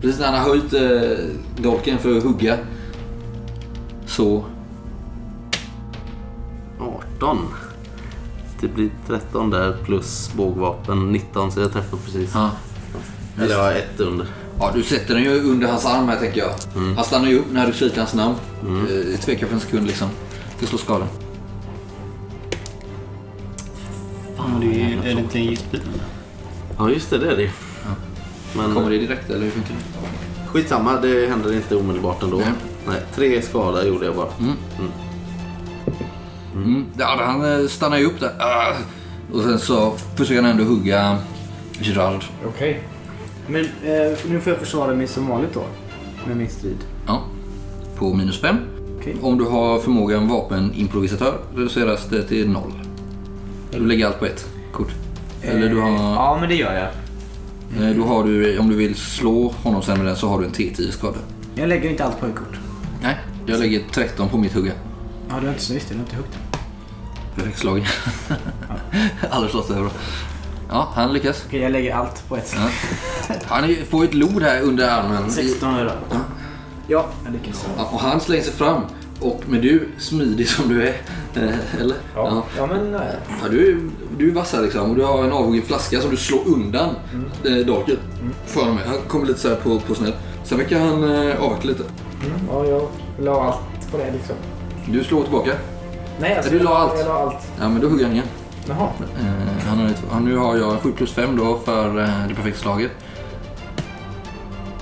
Precis 0.00 0.20
när 0.20 0.26
han 0.26 0.40
har 0.40 0.48
höjt 0.48 0.72
eh, 0.72 1.24
dolken 1.62 1.98
för 1.98 2.16
att 2.16 2.22
hugga 2.24 2.58
så... 4.06 4.44
18. 7.18 7.38
Det 8.62 8.68
blir 8.68 8.90
13 9.06 9.50
där 9.50 9.76
plus 9.84 10.30
bågvapen 10.36 11.12
19 11.12 11.52
så 11.52 11.60
jag 11.60 11.72
träffar 11.72 11.98
precis. 12.04 12.30
Ja. 12.34 12.50
Eller 13.38 13.54
jag 13.54 13.62
har 13.62 13.72
ett 13.72 14.00
under. 14.00 14.26
Ja, 14.58 14.70
du 14.74 14.82
sätter 14.82 15.14
den 15.14 15.22
ju 15.22 15.40
under 15.40 15.68
hans 15.68 15.86
arm 15.86 16.08
här 16.08 16.18
tänker 16.18 16.40
jag. 16.40 16.82
Han 16.96 17.04
stannar 17.04 17.28
ju 17.28 17.38
upp 17.38 17.46
när 17.52 17.66
du 17.66 17.72
skriker 17.72 17.98
hans 17.98 18.14
namn. 18.14 18.34
Mm. 18.62 18.86
Tvekar 19.20 19.46
för 19.46 19.54
en 19.54 19.60
sekund 19.60 19.86
liksom. 19.86 20.08
Till 20.58 20.68
slå 20.68 20.78
skada. 20.78 21.06
Fan, 24.36 24.60
det 24.60 24.66
är, 24.66 25.10
är 25.10 25.14
det 25.14 25.20
inte 25.20 25.38
en 25.38 25.44
giftbit? 25.44 25.82
Ja 26.78 26.90
just 26.90 27.10
det, 27.10 27.18
det 27.18 27.30
är 27.32 27.36
det 27.36 27.50
Men 28.56 28.74
Kommer 28.74 28.90
det 28.90 28.98
direkt 28.98 29.30
eller 29.30 29.44
hur 29.44 29.50
funkar 29.50 29.74
det? 29.74 30.48
skitsamma, 30.48 31.00
det 31.00 31.26
händer 31.28 31.52
inte 31.52 31.76
omedelbart 31.76 32.22
ändå. 32.22 32.36
Nej. 32.36 32.52
Nej, 32.86 33.00
tre 33.14 33.42
skada 33.42 33.86
gjorde 33.86 34.06
jag 34.06 34.16
bara. 34.16 34.28
Mm. 34.40 34.56
Ja, 36.98 37.20
han 37.24 37.60
eh, 37.62 37.66
stannar 37.68 37.98
ju 37.98 38.04
upp 38.06 38.20
där. 38.20 38.32
Ah! 38.38 38.74
Och 39.32 39.42
sen 39.42 39.58
så 39.58 39.92
försöker 40.16 40.42
han 40.42 40.50
ändå 40.50 40.64
hugga 40.64 41.18
Gerard. 41.80 42.24
Okej. 42.48 42.82
Men 43.46 43.60
eh, 43.64 44.18
nu 44.28 44.40
får 44.40 44.52
jag 44.52 44.58
försvara 44.60 44.94
mig 44.94 45.06
som 45.06 45.28
vanligt 45.28 45.54
då. 45.54 45.62
Med 46.26 46.36
min 46.36 46.48
strid. 46.50 46.76
Ja. 47.06 47.22
På 47.96 48.14
minus 48.14 48.40
fem. 48.40 48.56
Okej. 49.00 49.16
Om 49.22 49.38
du 49.38 49.44
har 49.44 49.78
förmågan 49.78 50.28
vapenimprovisatör 50.28 51.38
reduceras 51.54 52.06
det 52.08 52.22
till 52.22 52.48
noll. 52.50 52.72
Du 53.70 53.86
lägger 53.86 54.06
allt 54.06 54.18
på 54.18 54.26
ett 54.26 54.46
kort. 54.72 54.90
Eller 55.42 55.68
du 55.68 55.80
har... 55.80 55.90
Ja, 55.90 56.36
men 56.40 56.48
det 56.48 56.54
gör 56.54 56.74
jag. 56.74 56.88
Eh, 57.90 57.96
Då 57.96 58.02
har 58.04 58.24
du, 58.24 58.58
om 58.58 58.68
du 58.68 58.76
vill 58.76 58.94
slå 58.94 59.48
honom 59.62 59.82
sen 59.82 59.96
med 59.98 60.06
den 60.06 60.16
så 60.16 60.28
har 60.28 60.38
du 60.38 60.44
en 60.44 60.52
T10 60.52 60.90
skada. 60.90 61.18
Jag 61.54 61.68
lägger 61.68 61.90
inte 61.90 62.04
allt 62.04 62.20
på 62.20 62.26
ett 62.26 62.34
kort. 62.36 62.58
Nej, 63.02 63.16
jag 63.46 63.60
lägger 63.60 63.80
13 63.92 64.28
på 64.28 64.36
mitt 64.38 64.52
hugga. 64.52 64.72
Ja, 65.32 65.40
det 65.40 65.46
är 65.46 65.52
inte 65.52 65.72
just 65.72 65.88
det. 65.88 65.94
Det 65.94 65.98
är 65.98 66.00
inte 66.00 66.16
högt. 66.16 66.38
Perfekt 67.34 67.58
slag. 67.58 67.86
Alla 69.30 69.48
slåss 69.48 69.70
över. 69.70 69.90
Ja, 70.68 70.88
han 70.94 71.12
lyckas. 71.12 71.44
Okej, 71.46 71.60
jag 71.60 71.72
lägger 71.72 71.94
allt 71.94 72.28
på 72.28 72.36
ett. 72.36 72.56
Ja. 72.56 73.36
Han 73.46 73.74
får 73.90 74.04
ett 74.04 74.14
lod 74.14 74.42
här 74.42 74.62
under 74.62 74.88
armen. 74.88 75.30
16 75.30 75.74
är 75.74 75.84
det. 75.84 75.94
Ja, 76.88 77.06
jag 77.24 77.32
lyckas. 77.32 77.66
Ja, 77.76 77.88
och 77.92 78.00
han 78.00 78.20
slänger 78.20 78.42
sig 78.42 78.52
fram. 78.52 78.82
Och 79.20 79.42
med 79.46 79.62
du, 79.62 79.88
smidig 79.98 80.48
som 80.48 80.68
du 80.68 80.82
är, 80.82 80.96
eh, 81.34 81.80
eller? 81.80 81.96
Ja, 82.14 82.44
ja 82.56 82.66
men... 82.66 82.92
nej. 82.92 83.16
Ja, 83.42 83.48
du, 83.48 83.90
du 84.18 84.28
är 84.28 84.34
vass 84.34 84.52
här 84.52 84.62
liksom 84.62 84.90
och 84.90 84.96
du 84.96 85.04
har 85.04 85.24
en 85.24 85.32
avhuggen 85.32 85.62
flaska 85.62 86.00
som 86.00 86.10
du 86.10 86.16
slår 86.16 86.48
undan 86.48 86.94
mm. 87.44 87.66
dolken 87.66 87.96
för 88.46 88.60
honom. 88.60 88.78
Han 88.86 88.98
kommer 89.08 89.26
lite 89.26 89.40
så 89.40 89.48
här 89.48 89.56
på, 89.56 89.80
på 89.80 89.94
sned. 89.94 90.12
Sen 90.44 90.58
verkar 90.58 90.80
han 90.80 91.04
eh, 91.04 91.42
avvakta 91.42 91.68
lite. 91.68 91.82
Mm, 91.82 92.40
ja, 92.50 92.66
jag 92.66 92.88
la 93.24 93.42
allt 93.44 93.92
på 93.92 93.98
det 93.98 94.12
liksom. 94.12 94.36
Du 94.86 95.04
slår 95.04 95.22
tillbaka. 95.22 95.52
Nej, 96.20 96.36
alltså, 96.36 96.50
Du 96.52 96.58
la 96.58 96.76
allt? 96.78 96.98
Jag 96.98 97.08
la 97.08 97.14
allt. 97.14 97.48
Ja, 97.60 97.68
men 97.68 97.80
då 97.80 97.88
hugger 97.88 98.04
han 98.04 98.12
igen. 98.14 98.26
Jaha. 98.68 98.88
Eh, 99.18 99.66
han 99.68 99.78
har 99.78 99.86
ett, 99.86 100.02
nu 100.22 100.36
har 100.36 100.56
jag 100.56 100.80
7 100.80 100.92
plus 100.92 101.12
5 101.12 101.36
då 101.36 101.58
för 101.64 102.00
eh, 102.00 102.28
det 102.28 102.34
perfekta 102.34 102.60
slaget. 102.60 102.90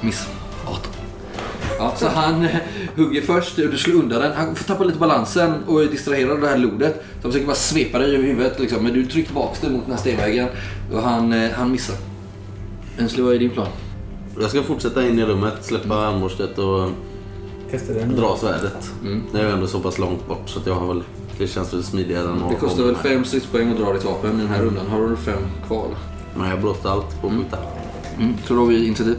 Miss 0.00 0.28
18. 0.66 0.82
Ja, 1.78 1.92
så 1.96 2.08
han 2.14 2.44
eh, 2.44 2.56
hugger 2.96 3.22
först, 3.22 3.56
du 3.56 3.78
slår 3.78 3.94
undan 4.02 4.20
den. 4.20 4.32
Han 4.32 4.56
får 4.56 4.64
tappa 4.64 4.84
lite 4.84 4.98
balansen 4.98 5.64
och 5.66 5.82
är 5.82 5.86
distraherad 5.86 6.30
av 6.30 6.40
det 6.40 6.48
här 6.48 6.58
lodet. 6.58 6.94
Så 6.94 7.22
han 7.22 7.32
försöker 7.32 7.46
bara 7.46 7.56
svepa 7.56 7.98
dig 7.98 8.14
över 8.14 8.26
huvudet 8.26 8.60
liksom. 8.60 8.84
Men 8.84 8.92
du 8.92 9.06
trycker 9.06 9.26
tillbaka 9.26 9.56
det 9.60 9.70
mot 9.70 9.82
den 9.82 9.92
här 9.92 10.00
stenvägen 10.00 10.48
och 10.92 11.02
han, 11.02 11.32
eh, 11.32 11.50
han 11.50 11.72
missar. 11.72 11.96
Ensli, 12.98 13.22
vad 13.22 13.34
är 13.34 13.38
din 13.38 13.50
plan? 13.50 13.68
Jag 14.40 14.50
ska 14.50 14.62
fortsätta 14.62 15.06
in 15.06 15.18
i 15.18 15.24
rummet, 15.24 15.64
släppa 15.64 15.94
armborstet 15.94 16.58
och 16.58 16.88
Testa 17.70 17.92
den. 17.92 18.16
dra 18.16 18.36
svärdet. 18.36 18.90
Mm. 19.02 19.22
Jag 19.32 19.40
är 19.42 19.46
ju 19.46 19.52
ändå 19.52 19.66
så 19.66 19.80
pass 19.80 19.98
långt 19.98 20.28
bort 20.28 20.42
så 20.48 20.58
att 20.60 20.66
jag 20.66 20.74
har 20.74 20.86
väl... 20.86 21.02
Det 21.38 21.46
känns 21.46 21.72
väl 21.74 21.82
smidigare 21.82 22.28
än 22.30 22.38
Det 22.38 22.44
att 22.44 22.60
kostar 22.60 22.82
hålla 22.82 22.86
väl 22.86 22.96
här. 22.96 23.02
5 23.02 23.24
stridspoäng 23.24 23.70
att 23.70 23.78
dra 23.78 23.92
ditt 23.92 24.04
vapen 24.04 24.34
i 24.34 24.42
den 24.42 24.48
här 24.48 24.62
rundan. 24.62 24.86
Har 24.86 25.08
du 25.08 25.16
5 25.16 25.34
kvar? 25.66 25.86
Men 26.36 26.48
jag 26.50 26.60
blåste 26.60 26.90
allt 26.90 27.20
på 27.20 27.26
att 27.26 27.32
skjuta. 27.32 27.58
Mm. 28.18 28.34
Så 28.46 28.54
då 28.54 28.60
har 28.60 28.66
vi 28.66 28.86
initiativ. 28.86 29.16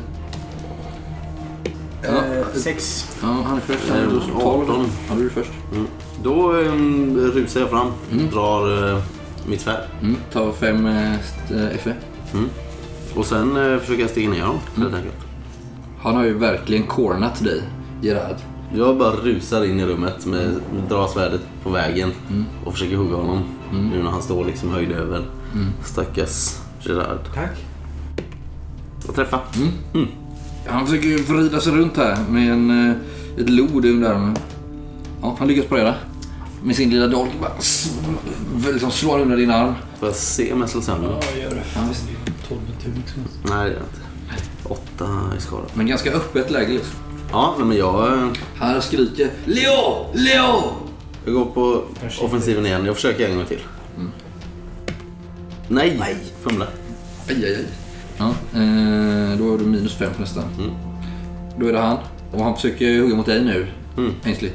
Ja, 2.03 2.09
Eh, 2.09 2.45
sex. 2.53 3.07
ja, 3.21 3.27
han 3.45 3.57
är 3.57 3.61
först. 3.61 3.89
Han 3.89 3.97
är 3.99 4.05
12. 4.41 4.69
18. 4.69 4.85
Ja, 5.09 5.15
du 5.15 5.25
är 5.25 5.29
först. 5.29 5.51
Då 6.23 6.51
um, 6.53 7.17
rusar 7.17 7.59
jag 7.59 7.69
fram, 7.69 7.87
Mm. 8.11 8.29
drar 8.29 8.89
eh, 8.95 9.01
mitt 9.49 9.61
svärd. 9.61 9.83
Mm. 10.01 10.15
Ta 10.33 10.51
5 10.51 10.85
eh, 10.85 11.13
st- 11.19 11.53
eh, 11.55 11.77
FE. 11.77 11.93
Och 13.15 13.25
sen 13.25 13.57
uh, 13.57 13.79
försöker 13.79 14.01
jag 14.01 14.09
stiga 14.09 14.29
ner 14.29 14.41
honom 14.41 14.59
helt 14.77 14.93
enkelt. 14.93 15.15
Han 16.01 16.15
har 16.15 16.23
ju 16.23 16.33
verkligen 16.37 16.83
cornat 16.83 17.43
dig, 17.43 17.61
Gerard. 18.01 18.35
Jag 18.75 18.97
bara 18.97 19.11
rusar 19.11 19.63
in 19.65 19.79
i 19.79 19.85
rummet 19.85 20.25
med 20.25 20.61
drar 20.89 21.07
svärdet 21.07 21.41
på 21.63 21.69
vägen 21.69 22.11
och 22.65 22.73
försöker 22.73 22.95
hugga 22.95 23.15
honom. 23.15 23.43
Nu 23.91 24.03
när 24.03 24.11
han 24.11 24.21
står 24.21 24.45
liksom 24.45 24.69
höjd 24.69 24.91
över. 24.91 25.25
Stackars 25.85 26.57
Gerard. 26.81 27.19
Tack. 27.35 27.51
Och 29.07 29.15
träffa. 29.15 29.39
Han 30.67 30.87
försöker 30.87 31.33
vrida 31.33 31.59
sig 31.59 31.73
runt 31.73 31.97
här 31.97 32.17
med 32.29 32.51
en, 32.51 32.89
eh, 32.89 32.95
ett 33.37 33.49
lod 33.49 33.85
under 33.85 34.09
armen. 34.09 34.35
Ja, 35.21 35.35
han 35.39 35.47
lyckas 35.47 35.65
parera. 35.65 35.93
Med 36.63 36.75
sin 36.75 36.89
lilla 36.89 37.07
dolk 37.07 37.31
bara 37.41 37.51
liksom 38.71 38.91
slår 38.91 39.19
under 39.19 39.37
din 39.37 39.51
arm. 39.51 39.73
Får 39.99 40.07
jag 40.07 40.15
se 40.15 40.53
om 40.53 40.61
jag 40.61 40.69
slår 40.69 40.81
sönder? 40.81 41.09
Ja, 41.09 41.41
gör 41.41 41.49
det. 41.49 41.63
Ja, 41.75 41.81
visst. 41.89 42.03
12 42.47 42.59
tur 42.83 42.91
liksom. 42.95 43.21
Nej, 43.43 43.63
det 43.65 43.71
gör 43.71 43.79
jag 43.79 43.83
inte. 43.83 44.01
Åtta 44.63 45.05
i 45.37 45.41
skada. 45.41 45.63
Men 45.73 45.87
ganska 45.87 46.11
öppet 46.11 46.51
läge 46.51 46.73
liksom. 46.73 46.95
Ja, 47.31 47.55
nej, 47.57 47.67
men 47.67 47.77
jag, 47.77 48.13
eh, 48.13 48.27
Han 48.57 48.81
skriker 48.81 49.29
Leo! 49.45 50.05
Leo! 50.13 50.73
jag 51.25 51.33
går 51.33 51.45
på 51.45 51.83
offensiven 52.21 52.65
igen. 52.65 52.85
Jag 52.85 52.95
försöker 52.95 53.29
en 53.29 53.35
gång 53.35 53.45
till. 53.45 53.59
Nej! 55.67 55.95
Nej! 55.99 56.15
Fumla. 56.43 56.67
Aj, 57.29 57.45
aj, 57.45 57.55
aj. 57.55 57.65
Ja, 58.17 58.27
eh, 58.29 59.37
då 59.37 59.49
har 59.51 59.57
du 59.57 59.65
minus 59.65 59.95
fem 59.97 60.13
på 60.15 60.21
nästan. 60.21 60.43
Mm. 60.59 60.71
Då 61.59 61.67
är 61.67 61.73
det 61.73 61.79
han. 61.79 61.97
Och 62.31 62.43
han 62.43 62.55
försöker 62.55 63.01
hugga 63.01 63.15
mot 63.15 63.25
dig 63.25 63.43
nu, 63.43 63.67
Mm. 63.97 64.13
Ainsley. 64.25 64.51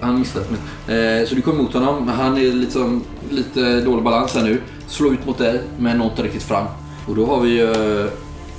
Han 0.00 0.18
missar. 0.18 0.40
Eh, 0.88 1.26
så 1.26 1.34
du 1.34 1.40
kommer 1.42 1.62
mot 1.62 1.74
honom. 1.74 2.04
men 2.06 2.14
Han 2.14 2.36
är 2.36 2.52
liksom, 2.52 3.02
lite 3.30 3.80
dålig 3.80 4.04
balans 4.04 4.34
här 4.34 4.42
nu. 4.42 4.60
Slår 4.86 5.12
ut 5.12 5.26
mot 5.26 5.38
dig, 5.38 5.60
men 5.78 5.98
når 5.98 6.06
inte 6.06 6.22
riktigt 6.22 6.42
fram. 6.42 6.66
Och 7.08 7.14
då 7.16 7.26
har 7.26 7.40
vi 7.40 7.62
uh, 7.62 8.06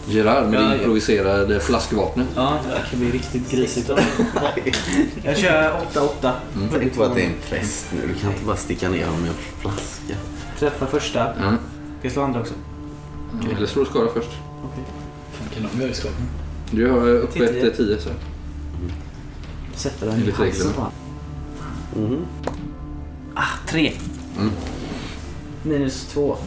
Gerard 0.08 0.50
med 0.50 0.60
Ja, 0.60 0.64
det 0.64 0.70
ja. 0.70 0.76
improviserade 0.76 1.60
flaskvapnet. 1.60 2.28
Ja, 2.36 2.60
det 2.70 2.90
kan 2.90 3.00
bli 3.00 3.12
riktigt 3.12 3.52
grisigt. 3.52 3.90
jag 5.24 5.38
kör 5.38 5.82
8-8. 6.22 6.32
Tänk 6.74 6.96
på 6.96 7.04
att 7.04 7.16
det 7.16 7.22
är 7.22 7.26
en 7.26 7.34
präst 7.50 7.86
nu. 7.94 8.08
Du 8.14 8.20
kan 8.20 8.32
inte 8.32 8.46
bara 8.46 8.56
sticka 8.58 8.90
ner 8.90 9.06
honom 9.06 9.22
med 9.22 9.30
en 9.30 9.36
flaska. 9.62 10.14
Träffa 10.60 10.86
första. 10.86 11.34
Mm. 11.34 11.56
Ska 11.56 12.08
jag 12.08 12.12
slå 12.14 12.22
andra 12.24 12.40
också? 12.40 12.54
Eller 13.58 13.68
slår 13.68 13.84
du 13.84 13.90
skada 13.90 14.10
först. 14.14 14.30
Fan 15.32 15.48
kan 15.54 15.68
de 15.74 15.82
göra 15.82 15.92
i 15.92 15.94
skapet? 15.94 16.18
Du 16.72 16.92
har 16.92 17.08
upp 17.08 17.34
Till 17.34 17.48
tio. 17.48 17.68
ett 17.68 17.78
10 17.78 17.98
så. 18.00 18.10
Sätta 19.76 20.06
den 20.06 20.24
i 20.28 20.32
halsen 20.32 20.72
på 20.74 20.82
honom. 20.82 22.26
Ah, 23.36 23.68
tre. 23.68 23.94
Mm. 24.40 24.52
Minus 25.64 26.06
två. 26.06 26.38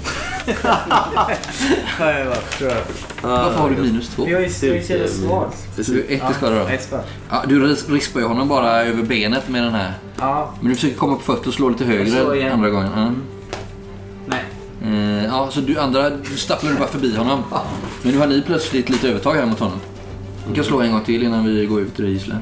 Tror 2.59 2.71
jag. 2.71 2.83
Varför 3.23 3.59
har 3.59 3.71
du 3.71 3.77
minus 3.83 4.09
två? 4.09 4.29
Jag 4.29 4.43
är 4.43 4.91
jävla 4.91 5.09
svag. 5.09 5.51
Du 5.77 6.01
är 6.09 6.17
ett 6.17 6.31
i 6.31 6.35
skada 6.35 6.59
då. 6.59 6.67
Ett. 6.69 6.93
Ja, 7.31 7.45
du 7.49 7.67
ris- 7.67 7.89
rispar 7.89 8.21
ju 8.21 8.27
honom 8.27 8.49
bara 8.49 8.83
över 8.85 9.03
benet 9.03 9.49
med 9.49 9.63
den 9.63 9.75
här. 9.75 9.93
Ja, 10.19 10.55
Men 10.61 10.69
du 10.69 10.75
försöker 10.75 10.97
komma 10.97 11.15
på 11.17 11.23
fötter 11.23 11.49
och 11.49 11.55
slå 11.55 11.69
lite 11.69 11.85
högre 11.85 12.53
andra 12.53 12.71
gången. 12.71 12.91
Ja. 12.97 13.13
nej. 14.27 14.45
Eh, 14.83 15.25
ja, 15.25 15.49
så 15.51 15.61
du 15.61 15.79
andra 15.79 16.11
du 16.11 16.37
stapplar 16.37 16.71
du 16.71 16.77
bara 16.79 16.89
förbi 16.89 17.17
honom. 17.17 17.43
Men 18.03 18.13
nu 18.13 18.19
har 18.19 18.27
ni 18.27 18.43
plötsligt 18.43 18.89
lite 18.91 19.09
övertag 19.09 19.35
här 19.35 19.47
mot 19.47 19.59
honom. 19.59 19.79
Du 20.49 20.55
kan 20.55 20.65
slå 20.65 20.81
en 20.81 20.93
gång 20.93 21.05
till 21.05 21.23
innan 21.23 21.45
vi 21.47 21.67
går 21.67 21.81
ut 21.81 21.95
till 21.97 22.05
det 22.05 22.11
gisslan. 22.11 22.39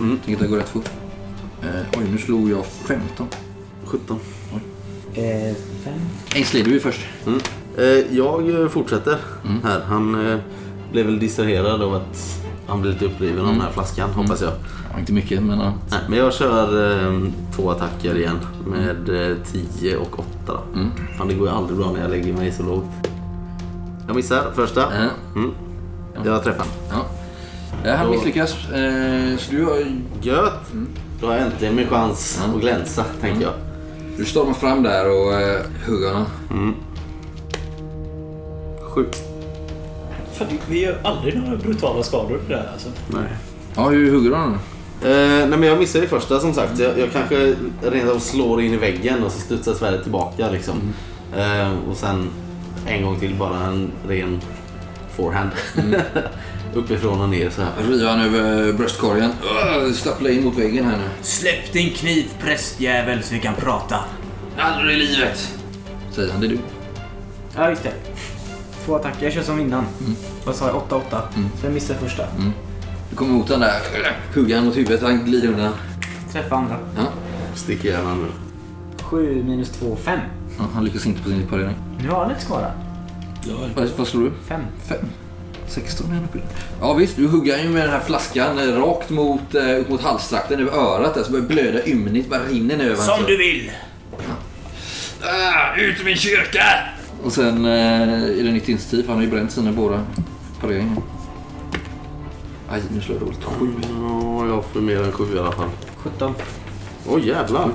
Mm. 0.00 0.18
Tänker 0.24 0.32
att 0.32 0.40
det 0.40 0.48
går 0.48 0.56
rätt 0.56 0.68
fort. 0.68 0.88
Eh, 1.62 1.98
oj, 1.98 2.04
nu 2.12 2.18
slog 2.18 2.50
jag 2.50 2.66
15. 2.66 3.26
17. 3.84 4.18
Eh, 5.14 5.22
fem. 5.22 5.54
Ainsley, 6.34 6.62
du 6.62 6.76
är 6.76 6.80
först. 6.80 7.00
Mm. 7.26 7.40
Eh, 7.78 8.16
jag 8.16 8.62
eh, 8.62 8.68
fortsätter 8.68 9.18
här. 9.64 9.80
Han 9.80 10.26
eh, 10.26 10.38
blev 10.92 11.06
väl 11.06 11.18
distraherad 11.18 11.82
av 11.82 11.94
att 11.94 12.40
han 12.66 12.80
blev 12.80 12.92
lite 12.92 13.04
uppriven 13.04 13.40
av 13.40 13.46
den 13.52 13.60
här 13.60 13.70
flaskan, 13.70 14.10
hoppas 14.10 14.42
jag. 14.42 14.52
Ja, 14.92 14.98
inte 14.98 15.12
mycket, 15.12 15.42
men 15.42 15.58
ja. 15.60 15.74
Nej, 15.90 16.00
men 16.08 16.18
jag 16.18 16.34
kör 16.34 16.96
eh, 17.06 17.20
två 17.56 17.70
attacker 17.70 18.18
igen 18.18 18.38
med 18.66 19.30
eh, 19.30 19.36
10 19.80 19.96
och 19.96 20.18
8. 20.18 20.26
Då. 20.46 20.60
Mm. 20.74 20.90
Fan, 21.18 21.28
det 21.28 21.34
går 21.34 21.48
ju 21.48 21.54
aldrig 21.54 21.78
bra 21.78 21.92
när 21.92 22.00
jag 22.00 22.10
lägger 22.10 22.32
mig 22.32 22.52
så 22.52 22.62
lågt. 22.62 22.84
Jag 24.06 24.16
missar 24.16 24.52
första. 24.54 24.80
Ja. 24.80 25.08
Mm. 25.40 25.50
Jag 26.24 26.44
träffar. 26.44 26.66
ja. 26.90 27.06
Ja, 27.84 27.96
han 27.96 28.10
misslyckas. 28.10 28.50
Så 29.38 29.50
du, 29.50 29.64
har, 29.64 30.02
Gött! 30.22 30.72
Då 31.20 31.26
har 31.26 31.34
jag 31.34 31.42
äntligen 31.46 31.74
min 31.76 31.88
chans 31.88 32.42
att 32.54 32.60
glänsa, 32.60 33.04
tänker 33.20 33.42
jag. 33.42 33.52
Du 34.16 34.24
stormar 34.24 34.52
fram 34.52 34.82
där 34.82 35.10
och 35.10 35.32
eh, 35.40 35.60
hugger 35.86 36.08
honom. 36.08 36.26
Mm. 36.50 36.74
Sju. 38.82 39.06
Fan, 40.32 40.46
vi 40.68 40.82
gör 40.82 40.98
aldrig 41.02 41.36
några 41.36 41.56
brutala 41.56 42.02
skador 42.02 42.38
på 42.38 42.52
det 42.52 42.56
här 42.56 42.70
alltså. 42.72 42.88
Nej. 43.08 43.28
Ja, 43.76 43.88
hur 43.88 44.12
hugger 44.12 44.30
du 44.30 44.36
honom? 44.36 44.58
Eh, 45.02 45.48
nej 45.48 45.58
men 45.58 45.62
jag 45.62 45.78
missade 45.78 46.04
i 46.04 46.08
första 46.08 46.40
som 46.40 46.54
sagt. 46.54 46.78
Jag, 46.78 46.98
jag 46.98 47.12
kanske 47.12 47.54
rent 47.82 48.10
av 48.10 48.18
slår 48.18 48.62
in 48.62 48.74
i 48.74 48.76
väggen 48.76 49.24
och 49.24 49.32
så 49.32 49.40
studsar 49.40 49.74
svärdet 49.74 50.02
tillbaka 50.02 50.50
liksom. 50.50 50.74
Eh, 51.36 51.72
och 51.90 51.96
sen 51.96 52.30
en 52.86 53.02
gång 53.02 53.20
till 53.20 53.34
bara 53.34 53.66
en 53.66 53.90
ren 54.08 54.40
forehand. 55.16 55.50
Uppifrån 56.74 57.20
och 57.20 57.28
ner 57.28 57.50
så 57.50 57.62
här. 57.62 57.70
River 57.88 58.08
han 58.08 58.20
över 58.20 58.72
bröstkorgen. 58.72 59.30
Uh, 59.30 59.92
stapplar 59.92 60.30
in 60.30 60.44
mot 60.44 60.58
väggen 60.58 60.84
här 60.84 60.96
nu. 60.96 61.08
Släpp 61.22 61.72
din 61.72 61.90
kniv 61.90 62.24
prästjävel 62.40 63.22
så 63.22 63.34
vi 63.34 63.40
kan 63.40 63.54
prata. 63.54 63.96
Aldrig 64.58 64.96
i 64.96 64.98
livet! 64.98 65.58
Säger 66.10 66.32
han, 66.32 66.40
det 66.40 66.46
är 66.46 66.48
du. 66.48 66.58
Ja, 67.56 67.70
just 67.70 67.82
det. 67.82 67.92
Två 68.84 68.96
attacker. 68.96 69.24
Jag 69.24 69.32
kör 69.32 69.42
som 69.42 69.60
innan. 69.60 69.84
Mm. 70.00 70.14
Vad 70.44 70.56
sa 70.56 70.66
jag? 70.66 71.00
8-8. 71.00 71.02
Så 71.60 71.66
jag 71.66 71.72
missar 71.72 71.94
första. 71.94 72.26
Du 73.10 73.16
kommer 73.16 73.32
mot 73.32 73.48
den 73.48 73.60
där, 73.60 73.80
hugger 74.34 74.56
han 74.56 74.64
mot 74.64 74.76
huvudet, 74.76 75.02
han 75.02 75.24
glider 75.24 75.48
undan. 75.48 75.72
Träffa 76.32 76.56
andra. 76.56 76.78
Ja. 76.96 77.02
Sticker 77.54 77.88
gärna 77.88 78.14
nu. 78.14 78.26
7 79.02 79.44
minus 79.44 79.70
2, 79.70 79.96
5. 79.96 80.20
Ja, 80.58 80.64
han 80.74 80.84
lyckas 80.84 81.06
inte 81.06 81.22
på 81.22 81.28
sin 81.28 81.46
parering. 81.46 81.76
Nu 82.02 82.08
har 82.08 82.24
han 82.24 82.30
ett 82.30 82.42
skada. 82.42 82.72
Vad, 83.74 83.88
vad 83.96 84.06
slår 84.06 84.22
du? 84.22 84.32
5. 84.48 84.60
Fem. 84.88 84.98
16 85.72 86.10
är 86.10 86.14
han 86.14 86.24
uppe 86.24 86.38
i. 86.38 86.40
Ja 86.80 86.94
visst, 86.94 87.16
du 87.16 87.26
hugger 87.28 87.58
ju 87.62 87.68
med 87.68 87.82
den 87.82 87.90
här 87.90 88.00
flaskan 88.00 88.76
rakt 88.76 89.10
mot, 89.10 89.54
eh, 89.54 89.70
upp 89.80 89.88
mot 89.88 90.00
halstrakten 90.02 90.60
över 90.60 90.72
örat 90.72 91.14
där 91.14 91.22
så 91.22 91.32
börjar 91.32 91.46
blöda 91.46 91.86
ymnigt, 91.86 92.30
bara 92.30 92.40
rinner 92.44 92.76
ner 92.76 92.84
över 92.90 92.96
hans- 93.06 93.28
vill! 93.28 93.70
Ah, 95.22 95.76
ut 95.76 96.00
ur 96.00 96.04
min 96.04 96.16
kyrka! 96.16 96.64
Och 97.24 97.32
sen 97.32 97.64
eh, 97.64 98.12
är 98.12 98.42
det 98.44 98.50
nytt 98.52 98.68
initiativ, 98.68 99.04
han 99.08 99.16
har 99.16 99.22
ju 99.22 99.30
bränt 99.30 99.52
sina 99.52 99.72
båda 99.72 100.02
pareringar. 100.60 100.96
Aj, 102.70 102.82
nu 102.94 103.00
slår 103.00 103.16
jag 103.18 103.26
dåligt. 103.26 103.44
Sju. 103.44 103.68
Ja, 103.82 104.46
jag 104.46 104.64
får 104.72 104.80
mer 104.80 105.02
än 105.02 105.12
sju 105.12 105.24
i 105.36 105.38
alla 105.38 105.52
fall. 105.52 105.68
17. 105.96 106.34
Oj 107.08 107.28
jävlar. 107.28 107.68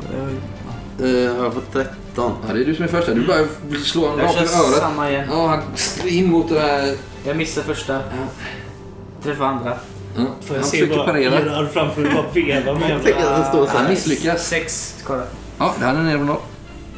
Eh, 1.03 1.09
jag 1.09 1.33
har 1.43 1.51
fått 1.51 1.73
13. 1.73 2.31
Ja, 2.47 2.53
det 2.53 2.61
är 2.61 2.65
du 2.65 2.75
som 2.75 2.83
är 2.83 2.89
först 2.89 3.07
här. 3.07 3.15
Du 3.15 3.27
bara 3.27 3.37
slår 3.85 4.09
honom 4.09 4.19
Jag 4.19 4.27
rakt 4.29 4.37
över 4.53 4.67
örat. 4.69 4.79
samma 4.79 5.09
igen. 5.09 5.27
Ja, 5.31 5.47
han 5.47 5.61
in 6.07 6.31
mot 6.31 6.49
det 6.49 6.59
här... 6.59 6.95
Jag 7.27 7.37
missar 7.37 7.61
första. 7.61 7.99
Träffa 9.23 9.45
andra. 9.45 9.73
Ja. 10.15 10.25
Får 10.41 10.47
Han 10.47 10.55
jag 10.55 10.65
se 10.65 10.77
försöker 10.77 10.97
vad 10.97 11.05
parera. 11.05 11.39
Gerard 11.39 11.69
framför 11.69 12.01
mig 12.01 12.11
bara 12.13 12.31
vevar 12.33 12.73
med 12.73 13.01
så 13.51 13.65
Han 13.65 13.67
här. 13.67 13.89
misslyckas. 13.89 14.47
6 14.47 14.95
skada. 15.03 15.23
Ja, 15.57 15.75
han 15.81 15.95
är 15.97 16.03
nere 16.03 16.17
på 16.17 16.23
noll. 16.23 16.37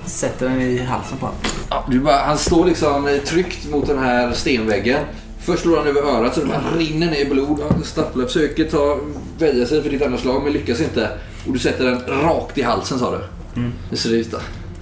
Sätter 0.05 0.49
den 0.49 0.61
i 0.61 0.77
halsen 0.83 1.17
på 1.17 1.25
honom. 1.25 1.39
Ja, 1.69 1.85
du 1.89 1.99
bara, 1.99 2.17
han 2.17 2.37
står 2.37 2.65
liksom 2.65 3.19
tryckt 3.25 3.69
mot 3.69 3.87
den 3.87 3.99
här 3.99 4.31
stenväggen. 4.33 4.99
Först 5.39 5.61
slår 5.61 5.77
han 5.77 5.87
över 5.87 6.01
örat 6.01 6.33
så 6.33 6.39
det 6.39 6.45
bara 6.45 6.77
rinner 6.77 7.11
ner 7.11 7.29
blod. 7.29 7.59
Han 7.71 7.83
stapplar, 7.83 8.25
försöker 8.25 8.65
ta, 8.69 8.99
väja 9.39 9.65
sig 9.65 9.83
för 9.83 9.89
ditt 9.89 10.01
andra 10.01 10.17
slag 10.17 10.43
men 10.43 10.53
lyckas 10.53 10.81
inte. 10.81 11.09
Och 11.47 11.53
du 11.53 11.59
sätter 11.59 11.85
den 11.85 12.21
rakt 12.21 12.57
i 12.57 12.61
halsen 12.61 12.99
sa 12.99 13.17
du. 13.91 13.97
Ser 13.97 14.09
det 14.09 14.15
ut 14.15 14.31
då? 14.31 14.37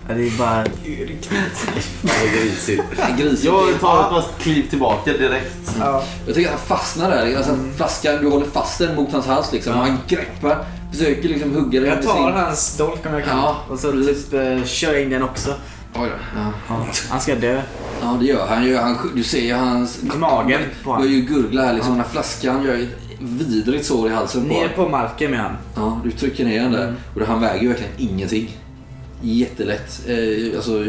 Ja, 0.07 0.13
det 0.13 0.27
är 0.27 0.37
bara... 0.37 0.65
Vad 2.01 2.31
grisigt. 2.33 2.83
Gris. 3.17 3.43
Jag 3.43 3.79
tar 3.79 4.03
ett 4.03 4.09
fast 4.09 4.37
kliv 4.39 4.69
tillbaka 4.69 5.11
direkt. 5.13 5.75
Ja. 5.79 6.03
Jag 6.25 6.35
tycker 6.35 6.49
att 6.53 6.59
han 6.59 6.67
fastnar 6.77 7.09
där. 7.09 7.37
Alltså, 7.37 7.57
Flaskan, 7.77 8.17
du 8.21 8.29
håller 8.29 8.45
fast 8.45 8.79
den 8.79 8.95
mot 8.95 9.11
hans 9.11 9.25
hals 9.25 9.51
liksom. 9.53 9.73
Och 9.73 9.79
han 9.79 9.97
greppar, 10.07 10.65
försöker 10.91 11.29
liksom 11.29 11.55
hugga 11.55 11.79
den 11.79 11.89
Jag 11.89 11.95
med 11.97 12.05
tar 12.05 12.15
sin... 12.31 12.41
hans 12.41 12.77
dolk 12.77 13.05
om 13.05 13.13
jag 13.13 13.25
kan. 13.25 13.37
Ja, 13.37 13.57
och 13.69 13.79
så 13.79 13.91
typ 13.91 14.33
uh, 14.33 14.63
kör 14.65 14.93
jag 14.93 15.01
in 15.03 15.09
den 15.09 15.23
också. 15.23 15.53
Oj 15.95 16.09
då. 16.35 16.39
Ja. 16.69 16.85
Han 17.09 17.21
ska 17.21 17.35
dö. 17.35 17.61
ja, 18.01 18.17
det 18.19 18.25
gör 18.25 18.47
han 18.47 18.65
ju. 18.65 18.77
Han, 18.77 18.97
du 19.15 19.23
ser 19.23 19.41
ju 19.41 19.53
hans... 19.53 19.99
Magen 20.17 20.61
på 20.83 20.91
Han 20.91 21.01
han. 21.01 21.09
gör 21.11 21.15
ju 21.17 21.21
gurgla 21.21 21.65
här 21.65 21.73
liksom. 21.73 21.91
Den 21.93 22.01
här 22.01 22.09
flaskan 22.09 22.63
gör 22.63 22.75
ju 22.75 22.83
ett 22.83 22.89
vidrigt 23.19 23.85
sår 23.85 24.07
i 24.09 24.13
halsen 24.13 24.41
på 24.41 24.47
Ner 24.47 24.55
honom. 24.55 24.71
på 24.75 24.89
marken 24.89 25.31
med 25.31 25.39
han. 25.39 25.57
Ja, 25.75 26.01
du 26.03 26.11
trycker 26.11 26.45
ner 26.45 26.61
den 26.63 26.71
där. 26.71 26.83
Mm. 26.83 26.95
Och 27.15 27.21
han 27.27 27.41
väger 27.41 27.61
ju 27.61 27.67
verkligen 27.67 27.91
ingenting. 27.97 28.57
Jättelätt. 29.21 30.07
Eh, 30.07 30.55
alltså 30.55 30.83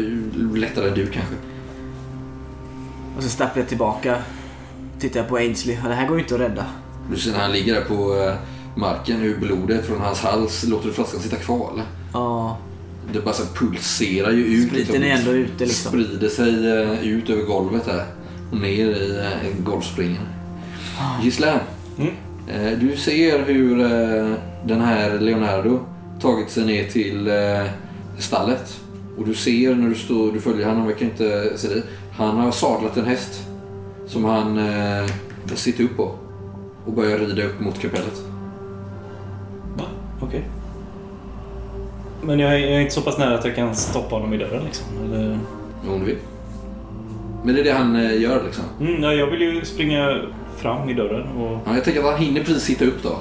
lättare 0.55 0.87
än 0.87 0.93
du 0.93 1.05
kanske. 1.05 1.35
Och 3.17 3.23
så 3.23 3.29
stapplar 3.29 3.61
jag 3.61 3.69
tillbaka. 3.69 4.17
Tittar 4.99 5.19
jag 5.19 5.29
på 5.29 5.37
Ainsley. 5.37 5.75
Det 5.75 5.93
här 5.93 6.07
går 6.07 6.17
ju 6.17 6.23
inte 6.23 6.35
att 6.35 6.41
rädda. 6.41 6.65
Du 7.11 7.17
ser 7.17 7.31
när 7.31 7.39
han 7.39 7.51
ligger 7.51 7.73
där 7.73 7.81
på 7.81 8.15
eh, 8.15 8.35
marken 8.75 9.19
hur 9.19 9.37
blodet 9.37 9.85
från 9.85 10.01
hans 10.01 10.19
hals 10.19 10.63
låter 10.63 10.87
du 10.87 10.93
flaskan 10.93 11.19
sitta 11.19 11.35
kvar 11.35 11.71
eller? 11.73 11.85
Ja. 12.13 12.57
Det 13.13 13.19
bara 13.19 13.33
så 13.33 13.43
pulserar 13.45 14.31
ju 14.31 14.45
ut. 14.45 14.69
Spriten 14.69 15.03
är 15.03 15.15
ändå 15.15 15.31
ute 15.31 15.65
liksom. 15.65 15.91
Sprider 15.91 16.29
sig 16.29 16.71
eh, 16.71 17.07
ut 17.07 17.29
över 17.29 17.43
golvet 17.43 17.85
där. 17.85 18.05
Och 18.51 18.57
ner 18.57 18.89
i 18.89 19.17
eh, 19.19 19.63
golvspringen. 19.63 20.27
Gisela. 21.23 21.59
Mm. 21.97 22.13
Eh, 22.47 22.79
du 22.79 22.97
ser 22.97 23.45
hur 23.45 23.77
den 24.67 24.81
här 24.81 25.19
Leonardo 25.19 25.79
tagit 26.21 26.49
sig 26.49 26.65
ner 26.65 26.87
till 26.87 27.29
stallet. 28.21 28.81
Och 29.17 29.25
du 29.25 29.33
ser 29.33 29.75
när 29.75 29.89
du 29.89 29.95
står, 29.95 30.31
du 30.31 30.41
följer 30.41 30.65
honom, 30.65 30.79
han 30.79 30.87
verkar 30.87 31.05
inte 31.05 31.57
se 31.57 31.67
dig. 31.67 31.83
Han 32.17 32.37
har 32.37 32.51
sadlat 32.51 32.97
en 32.97 33.05
häst. 33.05 33.47
Som 34.07 34.25
han 34.25 34.57
eh, 34.57 35.09
sitter 35.55 35.83
upp 35.83 35.97
på. 35.97 36.11
Och 36.85 36.93
börjar 36.93 37.19
rida 37.19 37.43
upp 37.43 37.59
mot 37.59 37.79
kapellet. 37.81 38.21
Va? 39.77 39.83
Okej. 40.21 40.43
Men 42.21 42.39
jag 42.39 42.53
är, 42.53 42.57
jag 42.57 42.71
är 42.71 42.79
inte 42.79 42.93
så 42.93 43.01
pass 43.01 43.17
nära 43.17 43.37
att 43.37 43.45
jag 43.45 43.55
kan 43.55 43.75
stoppa 43.75 44.15
honom 44.15 44.33
i 44.33 44.37
dörren 44.37 44.63
liksom. 44.63 44.85
Eller... 45.05 45.39
Om 45.89 45.99
du 45.99 46.05
vill. 46.05 46.17
Men 47.43 47.55
det 47.55 47.61
är 47.61 47.63
det 47.63 47.71
han 47.71 47.95
eh, 47.95 48.21
gör 48.21 48.43
liksom. 48.45 48.63
Mm, 48.79 49.03
ja, 49.03 49.13
jag 49.13 49.27
vill 49.27 49.41
ju 49.41 49.65
springa 49.65 50.21
fram 50.57 50.89
i 50.89 50.93
dörren 50.93 51.27
och... 51.27 51.59
Ja, 51.65 51.75
jag 51.75 51.83
tänker 51.83 51.99
att 51.99 52.11
han 52.11 52.19
hinner 52.19 52.43
precis 52.43 52.63
sitta 52.63 52.85
upp 52.85 53.03
då. 53.03 53.19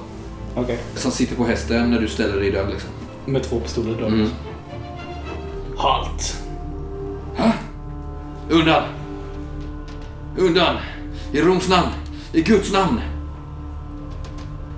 Okej. 0.54 0.78
Så 0.94 1.08
han 1.08 1.12
sitter 1.12 1.36
på 1.36 1.44
hästen 1.44 1.90
när 1.90 2.00
du 2.00 2.08
ställer 2.08 2.36
dig 2.36 2.48
i 2.48 2.50
dörren 2.50 2.70
liksom. 2.70 2.90
Med 3.24 3.42
två 3.42 3.60
pistoler 3.60 3.90
i 3.90 3.94
dörren. 3.94 4.14
Mm. 4.14 4.28
Halt! 5.78 6.36
Undan! 8.50 8.82
Undan! 10.36 10.76
I 11.32 11.40
Roms 11.40 11.68
namn! 11.68 11.88
I 12.32 12.42
Guds 12.42 12.72
namn! 12.72 13.00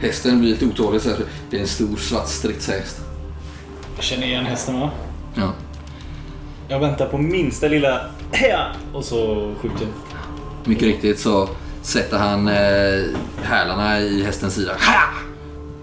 Hästen 0.00 0.40
blir 0.40 0.50
lite 0.50 0.66
otålig. 0.66 1.00
så 1.00 1.08
här. 1.08 1.18
Det 1.50 1.56
är 1.56 1.60
en 1.60 1.66
stor 1.66 1.96
svart 1.96 2.28
stridshäst. 2.28 3.00
Jag 3.96 4.04
känner 4.04 4.26
igen 4.26 4.46
hästen 4.46 4.80
va? 4.80 4.90
Ja. 5.34 5.52
Jag 6.68 6.80
väntar 6.80 7.06
på 7.06 7.18
minsta 7.18 7.68
lilla 7.68 8.00
heja 8.32 8.66
och 8.94 9.04
så 9.04 9.50
skjuter 9.60 9.80
jag. 9.80 9.88
Mycket 10.64 10.84
riktigt 10.84 11.20
så 11.20 11.48
sätter 11.82 12.18
han 12.18 12.48
eh, 12.48 13.04
hälarna 13.42 14.00
i 14.00 14.24
hästens 14.24 14.54
sida. 14.54 14.72
Ha! 14.72 15.02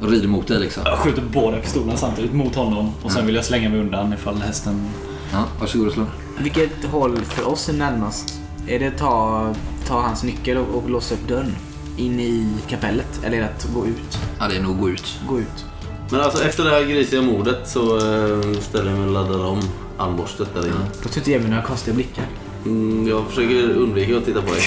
Och 0.01 0.11
rider 0.11 0.27
mot 0.27 0.47
dig 0.47 0.59
liksom. 0.59 0.83
Jag 0.85 0.97
skjuter 0.97 1.21
båda 1.33 1.57
pistolerna 1.57 1.97
samtidigt 1.97 2.33
mot 2.33 2.55
honom 2.55 2.91
och 3.03 3.11
sen 3.11 3.25
vill 3.25 3.35
jag 3.35 3.45
slänga 3.45 3.69
mig 3.69 3.79
undan 3.79 4.13
ifall 4.13 4.41
hästen... 4.41 4.89
Ja, 5.31 5.43
varsågod 5.59 5.87
och 5.87 5.93
slå. 5.93 6.05
Vilket 6.39 6.85
håll 6.85 7.17
för 7.17 7.47
oss 7.47 7.69
är 7.69 7.73
närmast? 7.73 8.39
Är 8.67 8.79
det 8.79 8.91
ta, 8.91 9.53
ta 9.87 10.01
hans 10.01 10.23
nyckel 10.23 10.57
och, 10.57 10.75
och 10.75 10.89
låsa 10.89 11.15
upp 11.15 11.27
dörren? 11.27 11.55
In 11.97 12.19
i 12.19 12.57
kapellet? 12.67 13.19
Eller 13.23 13.37
är 13.37 13.41
det 13.41 13.47
att 13.47 13.67
gå 13.73 13.85
ut? 13.87 14.19
Ja, 14.39 14.47
det 14.47 14.55
är 14.55 14.61
nog 14.61 14.79
gå 14.79 14.89
ut. 14.89 15.19
Gå 15.27 15.39
ut. 15.39 15.65
Men 16.09 16.21
alltså 16.21 16.43
efter 16.43 16.63
det 16.63 16.69
här 16.69 16.83
grisiga 16.83 17.21
mordet 17.21 17.69
så 17.69 17.97
eh, 17.97 18.59
ställer 18.59 18.89
jag 18.89 18.99
mig 18.99 19.07
och 19.07 19.13
laddar 19.13 19.45
om 19.45 19.61
armborstet 19.97 20.53
där 20.53 20.61
inne. 20.61 20.85
Då 21.03 21.09
tror 21.09 21.17
inte 21.17 21.31
jag 21.31 21.41
mig 21.41 21.49
några 21.49 21.63
konstiga 21.63 21.95
blickar. 21.95 22.25
Mm, 22.65 23.07
jag 23.07 23.27
försöker 23.27 23.69
undvika 23.69 24.17
att 24.17 24.25
titta 24.25 24.41
på 24.41 24.53
dig. 24.53 24.63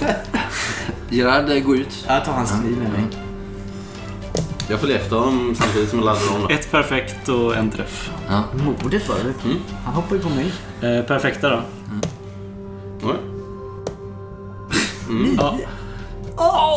Gerard, 1.10 1.50
eh, 1.50 1.62
gå 1.62 1.76
ut. 1.76 2.04
Jag 2.06 2.24
tar 2.24 2.32
hans 2.32 2.50
kniv 2.50 2.78
med 2.78 2.92
mig. 2.92 3.23
Jag 4.68 4.80
följer 4.80 4.96
efter 4.96 5.16
honom 5.16 5.54
samtidigt 5.54 5.88
som 5.90 5.98
jag 5.98 6.06
laddar 6.06 6.34
om. 6.34 6.42
Då. 6.42 6.48
Ett 6.48 6.70
perfekt 6.70 7.28
och 7.28 7.56
en 7.56 7.70
träff. 7.70 8.10
Ja. 8.28 8.44
Mordet 8.64 9.08
var 9.08 9.16
det. 9.16 9.48
Mm. 9.48 9.58
Han 9.84 9.94
hoppar 9.94 10.16
ju 10.16 10.22
på 10.22 10.28
mig. 10.28 10.52
Eh, 10.82 11.04
perfekta 11.04 11.50
då. 11.50 11.62
Oj. 13.02 13.14
Ja. 15.36 15.58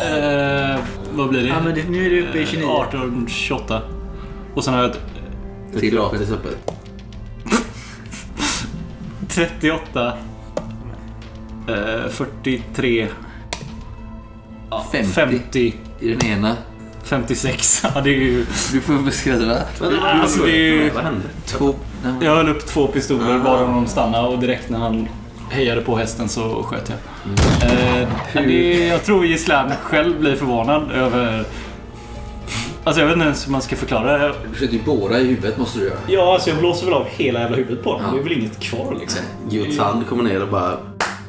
Eh, 0.03 0.79
vad 1.13 1.29
blir 1.29 1.41
det? 1.41 1.47
Ja, 1.47 1.61
men 1.63 1.75
det, 1.75 1.89
nu 1.89 2.05
är 2.05 2.09
du 2.09 2.27
uppe 2.29 2.37
i 2.37 2.41
Eh, 2.41 2.47
29. 2.47 2.67
18, 2.67 3.25
28. 3.29 3.81
Och 4.55 4.63
sen 4.63 4.73
har 4.73 4.81
jag 4.81 4.91
ett... 4.91 4.99
Ett 5.75 5.81
gratis 5.81 6.31
öppet. 6.31 6.57
38. 9.27 10.13
Eh, 11.67 12.09
43. 12.09 13.07
Ja, 14.69 14.85
50. 14.91 15.11
50. 15.11 15.75
I 15.99 16.13
den 16.13 16.25
ena. 16.25 16.55
56. 17.07 17.83
Ja, 17.95 18.01
det 18.01 18.09
är 18.09 18.13
ju... 18.13 18.45
Du 18.71 18.81
får 18.81 18.93
beskriva. 19.05 19.61
Alltså, 20.03 20.43
det 20.43 20.51
är 20.51 20.55
ju... 20.55 20.89
Vad 20.89 21.03
hände? 21.03 21.21
Två... 21.45 21.73
Jag 22.21 22.35
höll 22.35 22.49
upp 22.49 22.65
två 22.65 22.87
pistoler 22.87 23.39
bara 23.39 23.61
de 23.61 23.87
stannade 23.87 24.27
och 24.27 24.39
direkt 24.39 24.69
när 24.69 24.79
han 24.79 25.07
hejade 25.49 25.81
på 25.81 25.97
hästen 25.97 26.29
så 26.29 26.63
sköt 26.63 26.89
jag. 26.89 26.97
Eh, 27.71 28.07
men 28.33 28.47
det, 28.47 28.87
jag 28.87 29.03
tror 29.03 29.25
Gislan 29.25 29.71
själv 29.83 30.19
blir 30.19 30.35
förvånad 30.35 30.91
över... 30.91 31.45
Alltså 32.83 33.01
jag 33.01 33.07
vet 33.07 33.13
inte 33.15 33.25
ens 33.25 33.47
hur 33.47 33.51
man 33.51 33.61
ska 33.61 33.75
förklara 33.75 34.17
det. 34.17 34.33
Du 34.47 34.53
försökte 34.53 34.75
ju 34.75 34.81
borra 34.83 35.19
i 35.19 35.27
huvudet 35.27 35.57
måste 35.57 35.79
du 35.79 35.85
göra. 35.85 35.97
Ja, 36.07 36.33
alltså 36.33 36.49
jag 36.49 36.59
blåser 36.59 36.85
väl 36.85 36.93
av 36.93 37.05
hela 37.09 37.39
jävla 37.39 37.57
huvudet 37.57 37.83
på 37.83 37.91
honom. 37.91 38.05
Ja. 38.05 38.13
Det 38.13 38.19
är 38.19 38.23
väl 38.23 38.33
inget 38.39 38.59
kvar 38.59 38.97
liksom. 38.99 39.21
Guds 39.49 39.79
hand 39.79 40.07
kommer 40.07 40.23
ner 40.23 40.41
och 40.41 40.47
bara 40.49 40.77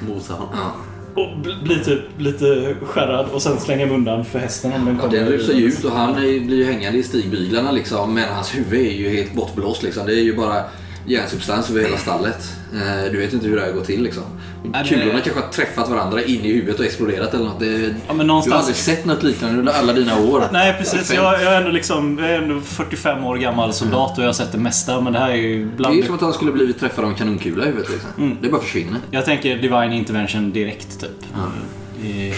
mosar 0.08 0.34
honom. 0.34 0.54
Ja. 0.54 0.72
Och 1.18 1.36
bl- 1.42 1.62
blir 1.62 1.78
typ 1.78 2.00
lite 2.18 2.74
skärrad 2.82 3.26
och 3.32 3.42
sen 3.42 3.60
slänger 3.60 3.86
mig 3.86 3.94
undan 3.94 4.24
för 4.24 4.38
hästen 4.38 4.72
om 4.72 4.84
den 4.84 4.94
Ja, 4.96 5.00
kommer. 5.02 5.16
den 5.18 5.28
rusar 5.28 5.52
ju 5.54 5.66
ut 5.66 5.84
och 5.84 5.90
han 5.92 6.10
är, 6.14 6.40
blir 6.46 6.56
ju 6.56 6.64
hängande 6.64 6.98
i 6.98 7.02
stigbyglarna 7.02 7.72
liksom. 7.72 8.14
Men 8.14 8.24
hans 8.34 8.54
huvud 8.56 8.86
är 8.86 8.92
ju 8.92 9.08
helt 9.08 9.34
bortblåst 9.34 9.82
liksom. 9.82 10.06
Det 10.06 10.12
är 10.12 10.22
ju 10.22 10.36
bara 10.36 10.62
järnsubstans 11.06 11.70
över 11.70 11.80
hela 11.82 11.96
stallet. 11.96 12.52
Eh, 12.74 13.12
du 13.12 13.18
vet 13.18 13.32
inte 13.32 13.46
hur 13.46 13.56
det 13.56 13.62
här 13.62 13.72
går 13.72 13.84
till 13.84 14.02
liksom. 14.02 14.22
Nej, 14.64 14.82
det- 14.82 14.88
Kulorna 14.88 15.20
kanske 15.20 15.40
har 15.40 15.48
träffat 15.48 15.88
varandra 15.88 16.22
in 16.22 16.40
i 16.44 16.52
huvudet 16.52 16.78
och 16.80 16.84
exploderat 16.86 17.34
eller 17.34 17.44
något. 17.44 17.61
Det, 17.61 17.66
Ja, 17.66 17.82
men 17.82 17.92
Du 18.09 18.12
har 18.12 18.24
någonstans... 18.24 18.59
aldrig 18.61 18.76
sett 18.76 19.04
något 19.04 19.22
liknande 19.22 19.59
under 19.59 19.72
alla 19.72 19.92
dina 19.92 20.18
år. 20.20 20.44
Nej 20.52 20.74
precis, 20.78 21.12
jag, 21.12 21.24
jag, 21.42 21.52
är 21.54 21.56
ändå 21.59 21.70
liksom, 21.70 22.18
jag 22.18 22.28
är 22.30 22.42
ändå 22.42 22.61
45 22.61 23.24
år 23.24 23.36
gammal 23.36 23.72
soldat 23.72 24.18
och 24.18 24.24
jag 24.24 24.28
har 24.28 24.32
sett 24.34 24.52
det 24.52 24.59
mesta 24.59 25.00
men 25.00 25.12
det 25.12 25.18
här 25.18 25.30
är 25.30 25.34
ju 25.36 25.64
Det 25.64 25.72
är 25.72 25.76
bland... 25.76 26.04
som 26.04 26.14
att 26.14 26.20
han 26.20 26.32
skulle 26.32 26.52
blivit 26.52 26.80
träffad 26.80 27.04
av 27.04 27.11
en 27.11 27.16
kanonkula 27.16 27.64
i 27.64 27.66
huvudet 27.66 27.90
liksom. 27.90 28.11
Mm. 28.18 28.36
Det 28.42 28.48
bara 28.48 28.61
försvinner. 28.62 28.98
Jag 29.11 29.24
tänker 29.24 29.56
Divine 29.56 29.92
Intervention 29.92 30.52
direkt 30.52 31.00
typ. 31.00 31.11
Det- 32.02 32.34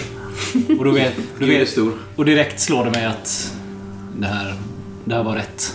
Och, 0.78 0.84
då 0.84 0.90
vet, 0.90 1.12
då 1.38 1.46
vet, 1.46 1.76
och 2.16 2.24
direkt 2.24 2.60
slår 2.60 2.84
det 2.84 2.90
mig 2.90 3.04
att 3.06 3.54
det 4.18 4.26
här, 4.26 4.54
det 5.04 5.14
här 5.14 5.22
var 5.22 5.34
rätt. 5.34 5.74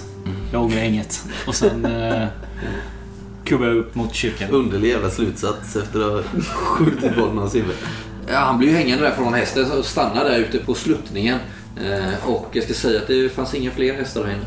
Jag 0.52 0.64
ångrar 0.64 0.82
inget. 0.84 1.24
Och 1.48 1.56
sen 1.56 1.86
eh, 1.86 2.28
kubbar 3.46 3.68
upp 3.68 3.96
mot 3.96 4.14
kyrkan. 4.14 4.50
Underlig 4.52 4.90
jävla 4.90 5.10
slutsats 5.10 5.76
efter 5.76 6.00
att 6.00 6.26
ha 6.26 6.42
skjutit 6.54 7.16
bollen 7.16 7.38
hans 7.38 7.56
huvud. 7.56 7.76
Ja, 8.28 8.38
han 8.38 8.58
blir 8.58 8.70
ju 8.70 8.76
hängande 8.76 9.04
där 9.04 9.16
från 9.16 9.34
hästen 9.34 9.72
och 9.72 9.86
stannar 9.86 10.24
där 10.26 10.40
ute 10.40 10.58
på 10.58 10.74
sluttningen. 10.74 11.40
Eh, 11.84 12.30
och 12.30 12.50
jag 12.52 12.64
ska 12.64 12.74
säga 12.74 13.02
att 13.02 13.08
det 13.08 13.30
fanns 13.30 13.54
inga 13.54 13.72
fler 13.72 13.94
hästar 13.94 14.24
där 14.24 14.32
inne. 14.32 14.46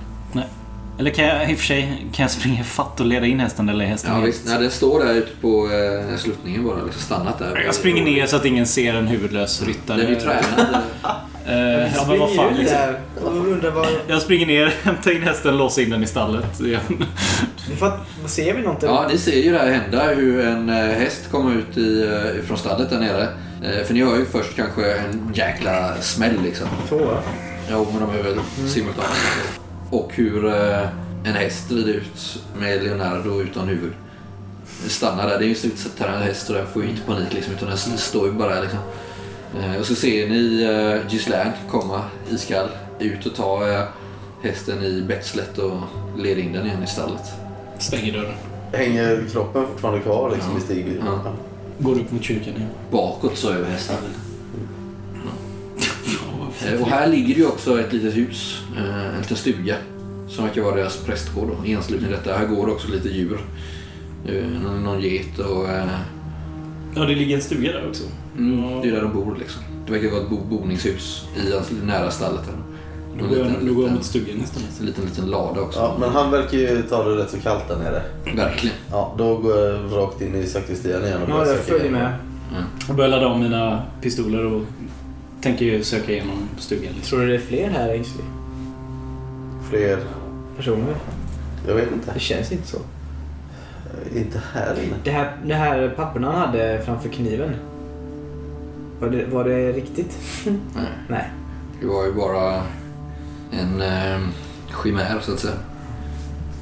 Eller 0.99 1.11
kan 1.11 1.24
jag 1.24 1.51
i 1.51 1.55
och 1.55 1.59
för 1.59 1.66
sig 1.66 2.07
kan 2.12 2.22
jag 2.22 2.30
springa 2.30 2.64
fatt 2.64 3.01
och 3.01 3.07
leda 3.07 3.26
in 3.26 3.40
hästen 3.40 3.68
eller 3.68 3.84
hästen 3.84 4.14
Ja, 4.14 4.20
visst. 4.20 4.46
Nej, 4.46 4.59
den 4.59 4.70
står 4.70 5.05
där 5.05 5.14
ute 5.14 5.30
på 5.40 5.70
eh, 6.11 6.16
sluttningen 6.16 6.64
bara. 6.64 6.82
Liksom 6.82 7.03
stannat 7.03 7.38
där. 7.38 7.62
Jag 7.66 7.74
springer 7.74 8.05
ner 8.05 8.26
så 8.26 8.36
att 8.36 8.44
ingen 8.44 8.66
ser 8.66 8.94
en 8.94 9.07
huvudlös 9.07 9.62
ryttare. 9.62 9.96
Den 9.96 10.07
är 10.07 10.11
ju 10.11 10.20
tränad. 10.20 10.82
Eh, 11.46 11.94
ja, 11.96 12.05
men 12.09 12.18
vad 12.18 12.34
fan, 12.34 12.55
liksom. 12.55 12.76
där 12.76 13.01
och 13.24 13.36
undrar 13.36 13.70
vad... 13.70 13.86
Jag 14.07 14.22
springer 14.22 14.46
ner, 14.46 14.66
hämtar 14.82 15.11
in 15.16 15.22
hästen, 15.22 15.57
låser 15.57 15.82
in 15.82 15.90
den 15.90 16.03
i 16.03 16.07
stallet 16.07 16.61
igen. 16.61 17.07
Vi 17.70 17.76
får, 17.76 17.92
ser 18.26 18.55
vi 18.55 18.61
eller? 18.61 18.76
Ja, 18.82 19.07
ni 19.12 19.18
ser 19.18 19.42
ju 19.42 19.53
det 19.53 19.59
här 19.59 19.70
hända 19.70 20.05
hur 20.05 20.46
en 20.46 20.68
eh, 20.68 20.74
häst 20.74 21.30
kommer 21.30 21.55
ut 21.55 21.76
i, 21.78 22.03
eh, 22.03 22.44
från 22.46 22.59
stallet 22.59 22.90
där 22.90 23.01
nere. 23.01 23.22
Eh, 23.62 23.84
för 23.86 23.94
ni 23.94 24.05
hör 24.05 24.16
ju 24.16 24.26
först 24.26 24.57
kanske 24.57 24.92
en 24.92 25.32
jäkla 25.34 25.94
smäll 26.01 26.42
liksom. 26.42 26.68
Va? 26.90 27.22
Ja, 27.70 27.86
men 27.92 28.01
de 28.01 28.18
är 28.18 28.22
väl 28.22 28.38
simultant. 28.66 29.09
Och 29.91 30.12
hur 30.14 30.47
eh, 30.47 30.89
en 31.24 31.34
häst 31.34 31.70
rider 31.70 31.93
ut 31.93 32.43
med 32.61 32.82
Leonardo 32.82 33.43
utan 33.43 33.68
huvud. 33.68 33.93
Stannar 34.86 35.28
där. 35.28 35.39
Det 35.39 35.45
är 35.45 35.47
ju 35.47 35.51
en 35.51 35.57
stridsatterad 35.57 36.22
häst 36.22 36.51
och 36.51 36.57
den 36.57 36.66
får 36.66 36.82
ju 36.82 36.89
inte 36.91 37.03
panik 37.03 37.34
liksom, 37.34 37.55
utan 37.55 37.68
den 37.68 37.78
står 37.78 38.26
ju 38.26 38.32
bara 38.32 38.61
liksom. 38.61 38.78
Eh, 39.61 39.80
och 39.80 39.86
så 39.86 39.95
ser 39.95 40.28
ni 40.28 40.62
eh, 40.62 41.12
Gislaine 41.12 41.53
komma 41.70 42.05
iskall 42.30 42.68
ut 42.99 43.26
och 43.26 43.34
ta 43.34 43.86
hästen 44.43 44.84
i 44.84 45.03
betslet 45.09 45.59
och 45.59 45.80
leda 46.18 46.41
in 46.41 46.53
den 46.53 46.66
igen 46.66 46.82
i 46.82 46.86
stallet. 46.86 47.32
Stänger 47.78 48.12
dörren. 48.12 48.34
Hänger 48.72 49.24
kroppen 49.32 49.66
fortfarande 49.66 50.01
kvar 50.01 50.30
liksom 50.34 50.57
i 50.59 50.61
stigen? 50.61 51.03
Ja. 51.07 51.34
Går 51.78 51.95
upp 51.95 52.12
mot 52.12 52.22
kyrkan 52.22 52.55
igen. 52.57 52.68
Bakåt 52.91 53.39
så 53.39 53.53
över 53.53 53.70
hästen. 53.70 53.97
Eh, 53.97 54.28
Och 56.80 56.88
här 56.88 57.06
ligger 57.06 57.34
ju 57.34 57.46
också 57.46 57.80
ett 57.80 57.92
litet 57.92 58.16
hus, 58.16 58.62
eh, 58.76 59.14
en 59.14 59.20
liten 59.20 59.36
stuga. 59.36 59.74
Som 60.28 60.44
verkar 60.44 60.62
vara 60.62 60.74
deras 60.76 60.96
prästgård 60.96 61.48
då, 61.48 61.66
i 61.66 61.74
anslutning 61.76 62.09
till 62.11 62.18
detta. 62.18 62.38
Här 62.38 62.46
går 62.46 62.66
det 62.66 62.72
också 62.72 62.88
lite 62.88 63.09
djur. 63.09 63.38
Eh, 64.26 64.44
Någon, 64.62 64.84
någon 64.84 65.00
get 65.00 65.38
och... 65.38 65.68
eh, 65.68 65.84
Ja, 66.94 67.02
det 67.04 67.14
ligger 67.14 67.36
en 67.36 67.42
stuga 67.42 67.72
där 67.72 67.88
också. 67.88 68.04
Mm, 68.38 68.80
det 68.80 68.88
är 68.88 68.92
där 68.92 69.02
de 69.02 69.12
bor 69.12 69.36
liksom. 69.38 69.62
Det 69.86 69.92
verkar 69.92 70.11
vara 70.11 70.22
ett 70.22 70.30
bo 70.30 70.36
boningshus 70.44 71.24
i 71.36 71.54
anslutning 71.56 71.86
nära 71.88 72.11
stallet. 72.11 72.40
Här. 72.46 72.54
En 73.22 73.28
går 73.28 73.38
jag, 73.38 73.46
liten, 73.46 73.66
då 73.66 73.74
går 73.74 73.82
jag 73.82 73.82
liten, 73.82 73.94
mot 73.94 74.04
stugan 74.04 74.36
nästan. 74.36 74.62
en 74.80 74.86
liten, 74.86 75.04
liten 75.04 75.26
lada 75.26 75.61
också. 75.61 75.78
Ja, 75.78 75.96
men 76.00 76.11
han 76.11 76.30
verkar 76.30 76.59
ju 76.59 76.82
ta 76.82 77.04
det 77.09 77.16
rätt 77.22 77.30
så 77.30 77.36
kallt 77.40 77.68
där 77.68 77.76
nere. 77.76 78.02
Verkligen. 78.36 78.76
Ja, 78.90 79.14
då 79.18 79.36
går 79.36 79.56
jag 79.59 79.80
rakt 79.92 80.20
in 80.20 80.34
i 80.34 80.46
sakristian 80.46 81.04
igen 81.04 81.22
och 81.22 81.30
Ja, 81.30 81.34
börjar 81.34 81.52
jag 81.54 81.59
följer 81.64 81.90
med. 81.90 82.12
Jag 82.88 82.96
börjar 82.96 83.11
ladda 83.11 83.26
om 83.26 83.40
mina 83.40 83.82
pistoler 84.02 84.44
och 84.46 84.62
tänker 85.41 85.64
ju 85.64 85.84
söka 85.84 86.12
igenom 86.12 86.49
stugan. 86.59 86.93
Liksom. 86.95 87.03
Tror 87.03 87.20
du 87.20 87.26
det 87.26 87.34
är 87.34 87.39
fler 87.47 87.70
här 87.70 87.89
Ainsley? 87.89 88.24
Fler... 89.70 89.99
Personer? 90.57 90.95
Jag 91.68 91.74
vet 91.74 91.93
inte. 91.93 92.12
Det 92.14 92.20
känns 92.20 92.53
inte 92.53 92.68
så. 92.68 92.78
Inte 94.16 94.43
här 94.53 94.74
inne. 94.84 94.95
Det 95.05 95.11
här, 95.11 95.36
det 95.45 95.55
här 95.55 95.89
papperna 95.97 96.32
han 96.32 96.41
hade 96.49 96.82
framför 96.84 97.09
kniven. 97.09 97.55
Var 99.01 99.09
det, 99.11 99.26
var 99.26 99.45
det 99.45 99.72
riktigt? 99.72 100.18
Nej. 100.47 100.86
Nej. 101.09 101.30
Det 101.80 101.86
var 101.86 102.05
ju 102.07 102.12
bara 102.12 102.62
en 103.53 103.82
eh, 103.82 104.20
chimär 104.82 105.20
så 105.20 105.32
att 105.32 105.39
säga. 105.41 105.55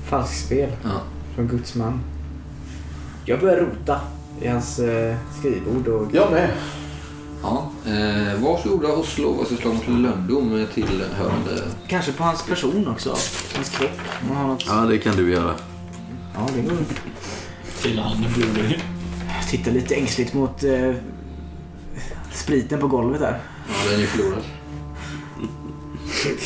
Falskspel 0.04 0.70
Ja. 0.84 1.00
från 1.34 1.48
Guds 1.48 1.74
man. 1.74 2.00
Jag 3.24 3.40
börjar 3.40 3.56
rota 3.56 4.00
i 4.40 4.48
hans 4.48 4.78
eh, 4.78 5.16
skrivbord 5.38 5.88
och... 5.88 6.08
Jag 6.12 6.30
med. 6.32 6.50
Ja, 7.42 7.70
eh, 7.86 8.42
varsågoda 8.42 8.88
och 8.88 9.06
slå 9.06 9.32
varsitt 9.32 9.58
slag 9.58 9.74
mot 9.74 9.88
lönndom 9.88 10.66
tillhörande... 10.74 11.62
Kanske 11.88 12.12
på 12.12 12.22
hans 12.22 12.42
person 12.42 12.88
också. 12.88 13.16
Hans 13.54 13.68
kropp. 13.68 13.90
Om 14.22 14.36
han 14.36 14.36
har 14.36 14.52
något... 14.52 14.64
Ja, 14.68 14.74
det 14.74 14.98
kan 14.98 15.16
du 15.16 15.30
göra. 15.30 15.54
Ja, 16.34 16.48
det 16.54 16.62
går. 16.62 16.76
Hela 17.84 18.02
handen 18.02 18.32
blodig. 18.36 18.84
Jag 19.40 19.48
tittar 19.50 19.72
lite 19.72 19.94
ängsligt 19.94 20.34
mot 20.34 20.64
eh, 20.64 20.94
spriten 22.32 22.80
på 22.80 22.86
golvet 22.86 23.20
där. 23.20 23.40
Ja, 23.68 23.90
den 23.90 23.94
är 23.94 24.00
ju 24.00 24.06
förlorad. 24.06 24.42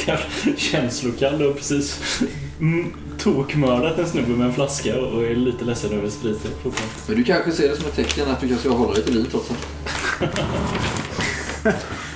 Känslokall 0.56 1.42
och 1.42 1.56
precis 1.56 2.20
mm, 2.60 2.92
tokmördat 3.18 3.98
en 3.98 4.08
snubbe 4.08 4.28
med 4.28 4.46
en 4.46 4.52
flaska 4.52 5.00
och 5.00 5.22
är 5.24 5.34
lite 5.34 5.64
ledsen 5.64 5.92
över 5.92 6.10
spriten 6.10 6.50
fortfarande. 6.62 6.94
Men 7.06 7.16
du 7.16 7.24
kanske 7.24 7.52
ser 7.52 7.68
det 7.68 7.76
som 7.76 7.86
ett 7.86 7.96
tecken 7.96 8.30
att 8.30 8.40
du 8.40 8.48
kanske 8.48 8.68
ska 8.68 8.78
hålla 8.78 8.94
dig 8.94 9.04
till 9.04 9.14
liv 9.14 9.26
trots 9.30 9.50
allt. 9.50 9.66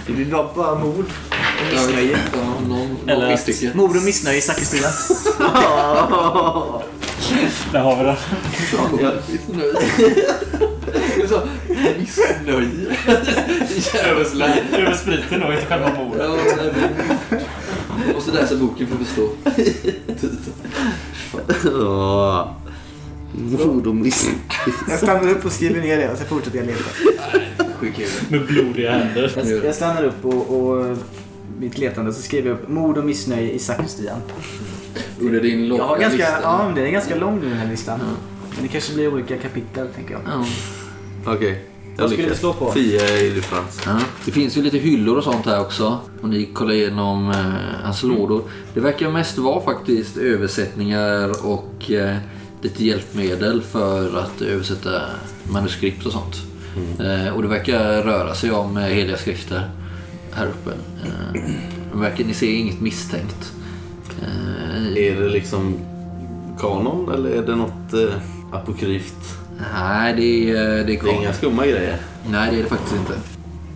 Det 0.07 0.13
blir 0.13 0.25
bara, 0.25 0.55
bara 0.55 0.75
mord 0.79 1.05
och 1.05 1.73
missnöje. 1.73 2.19
Ja, 2.33 2.39
någon, 2.69 2.97
någon 3.07 3.29
misstycke. 3.29 3.71
Mord 3.75 3.97
och 3.97 4.03
missnöje 4.03 4.39
i 4.39 4.41
sakristian. 4.41 4.93
Där 7.73 7.81
har 7.81 7.97
vi 7.97 8.03
det. 8.05 8.17
Ja, 8.73 9.13
missnöje. 9.31 9.75
Missnöje. 11.99 12.97
Över, 14.11 14.25
sprit- 14.25 14.73
över 14.79 14.95
spriten 14.95 15.43
och 15.43 15.53
inte 15.55 15.67
själva 15.67 15.93
mordet. 15.95 16.23
Jag 18.07 18.15
måste 18.15 18.33
läsa 18.33 18.57
boken 18.57 18.87
för 18.87 18.95
att 18.95 19.01
förstå. 19.07 19.29
Ja. 21.65 22.57
Mord 23.37 23.87
och 23.87 23.95
miss. 23.95 24.29
Jag 24.89 24.99
stannar 24.99 25.29
upp 25.31 25.45
och 25.45 25.53
skriver 25.53 25.81
ner 25.81 25.97
det 25.99 26.11
och 26.13 26.19
så 26.19 26.25
fortsätter 26.25 26.59
jag 26.59 26.67
leta. 26.67 26.85
In 27.87 27.93
Med 28.29 28.47
blodiga 28.47 28.91
händer. 28.93 29.33
Jag, 29.37 29.65
jag 29.65 29.75
stannar 29.75 30.05
upp 30.05 30.25
och, 30.25 30.61
och 30.61 30.97
mitt 31.59 31.79
letande 31.79 32.13
så 32.13 32.23
skriver 32.23 32.49
jag 32.51 32.59
upp 32.59 32.69
mord 32.69 32.99
och 32.99 33.05
missnöje 33.05 33.51
i 33.51 33.59
sakristian. 33.59 34.19
det. 35.19 35.27
Under 35.27 35.41
din 35.41 35.69
långa 35.69 35.83
Jag 35.83 35.89
har 35.89 35.99
ganska, 35.99 36.17
lista. 36.17 36.41
ja, 36.43 36.73
den 36.75 36.85
är 36.87 36.91
ganska 36.91 37.17
lång 37.17 37.41
nu 37.41 37.49
den 37.49 37.59
här 37.59 37.71
listan. 37.71 38.01
Men 38.55 38.63
det 38.63 38.69
kanske 38.69 38.95
blir 38.95 39.15
olika 39.15 39.37
kapitel 39.37 39.89
tänker 39.95 40.13
jag. 40.13 40.21
Ja. 40.27 40.45
Okej. 41.33 41.65
Vad 41.99 42.11
skulle 42.11 42.29
du 42.29 42.35
slå 42.35 42.53
på? 42.53 42.73
Fia 42.73 43.19
i 43.19 43.31
differens. 43.31 43.83
Ja. 43.87 44.01
Det 44.25 44.31
finns 44.33 44.57
ju 44.57 44.63
lite 44.63 44.79
hyllor 44.79 45.17
och 45.17 45.25
sånt 45.25 45.47
här 45.47 45.61
också. 45.61 45.99
Och 46.21 46.29
ni 46.29 46.47
kollar 46.47 46.73
igenom 46.73 47.31
eh, 47.31 47.37
hans 47.85 48.03
lådor. 48.03 48.43
Det 48.75 48.81
verkar 48.81 49.11
mest 49.11 49.39
vara 49.39 49.61
faktiskt 49.65 50.17
översättningar 50.17 51.47
och 51.47 51.91
eh, 51.91 52.17
lite 52.63 52.85
hjälpmedel 52.85 53.63
för 53.63 54.19
att 54.19 54.43
översätta 54.43 55.03
manuskript 55.53 56.07
och 56.07 56.13
sånt. 56.13 56.37
Eh, 57.01 57.35
och 57.35 57.43
det 57.43 57.49
verkar 57.49 58.03
röra 58.03 58.35
sig 58.35 58.51
om 58.51 58.77
eh, 58.77 58.83
heliga 58.83 59.17
skrifter 59.17 59.71
här 60.33 60.47
uppe. 60.47 60.71
Eh, 61.05 62.01
verkar, 62.01 62.25
ni 62.25 62.35
ser 62.35 62.55
inget 62.55 62.81
misstänkt. 62.81 63.53
Eh, 64.23 65.05
Är 65.05 65.21
det 65.21 65.29
liksom 65.29 65.79
kanon 66.61 67.13
eller 67.15 67.31
är 67.31 67.43
det 67.43 67.57
något 67.57 67.93
eh, 67.93 68.15
apokryft 68.53 69.37
Nej, 69.75 70.15
det 70.17 70.51
är, 70.51 70.55
det 70.55 70.81
är 70.81 70.85
Det 70.85 71.11
är 71.11 71.21
inga 71.21 71.33
skumma 71.33 71.67
grejer. 71.67 71.97
Nej, 72.31 72.51
det 72.51 72.59
är 72.59 72.63
det 72.63 72.69
faktiskt 72.69 72.97
inte. 72.97 73.13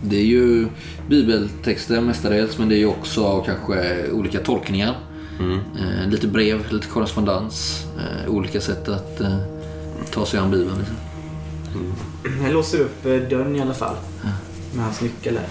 Det 0.03 0.17
är 0.17 0.25
ju 0.25 0.67
bibeltexter 1.07 2.01
mestadels, 2.01 2.57
men 2.57 2.69
det 2.69 2.75
är 2.75 2.79
ju 2.79 2.85
också 2.87 3.41
kanske 3.41 4.11
olika 4.11 4.39
tolkningar. 4.39 4.95
Eh, 5.79 6.09
lite 6.09 6.27
brev, 6.27 6.71
lite 6.73 6.87
korrespondens. 6.87 7.85
Eh, 7.97 8.31
olika 8.31 8.61
sätt 8.61 8.87
att 8.89 9.21
eh, 9.21 9.37
ta 10.11 10.25
sig 10.25 10.39
an 10.39 10.51
Bibeln. 10.51 10.77
Liksom. 10.77 10.95
Jag 12.43 12.53
låser 12.53 12.79
upp 12.79 13.05
eh, 13.05 13.11
dörren 13.29 13.55
i 13.55 13.61
alla 13.61 13.73
fall. 13.73 13.95
Med 14.75 14.85
hans 14.85 15.01
nyckel 15.01 15.33
där. 15.33 15.45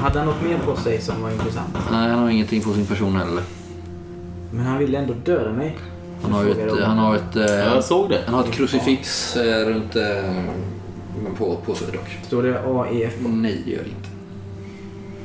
Hade 0.00 0.18
han 0.18 0.28
något 0.28 0.42
mer 0.42 0.58
på 0.58 0.76
sig 0.76 1.00
som 1.00 1.22
var 1.22 1.30
intressant? 1.30 1.76
Nej, 1.90 2.10
han 2.10 2.18
har 2.18 2.30
ingenting 2.30 2.62
på 2.62 2.72
sin 2.72 2.86
person 2.86 3.16
heller. 3.16 3.42
Men 4.50 4.66
han 4.66 4.78
ville 4.78 4.98
ändå 4.98 5.14
döda 5.24 5.52
mig. 5.52 5.78
Han 6.22 6.32
har 6.32 6.44
ett, 6.46 6.82
han 6.84 6.98
har 6.98 7.16
ett, 7.16 7.36
eh, 7.36 7.42
Jag 7.44 7.84
såg 7.84 8.10
det. 8.10 8.22
han 8.26 8.34
har 8.34 8.44
ett 8.44 8.50
krucifix 8.52 9.36
eh, 9.36 9.68
runt 9.68 9.96
eh, 9.96 10.42
på, 11.38 11.56
på 11.66 11.74
sig 11.74 11.86
dock. 11.92 12.18
Står 12.26 12.42
det 12.42 12.60
AEF 12.60 13.22
på? 13.22 13.28
Nej, 13.28 13.62
det 13.64 13.70
gör 13.70 13.82
det 13.82 13.88
inte. 13.88 14.08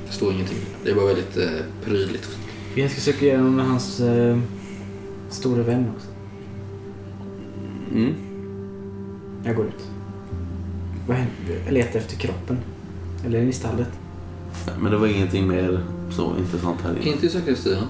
Det 0.08 0.14
står 0.14 0.34
ingenting. 0.34 0.58
Det 0.84 0.92
är 0.92 0.96
bara 0.96 1.06
väldigt 1.06 1.38
eh, 1.38 1.50
prydligt. 1.86 2.30
Vi 2.76 2.90
ska 2.90 3.02
söka 3.02 3.26
igenom 3.26 3.56
med 3.56 3.66
hans 3.66 4.00
eh, 4.00 4.38
stora 5.30 5.64
vän 5.64 5.92
också. 5.96 6.08
Mm. 7.96 8.14
Jag 9.46 9.56
går 9.56 9.66
ut. 9.66 9.88
Vad 11.08 11.18
händer? 11.18 11.64
Jag 11.66 11.74
letar 11.74 12.00
efter 12.00 12.16
kroppen. 12.16 12.58
Eller 13.26 13.38
är 13.38 13.42
den 13.42 13.50
i 13.50 13.54
stallet? 13.54 13.90
Men 14.80 14.92
det 14.92 14.98
var 14.98 15.08
ingenting 15.08 15.48
mer 15.48 15.80
så 16.12 16.34
intressant 16.40 16.82
här 16.82 16.92
inne. 16.92 17.12
Inte 17.12 17.26
i 17.26 17.30
sakristian. 17.30 17.88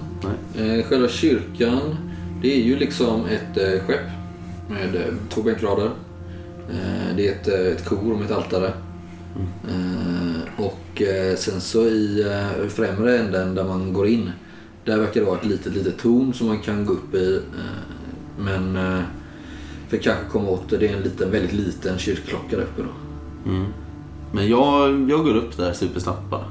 Nej. 0.56 0.78
Eh, 0.78 0.84
själva 0.84 1.08
kyrkan, 1.08 1.96
det 2.42 2.54
är 2.60 2.62
ju 2.64 2.76
liksom 2.76 3.24
ett 3.26 3.56
eh, 3.56 3.86
skepp 3.86 4.06
med 4.68 4.94
eh, 4.94 5.14
två 5.28 5.42
bänkrader. 5.42 5.90
Eh, 6.70 7.16
det 7.16 7.28
är 7.28 7.32
ett, 7.32 7.48
ett 7.48 7.84
kor 7.84 8.16
med 8.16 8.24
ett 8.24 8.30
altare. 8.30 8.72
Eh, 9.68 10.64
och 10.64 11.02
sen 11.36 11.60
så 11.60 11.82
i 11.86 12.24
främre 12.68 13.18
änden 13.18 13.54
där 13.54 13.64
man 13.64 13.92
går 13.92 14.06
in, 14.06 14.30
där 14.84 14.98
verkar 14.98 15.20
det 15.20 15.26
vara 15.26 15.38
ett 15.38 15.46
litet, 15.46 15.74
litet 15.74 15.98
torn 15.98 16.34
som 16.34 16.46
man 16.46 16.58
kan 16.58 16.86
gå 16.86 16.92
upp 16.92 17.14
i. 17.14 17.40
Men 18.38 18.76
eh, 18.76 19.00
för 19.92 19.98
kanske 19.98 20.24
komma 20.30 20.48
åt 20.48 20.68
det, 20.68 20.76
det 20.76 20.88
är 20.88 20.96
en 20.96 21.02
liten, 21.02 21.30
väldigt 21.30 21.52
liten 21.52 21.98
kyrkklocka 21.98 22.56
där 22.56 22.62
uppe 22.62 22.82
då. 22.82 23.50
Mm. 23.50 23.66
Men 24.32 24.48
jag, 24.48 25.10
jag 25.10 25.24
går 25.24 25.36
upp 25.36 25.56
där 25.56 25.72
supersnabbt 25.72 26.30
bara. 26.30 26.44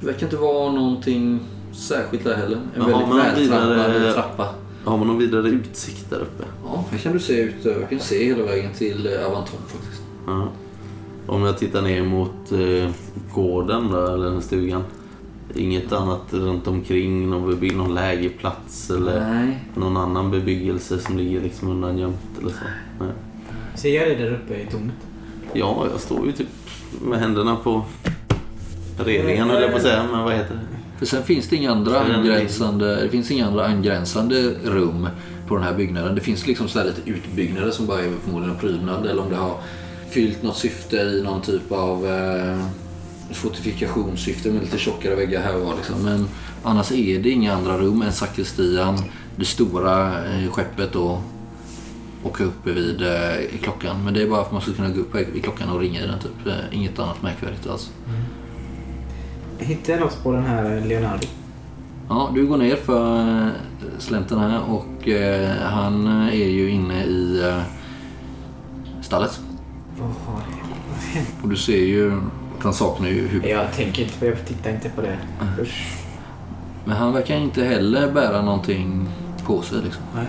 Det 0.00 0.06
verkar 0.06 0.26
inte 0.26 0.36
vara 0.36 0.72
någonting 0.72 1.40
särskilt 1.72 2.24
där 2.24 2.34
heller. 2.36 2.58
En 2.74 2.90
man 2.90 3.16
väldigt 3.16 3.50
vältrampad 3.50 3.92
vidare- 3.92 4.12
trappa. 4.12 4.48
Har 4.84 4.98
man 4.98 5.06
någon 5.06 5.18
vidare 5.18 5.48
utsikt 5.48 6.10
där 6.10 6.16
uppe? 6.16 6.44
Ja, 6.64 6.84
här 6.90 6.98
kan 6.98 7.12
du 7.12 7.18
se 7.20 7.40
ut. 7.40 7.54
Jag 7.64 7.90
kan 7.90 8.00
se 8.00 8.24
hela 8.24 8.44
vägen 8.44 8.72
till 8.72 9.06
eh, 9.06 9.26
Avanton 9.26 9.58
faktiskt. 9.66 10.02
Ja. 10.26 10.48
Om 11.26 11.42
jag 11.42 11.58
tittar 11.58 11.82
ner 11.82 12.02
mot 12.02 12.52
eh, 12.52 12.90
gården 13.34 13.88
då, 13.92 14.06
eller 14.06 14.30
den 14.30 14.42
stugan. 14.42 14.82
Inget 15.54 15.92
annat 15.92 16.22
runt 16.30 16.66
omkring? 16.66 17.30
Någon, 17.30 17.68
någon 17.76 17.94
lägerplats 17.94 18.90
eller 18.90 19.20
Nej. 19.30 19.58
någon 19.74 19.96
annan 19.96 20.30
bebyggelse 20.30 20.98
som 20.98 21.16
ligger 21.16 21.40
liksom 21.40 21.68
undangömt 21.68 22.38
eller 22.40 22.50
så? 22.50 22.64
Nej. 23.00 23.12
Ser 23.74 23.94
jag 23.94 24.08
det 24.08 24.24
där 24.24 24.34
uppe 24.34 24.54
i 24.54 24.66
tornet? 24.66 24.94
Ja, 25.52 25.86
jag 25.92 26.00
står 26.00 26.26
ju 26.26 26.32
typ 26.32 26.48
med 27.02 27.20
händerna 27.20 27.56
på 27.56 27.84
relingen 28.98 29.50
höll 29.50 29.62
jag 29.62 29.70
på 29.70 29.76
att 29.76 29.82
säga, 29.82 30.04
men 30.12 30.24
vad 30.24 30.34
heter 30.34 30.54
det? 30.54 30.60
För 30.98 31.06
sen 31.06 31.22
finns 31.22 31.48
det 31.48 31.56
inga 31.56 31.72
andra 31.72 31.92
Så 31.92 32.12
angränsande, 32.12 33.02
det 33.02 33.08
finns 33.08 33.30
inga 33.30 33.46
andra 33.46 33.66
angränsande 33.66 34.54
rum 34.64 35.08
på 35.48 35.54
den 35.54 35.64
här 35.64 35.74
byggnaden. 35.74 36.14
Det 36.14 36.20
finns 36.20 36.46
liksom 36.46 36.68
sådär 36.68 36.84
lite 36.86 37.10
utbyggnader 37.10 37.70
som 37.70 37.86
bara 37.86 38.00
är 38.00 38.12
förmodligen 38.24 38.54
en 38.54 38.60
prydnad 38.60 39.06
eller 39.06 39.22
om 39.22 39.30
det 39.30 39.36
har 39.36 39.56
fyllt 40.10 40.42
något 40.42 40.56
syfte 40.56 40.96
i 40.96 41.22
någon 41.22 41.42
typ 41.42 41.72
av 41.72 42.06
eh, 42.06 42.66
fortifikationssyfte 43.32 44.50
med 44.50 44.62
lite 44.62 44.78
tjockare 44.78 45.14
väggar 45.14 45.42
här 45.42 45.56
och 45.56 45.66
var. 45.66 45.74
Liksom. 45.76 46.02
Men 46.02 46.28
annars 46.62 46.92
är 46.92 47.18
det 47.18 47.30
inga 47.30 47.54
andra 47.54 47.78
rum 47.78 48.02
än 48.02 48.12
sakristian, 48.12 48.98
det 49.36 49.44
stora 49.44 50.24
eh, 50.24 50.50
skeppet 50.50 50.92
då 50.92 51.20
åka 52.24 52.44
uppe 52.44 52.72
vid 52.72 53.02
eh, 53.02 53.60
klockan. 53.62 54.04
Men 54.04 54.14
det 54.14 54.22
är 54.22 54.28
bara 54.28 54.40
för 54.40 54.46
att 54.46 54.52
man 54.52 54.62
ska 54.62 54.72
kunna 54.72 54.88
gå 54.88 55.00
upp 55.00 55.14
vid 55.14 55.42
klockan 55.42 55.70
och 55.70 55.80
ringa 55.80 56.04
i 56.04 56.06
den. 56.06 56.18
Typ. 56.18 56.46
Eh, 56.46 56.78
inget 56.78 56.98
annat 56.98 57.22
märkvärdigt 57.22 57.66
alls. 57.66 57.90
Hittar 59.58 59.92
jag 59.92 60.00
något 60.00 60.22
på 60.22 60.32
den 60.32 60.44
här 60.44 60.80
Leonardo? 60.80 61.26
Ja, 62.08 62.30
du 62.34 62.46
går 62.46 62.56
ner 62.56 62.76
för 62.76 63.20
eh, 63.46 63.48
slänten 63.98 64.38
här 64.38 64.60
och 64.70 65.08
eh, 65.08 65.56
han 65.56 66.06
är 66.28 66.48
ju 66.48 66.70
inne 66.70 67.04
i 67.04 67.42
eh, 67.44 67.62
stallet. 69.02 69.40
Vad 69.98 70.08
har 70.08 70.42
hänt? 71.12 71.28
Och 71.42 71.48
du 71.48 71.56
ser 71.56 71.84
ju 71.84 72.20
han 72.64 72.74
saknar 72.74 73.08
ju 73.08 73.28
huvudet. 73.28 73.50
Jag 73.50 73.72
tänker 73.72 74.02
inte 74.02 74.18
på 74.18 74.26
jag 74.26 74.44
tittar 74.46 74.70
inte 74.70 74.88
på 74.90 75.00
det. 75.02 75.18
Usch. 75.62 75.94
Men 76.84 76.96
han 76.96 77.12
verkar 77.12 77.36
inte 77.36 77.64
heller 77.64 78.12
bära 78.12 78.42
någonting 78.42 79.08
på 79.46 79.62
sig 79.62 79.78
liksom. 79.84 80.02
Nej. 80.14 80.26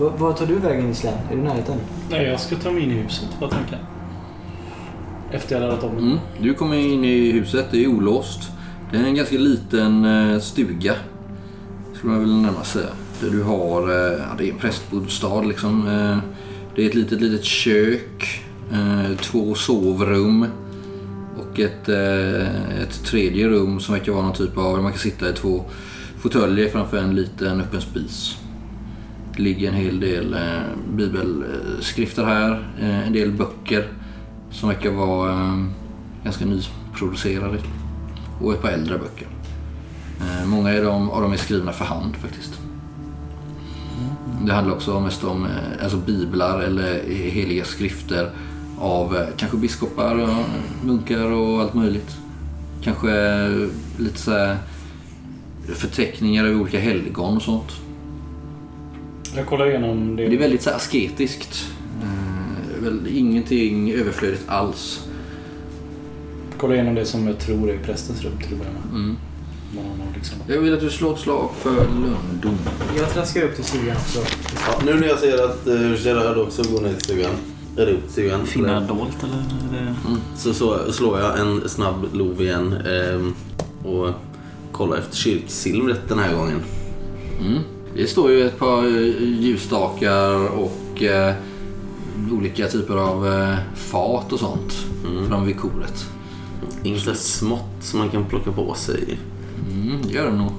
V- 0.00 0.10
Var 0.18 0.32
tar 0.32 0.46
du 0.46 0.54
vägen 0.54 0.90
Islam? 0.90 1.14
Är 1.30 1.34
du 1.34 1.40
i 1.40 1.44
närheten? 1.44 1.78
Nej, 2.10 2.24
jag 2.26 2.40
ska 2.40 2.56
ta 2.56 2.70
mig 2.70 2.82
in 2.82 2.90
i 2.90 2.94
huset. 2.94 3.28
Vad 3.40 3.50
tänker 3.50 3.72
jag? 3.72 3.80
Efter 5.36 5.54
jag 5.54 5.60
laddat 5.68 5.84
om. 5.84 5.98
Mm. 5.98 6.18
Du 6.40 6.54
kommer 6.54 6.76
in 6.76 7.04
i 7.04 7.30
huset, 7.32 7.66
det 7.70 7.84
är 7.84 7.88
olåst. 7.88 8.40
Det 8.92 8.96
är 8.98 9.04
en 9.04 9.14
ganska 9.14 9.38
liten 9.38 10.04
eh, 10.04 10.38
stuga. 10.40 10.94
Skulle 11.94 12.12
man 12.12 12.20
väl 12.20 12.36
närmast 12.36 12.72
säga. 12.72 12.88
Där 13.20 13.30
du 13.30 13.42
har, 13.42 13.82
eh, 13.90 14.18
ja, 14.18 14.24
det 14.38 14.48
är 14.48 14.52
en 14.52 14.58
prästbostad 14.58 15.42
liksom. 15.42 15.88
Eh, 15.88 16.18
det 16.76 16.82
är 16.84 16.88
ett 16.88 16.94
litet, 16.94 17.20
litet 17.20 17.44
kök. 17.44 18.42
Två 19.20 19.54
sovrum. 19.54 20.46
Och 21.56 21.60
ett, 21.60 21.88
eh, 21.88 22.80
ett 22.82 23.04
tredje 23.04 23.48
rum 23.48 23.80
som 23.80 23.94
verkar 23.94 24.12
vara 24.12 24.22
någon 24.22 24.34
typ 24.34 24.58
av, 24.58 24.82
man 24.82 24.92
kan 24.92 24.98
sitta 24.98 25.30
i 25.30 25.32
två 25.32 25.64
fåtöljer 26.18 26.68
framför 26.68 26.98
en 26.98 27.14
liten 27.14 27.60
öppen 27.60 27.80
spis. 27.80 28.38
Det 29.36 29.42
ligger 29.42 29.68
en 29.68 29.74
hel 29.74 30.00
del 30.00 30.34
eh, 30.34 30.62
bibelskrifter 30.94 32.24
här. 32.24 32.72
Eh, 32.80 33.06
en 33.06 33.12
del 33.12 33.32
böcker 33.32 33.88
som 34.50 34.68
verkar 34.68 34.90
vara 34.90 35.32
eh, 35.32 35.64
ganska 36.24 36.44
nyproducerade. 36.44 37.58
Och 38.40 38.52
ett 38.52 38.62
par 38.62 38.68
äldre 38.68 38.98
böcker. 38.98 39.28
Eh, 40.20 40.46
många 40.46 40.76
av 40.76 40.82
dem, 40.82 41.10
av 41.10 41.22
dem 41.22 41.32
är 41.32 41.36
skrivna 41.36 41.72
för 41.72 41.84
hand 41.84 42.16
faktiskt. 42.16 42.60
Det 44.46 44.52
handlar 44.52 44.74
också 44.74 45.00
mest 45.00 45.24
om 45.24 45.44
eh, 45.44 45.82
alltså 45.82 45.96
biblar 45.96 46.60
eller 46.60 47.02
heliga 47.08 47.64
skrifter 47.64 48.30
av 48.78 49.16
eh, 49.16 49.26
kanske 49.36 49.56
biskopar, 49.56 50.14
och 50.14 50.44
munkar 50.84 51.30
och 51.30 51.60
allt 51.60 51.74
möjligt. 51.74 52.16
Kanske 52.82 53.10
eh, 53.10 53.68
lite 53.98 54.18
så 54.18 54.30
här 54.30 54.56
förteckningar 55.74 56.44
över 56.44 56.60
olika 56.60 56.78
helgon 56.78 57.36
och 57.36 57.42
sånt. 57.42 57.72
Jag 59.36 59.46
kollar 59.46 59.68
igenom 59.68 60.16
det. 60.16 60.26
Det 60.26 60.34
är 60.34 60.38
väldigt 60.38 60.62
så 60.62 60.70
här 60.70 60.76
asketiskt. 60.76 61.66
Eh, 62.02 62.82
väl 62.82 63.06
ingenting 63.08 63.92
överflödigt 63.92 64.44
alls. 64.46 65.06
Kollar 66.58 66.74
igenom 66.74 66.94
det 66.94 67.04
som 67.04 67.26
jag 67.26 67.38
tror 67.38 67.70
är 67.70 67.78
prästens 67.78 68.22
rum 68.22 68.32
till 68.42 68.52
att 68.52 68.58
börja 68.58 68.72
med. 68.72 69.00
Mm. 69.00 69.16
Liksom. 70.14 70.38
Jag 70.46 70.60
vill 70.60 70.74
att 70.74 70.80
du 70.80 70.90
slår 70.90 71.14
ett 71.14 71.20
slag 71.20 71.50
för 71.60 71.74
lönndom. 71.74 72.58
Jag 72.98 73.12
traskar 73.12 73.42
upp 73.42 73.54
till 73.54 73.64
stugan 73.64 73.96
också. 73.96 74.20
Ja, 74.66 74.80
nu 74.84 74.94
när 74.94 75.08
jag 75.08 75.18
ser 75.18 75.44
att 75.44 75.66
uh, 75.66 76.06
Gerard 76.06 76.38
också 76.38 76.62
går 76.62 76.80
ner 76.80 76.92
till 76.92 77.02
stugan, 77.02 77.30
till 77.84 77.98
stugan, 78.08 78.46
Finna 78.46 78.80
dolt 78.80 79.22
eller? 79.24 79.78
eller? 79.80 79.94
så, 80.36 80.54
så 80.54 80.92
slår 80.92 81.20
jag 81.20 81.38
en 81.40 81.68
snabb 81.68 82.06
lov 82.12 82.42
igen 82.42 82.72
ehm, 82.72 83.34
och 83.84 84.10
kollar 84.72 84.96
efter 84.96 85.16
kyrksilvret 85.16 86.08
den 86.08 86.18
här 86.18 86.34
gången. 86.34 86.60
Mm. 87.40 87.58
Det 87.96 88.06
står 88.06 88.30
ju 88.30 88.46
ett 88.46 88.58
par 88.58 88.84
eh, 88.86 89.22
ljusstakar 89.40 90.48
och 90.48 91.02
eh, 91.02 91.34
olika 92.32 92.66
typer 92.66 92.96
av 92.96 93.26
eh, 93.26 93.54
fat 93.74 94.32
och 94.32 94.38
sånt 94.38 94.72
Mm. 95.06 95.28
framme 95.28 95.46
vid 95.46 95.58
koret. 95.58 96.06
Inget 96.82 97.18
smått 97.18 97.76
som 97.80 97.98
man 97.98 98.08
kan 98.08 98.24
plocka 98.24 98.52
på 98.52 98.74
sig. 98.74 99.18
Mm, 99.72 99.98
det 100.02 100.12
gör 100.12 100.30
det 100.30 100.36
nog. 100.36 100.52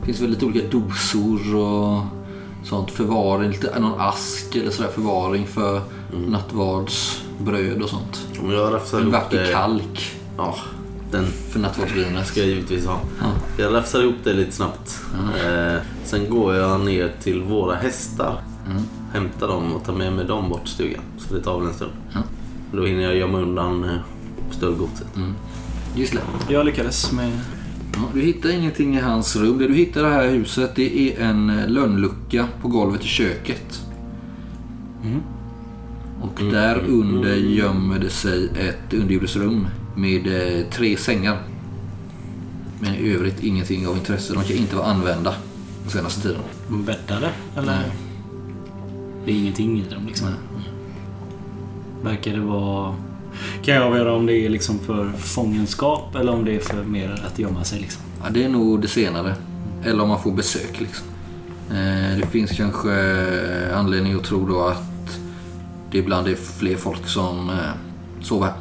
Det 0.00 0.06
finns 0.06 0.20
väl 0.20 0.30
lite 0.30 0.46
olika 0.46 0.66
dosor 0.68 1.56
och 1.56 2.00
sånt. 2.64 2.90
Förvaring, 2.90 3.50
lite, 3.50 3.80
någon 3.80 4.00
ask 4.00 4.56
eller 4.56 4.70
sådär 4.70 4.90
förvaring 4.94 5.46
för 5.46 5.80
nattvardsbröd 6.12 7.82
och 7.82 7.88
sånt. 7.88 8.26
Om 8.42 8.50
jag 8.50 8.80
En 8.94 9.10
vacker 9.10 9.40
det... 9.40 9.52
kalk 9.52 10.12
Ja, 10.36 10.56
den 11.10 11.24
för 11.26 11.60
nattvardsvinet. 11.60 12.26
ska 12.26 12.40
jag 12.40 12.48
givetvis 12.48 12.86
ha. 12.86 13.00
Ja. 13.20 13.26
Jag 13.58 13.74
rafsar 13.74 14.02
ihop 14.02 14.14
det 14.24 14.32
lite 14.32 14.52
snabbt. 14.52 15.00
Eh, 15.44 15.80
sen 16.04 16.30
går 16.30 16.54
jag 16.54 16.80
ner 16.80 17.12
till 17.22 17.42
våra 17.42 17.74
hästar. 17.74 18.42
Mm. 18.70 18.82
Hämtar 19.12 19.48
dem 19.48 19.72
och 19.72 19.84
tar 19.84 19.92
med 19.92 20.12
mig 20.12 20.24
dem 20.24 20.48
bort 20.48 20.64
till 20.64 20.74
stugan. 20.74 21.02
Så 21.18 21.34
det 21.34 21.40
tar 21.40 21.58
väl 21.58 21.68
en 21.68 21.74
stund. 21.74 21.90
Ja. 22.14 22.20
Då 22.72 22.86
hinner 22.86 23.02
jag 23.02 23.16
gömma 23.16 23.38
undan 23.38 23.84
eh, 23.84 23.90
stöldgodset. 24.50 25.06
Gissla. 25.96 26.20
Jag 26.48 26.66
lyckades 26.66 27.12
med... 27.12 27.30
Ja, 27.94 28.00
du 28.14 28.20
hittar 28.20 28.50
ingenting 28.50 28.96
i 28.96 29.00
hans 29.00 29.36
rum. 29.36 29.58
Det 29.58 29.68
du 29.68 29.74
hittar 29.74 30.00
i 30.00 30.04
det 30.04 30.10
här 30.10 30.28
huset 30.28 30.76
det 30.76 30.98
är 31.18 31.24
en 31.24 31.50
eh, 31.58 31.68
lönnlucka 31.68 32.46
på 32.62 32.68
golvet 32.68 33.00
i 33.04 33.08
köket. 33.08 33.80
Mm. 35.04 35.20
Och 36.22 36.40
där 36.50 36.78
under 36.88 37.34
gömmer 37.34 37.98
det 37.98 38.10
sig 38.10 38.48
ett 38.48 38.94
underjordiskt 38.94 39.36
rum 39.36 39.66
med 39.96 40.26
eh, 40.26 40.66
tre 40.70 40.96
sängar. 40.96 41.38
Men 42.80 42.94
i 42.94 43.12
övrigt 43.14 43.42
ingenting 43.42 43.86
av 43.88 43.96
intresse. 43.96 44.34
De 44.34 44.42
kan 44.44 44.56
inte 44.56 44.76
vara 44.76 44.86
använda 44.86 45.34
den 45.82 45.90
senaste 45.90 46.20
tiden. 46.22 46.40
Bäddade? 46.68 47.30
Eller? 47.56 47.66
Nej. 47.72 47.90
Det 49.24 49.32
är 49.32 49.36
ingenting 49.36 49.80
i 49.80 49.94
dem 49.94 50.06
liksom. 50.06 50.28
Verkar 52.02 52.32
det 52.32 52.40
vara... 52.40 52.94
Kan 53.62 53.74
jag 53.74 53.84
avgöra 53.84 54.12
om 54.14 54.26
det 54.26 54.34
är 54.34 54.48
liksom 54.48 54.78
för 54.78 55.12
fångenskap 55.12 56.14
eller 56.14 56.32
om 56.32 56.44
det 56.44 56.54
är 56.56 56.60
för 56.60 56.84
mer 56.84 57.22
att 57.26 57.38
gömma 57.38 57.64
sig 57.64 57.80
liksom? 57.80 58.02
Ja, 58.24 58.30
det 58.30 58.44
är 58.44 58.48
nog 58.48 58.82
det 58.82 58.88
senare. 58.88 59.34
Eller 59.84 60.02
om 60.02 60.08
man 60.08 60.22
får 60.22 60.32
besök 60.32 60.80
liksom. 60.80 61.06
Eh, 61.70 62.18
Det 62.18 62.26
finns 62.30 62.50
kanske 62.50 62.92
anledning 63.74 64.14
att 64.14 64.24
tro 64.24 64.46
då 64.46 64.60
att 64.66 64.91
det 65.92 65.98
ibland 65.98 66.28
är 66.28 66.34
fler 66.34 66.76
folk 66.76 67.06
som 67.06 67.50
eh, 67.50 67.56
sover 68.22 68.46
här. 68.46 68.54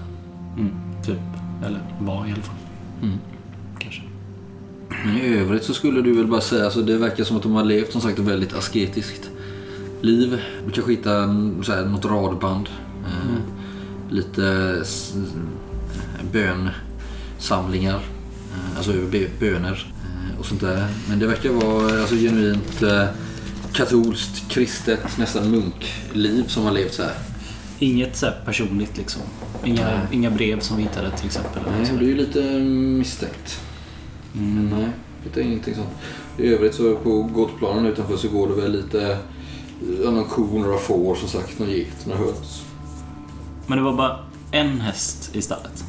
Mm, 0.58 0.72
typ. 1.06 1.20
Eller 1.66 1.80
var 2.00 2.28
i 2.28 2.32
alla 2.32 2.42
fall. 2.42 2.56
Mm. 3.02 3.18
Kanske. 3.80 4.02
Men 5.06 5.18
i 5.18 5.38
övrigt 5.38 5.64
så 5.64 5.74
skulle 5.74 6.02
du 6.02 6.14
väl 6.18 6.28
bara 6.28 6.42
säga, 6.42 6.66
alltså 6.66 6.82
det 6.82 6.98
verkar 6.98 7.24
som 7.24 7.38
att 7.38 7.44
de 7.44 7.52
har 7.56 7.64
levt 7.64 7.92
som 7.92 8.02
sagt 8.02 8.20
ett 8.20 8.26
väldigt 8.26 8.54
asketiskt 8.54 9.30
liv. 10.02 10.42
Du 10.66 10.72
kanske 10.72 10.92
hittar 10.92 11.28
så 11.64 11.72
här, 11.72 11.86
något 11.86 12.06
radband. 12.06 12.70
Eh, 13.06 13.40
lite 14.10 14.76
s- 14.82 15.14
bönsamlingar. 16.32 18.00
Eh, 18.54 18.78
alltså 18.78 18.92
bö- 18.92 19.30
böner 19.40 19.86
eh, 20.34 20.40
och 20.40 20.46
sånt 20.46 20.62
där. 20.62 20.88
Men 21.10 21.20
det 21.20 21.28
verkar 21.28 21.50
vara 21.50 22.00
alltså, 22.02 22.16
genuint 22.16 22.82
eh, 22.84 23.06
katolskt, 23.74 24.50
kristet, 24.50 25.18
nästan 25.18 25.52
munkliv 25.52 26.48
som 26.48 26.64
har 26.64 26.72
levt 26.72 26.94
så 26.94 27.04
här. 27.04 27.16
Inget 27.80 28.18
så 28.18 28.28
personligt 28.46 28.98
liksom. 28.98 29.22
Inga, 29.64 30.02
inga 30.12 30.32
brev 30.32 30.60
som 30.60 30.78
vi 30.78 30.84
hittade 30.84 31.12
till 31.18 31.26
exempel. 31.26 31.64
Nej, 31.72 31.92
det 32.00 32.06
är 32.06 32.10
ju 32.10 32.16
lite 32.16 32.42
misstänkt. 33.00 33.62
Men 34.34 34.70
nej, 34.70 34.90
det 35.34 35.42
är 35.42 35.44
ingenting 35.44 35.76
sånt. 35.76 35.90
I 36.38 36.48
övrigt 36.48 36.76
så 36.76 36.96
på 36.96 37.24
gårdplanen 37.24 37.86
utanför 37.86 38.18
så 38.18 38.28
går 38.28 38.48
det 38.48 38.62
väl 38.62 38.72
lite 38.72 39.18
någon 40.04 40.24
ko, 40.24 40.42
några 40.42 40.78
får 40.78 41.16
som 41.16 41.28
sagt, 41.28 41.60
någon 41.60 41.70
get, 41.70 42.06
några 42.06 42.20
höns. 42.20 42.64
Men 43.68 43.78
det 43.78 43.84
var 43.84 43.94
bara 43.94 44.20
en 44.52 44.82
häst 44.82 45.36
i 45.36 45.42
stallet. 45.42 45.84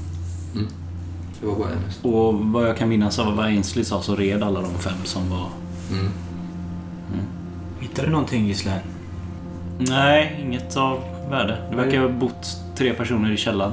Det 1.41 1.47
var 1.47 1.57
bara 1.57 1.71
en 1.71 1.85
häst. 1.85 1.99
Och 2.03 2.35
vad 2.35 2.69
jag 2.69 2.77
kan 2.77 2.89
minnas 2.89 3.19
av 3.19 3.37
vad 3.37 3.47
Ainsley 3.47 3.85
sa 3.85 4.03
så 4.03 4.17
red 4.17 4.43
alla 4.43 4.61
de 4.61 4.79
fem 4.79 5.05
som 5.05 5.31
var... 5.31 5.49
Mm. 5.91 6.09
Hittade 7.93 8.09
du 8.09 8.13
någonting 8.13 8.47
Gislen? 8.47 8.79
Nej, 9.79 10.41
inget 10.45 10.77
av 10.77 11.01
värde. 11.31 11.59
Det 11.71 11.77
verkar 11.77 12.01
ha 12.01 12.09
bott 12.09 12.57
tre 12.77 12.95
personer 12.95 13.31
i 13.31 13.37
källaren. 13.37 13.73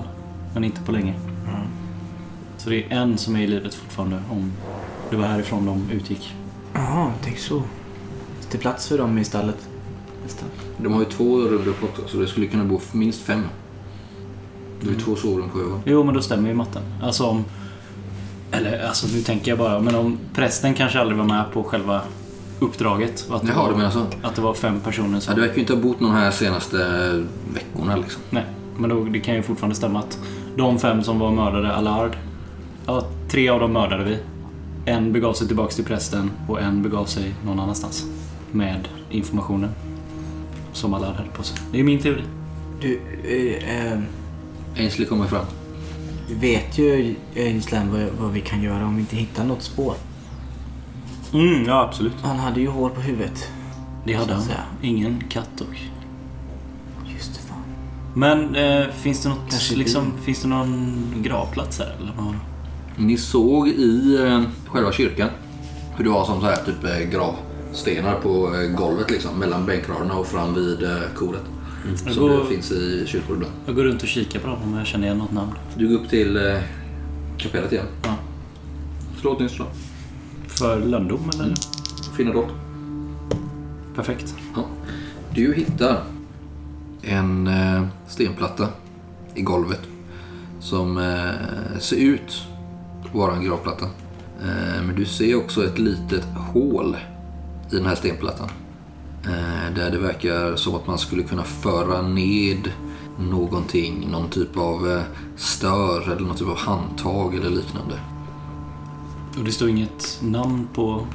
Men 0.53 0.63
inte 0.63 0.82
på 0.82 0.91
länge. 0.91 1.13
Så 2.57 2.70
det 2.70 2.84
är 2.84 2.91
en 2.91 3.17
som 3.17 3.36
är 3.36 3.39
i 3.39 3.47
livet 3.47 3.74
fortfarande. 3.74 4.22
Om 4.32 4.51
det 5.09 5.15
var 5.15 5.26
härifrån 5.28 5.65
de 5.65 5.89
utgick. 5.91 6.36
Jaha, 6.74 7.11
tänk 7.24 7.38
så. 7.38 7.63
Det 8.51 8.57
plats 8.57 8.88
för 8.88 8.97
dem 8.97 9.17
i 9.17 9.26
stallet? 9.26 9.70
Nästan. 10.24 10.49
De 10.78 10.93
har 10.93 10.99
ju 10.99 11.05
två 11.05 11.38
rum 11.38 11.76
också 11.84 12.07
så 12.07 12.17
det 12.17 12.28
skulle 12.28 12.47
kunna 12.47 12.65
bo 12.65 12.82
minst 12.91 13.22
fem. 13.22 13.43
Det 14.82 14.88
är 14.88 14.91
ju 14.91 14.99
två 14.99 15.15
sovrum 15.15 15.49
på 15.49 15.59
över. 15.59 15.80
Jo, 15.86 16.03
men 16.03 16.13
då 16.13 16.22
stämmer 16.22 16.49
ju 16.49 16.55
matten. 16.55 16.82
Alltså 17.01 17.26
om... 17.26 17.45
Eller 18.51 18.88
alltså 18.88 19.07
nu 19.13 19.22
tänker 19.22 19.51
jag 19.51 19.57
bara. 19.57 19.80
Men 19.80 19.95
om 19.95 20.17
prästen 20.34 20.74
kanske 20.74 20.99
aldrig 20.99 21.17
var 21.17 21.26
med 21.26 21.45
på 21.53 21.63
själva 21.63 22.01
uppdraget. 22.60 23.28
Att, 23.32 23.41
det 23.41 23.47
Jaha, 23.47 23.62
var, 23.62 23.70
du 23.70 23.76
menar 23.76 23.91
så? 23.91 24.05
att 24.22 24.36
det 24.36 24.41
var 24.41 24.53
fem 24.53 24.80
personer 24.80 25.14
Ja, 25.14 25.20
som... 25.22 25.36
det 25.36 25.41
verkar 25.41 25.55
ju 25.55 25.62
inte 25.62 25.74
ha 25.74 25.82
bott 25.82 25.99
någon 25.99 26.12
här 26.12 26.32
senaste 26.32 26.78
veckorna 27.53 27.95
liksom. 27.95 28.22
Nej, 28.30 28.45
men 28.78 28.89
då, 28.89 29.03
det 29.03 29.20
kan 29.20 29.36
ju 29.36 29.41
fortfarande 29.41 29.76
stämma 29.76 29.99
att 29.99 30.20
de 30.57 30.80
fem 30.80 31.03
som 31.03 31.20
var 31.20 31.32
mördade 31.32 31.76
Allard. 31.76 32.18
Ja, 32.86 33.05
tre 33.30 33.49
av 33.49 33.60
dem 33.60 33.74
mördade 33.74 34.03
vi. 34.03 34.18
En 34.86 35.14
begav 35.14 35.34
sig 35.34 35.47
tillbaks 35.47 35.76
till 35.76 35.86
prästen 35.86 36.32
och 36.47 36.62
en 36.62 36.84
begav 36.84 37.05
sig 37.05 37.36
någon 37.45 37.60
annanstans. 37.60 38.05
Med 38.51 38.88
informationen. 39.10 39.70
Som 40.74 40.93
Allard 40.93 41.16
hade 41.16 41.30
på 41.30 41.43
sig. 41.43 41.57
Det 41.72 41.80
är 41.80 41.84
min 41.84 41.99
teori. 41.99 42.22
Du, 42.82 43.01
eh, 43.24 43.91
eh, 43.93 43.99
Ainsley 44.78 45.07
kommer 45.07 45.26
fram. 45.26 45.45
vi 46.28 46.34
vet 46.36 46.78
ju 46.78 47.16
Gislen 47.34 47.91
vad, 47.91 48.01
vad 48.20 48.32
vi 48.32 48.41
kan 48.41 48.62
göra 48.62 48.86
om 48.86 48.95
vi 48.95 49.01
inte 49.01 49.16
hittar 49.16 49.43
något 49.43 49.62
spår. 49.64 49.93
Mm, 51.34 51.63
ja 51.67 51.82
absolut. 51.84 52.13
Han 52.23 52.39
hade 52.39 52.59
ju 52.61 52.67
hår 52.67 52.89
på 52.89 53.01
huvudet. 53.01 53.47
Det 54.05 54.13
hade 54.13 54.34
han. 54.34 54.43
Ingen 54.82 55.23
katt 55.30 55.49
dock. 55.57 55.89
Just 57.13 57.34
det, 57.34 57.39
fan. 57.49 57.57
Men 58.13 58.55
eh, 58.55 58.88
finns 58.89 59.23
det 59.23 59.30
något, 59.30 59.49
Kanske 59.49 59.75
liksom, 59.75 60.13
finns 60.23 60.41
det 60.41 60.47
någon 60.47 61.03
gravplats 61.23 61.80
här 61.80 61.95
eller? 62.01 62.13
vad? 62.17 62.36
Ni 62.97 63.17
såg 63.17 63.67
i 63.67 64.17
eh, 64.25 64.41
själva 64.67 64.91
kyrkan 64.91 65.30
hur 65.95 66.03
det 66.03 66.09
var 66.09 66.25
som 66.25 66.39
så 66.41 66.45
här 66.45 66.55
typ 66.55 66.84
eh, 66.84 67.09
gravstenar 67.09 68.15
på 68.15 68.55
eh, 68.55 68.61
golvet 68.77 69.11
liksom 69.11 69.36
mellan 69.39 69.65
bänkraderna 69.65 70.13
och 70.13 70.27
fram 70.27 70.53
vid 70.53 70.84
eh, 70.84 70.97
koret. 71.15 71.41
Jag 72.05 72.13
Som 72.13 72.23
går- 72.27 72.38
det 72.39 72.45
finns 72.45 72.71
i 72.71 73.03
kyrkor 73.07 73.36
ibland. 73.36 73.53
Jag 73.65 73.75
går 73.75 73.84
runt 73.84 74.01
och 74.01 74.07
kikar 74.07 74.39
på 74.39 74.47
dem 74.47 74.57
om 74.63 74.77
jag 74.77 74.88
känner 74.88 75.05
igen 75.05 75.17
något 75.17 75.32
namn. 75.32 75.51
Du 75.77 75.88
går 75.89 75.95
upp 75.95 76.09
till 76.09 76.38
eh, 76.38 76.57
kapellet 77.38 77.71
igen. 77.71 77.86
Ja. 78.03 78.15
Slå 79.21 79.34
ett 79.34 79.39
nytt 79.39 79.51
slag. 79.51 79.67
För 80.60 80.80
lönndom 80.80 81.30
eller? 81.34 81.55
Finna 82.18 82.34
dolt. 82.34 82.53
Perfekt. 83.95 84.36
Ja. 84.55 84.64
Du 85.36 85.53
hittar 85.53 86.03
en 87.01 87.47
eh, 87.47 87.84
stenplatta 88.07 88.68
i 89.36 89.41
golvet 89.41 89.82
som 90.60 90.97
eh, 90.97 91.80
ser 91.80 91.95
ut 91.95 92.41
att 93.05 93.16
vara 93.16 93.36
en 93.36 93.43
gravplatta. 93.43 93.86
Eh, 94.41 94.84
men 94.86 94.95
du 94.95 95.05
ser 95.05 95.36
också 95.36 95.66
ett 95.66 95.80
litet 95.80 96.26
hål 96.53 96.97
i 97.72 97.76
den 97.76 97.86
här 97.86 97.95
stenplattan. 97.95 98.49
Eh, 99.24 99.76
där 99.76 99.91
det 99.91 99.97
verkar 99.97 100.55
som 100.55 100.76
att 100.76 100.88
man 100.88 100.97
skulle 100.97 101.24
kunna 101.24 101.43
föra 101.43 102.01
ned 102.01 102.72
någonting, 103.20 104.07
någon 104.12 104.30
typ 104.30 104.57
av 104.57 104.91
eh, 104.91 105.01
stör 105.36 106.12
eller 106.12 106.28
någon 106.28 106.36
typ 106.36 106.47
av 106.47 106.57
handtag 106.57 107.36
eller 107.36 107.49
liknande. 107.49 107.99
Och 109.38 109.43
det 109.43 109.51
står 109.51 109.69
inget 109.69 110.19
namn 110.21 110.67
på, 110.73 111.07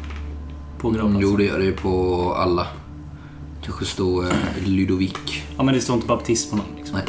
på 0.78 0.90
gravplatsen? 0.90 1.20
jo, 1.30 1.36
det 1.36 1.44
gör 1.44 1.58
det 1.58 1.72
på 1.72 2.34
alla. 2.34 2.66
Kanske 3.62 3.84
står 3.84 4.24
eh, 4.26 4.32
Ludovic. 4.66 5.12
Ja, 5.56 5.62
men 5.62 5.74
det 5.74 5.80
står 5.80 5.94
inte 5.96 6.06
baptist 6.08 6.50
på 6.50 6.56
någon. 6.56 6.66
Liksom. 6.76 6.96
Nej. 6.96 7.06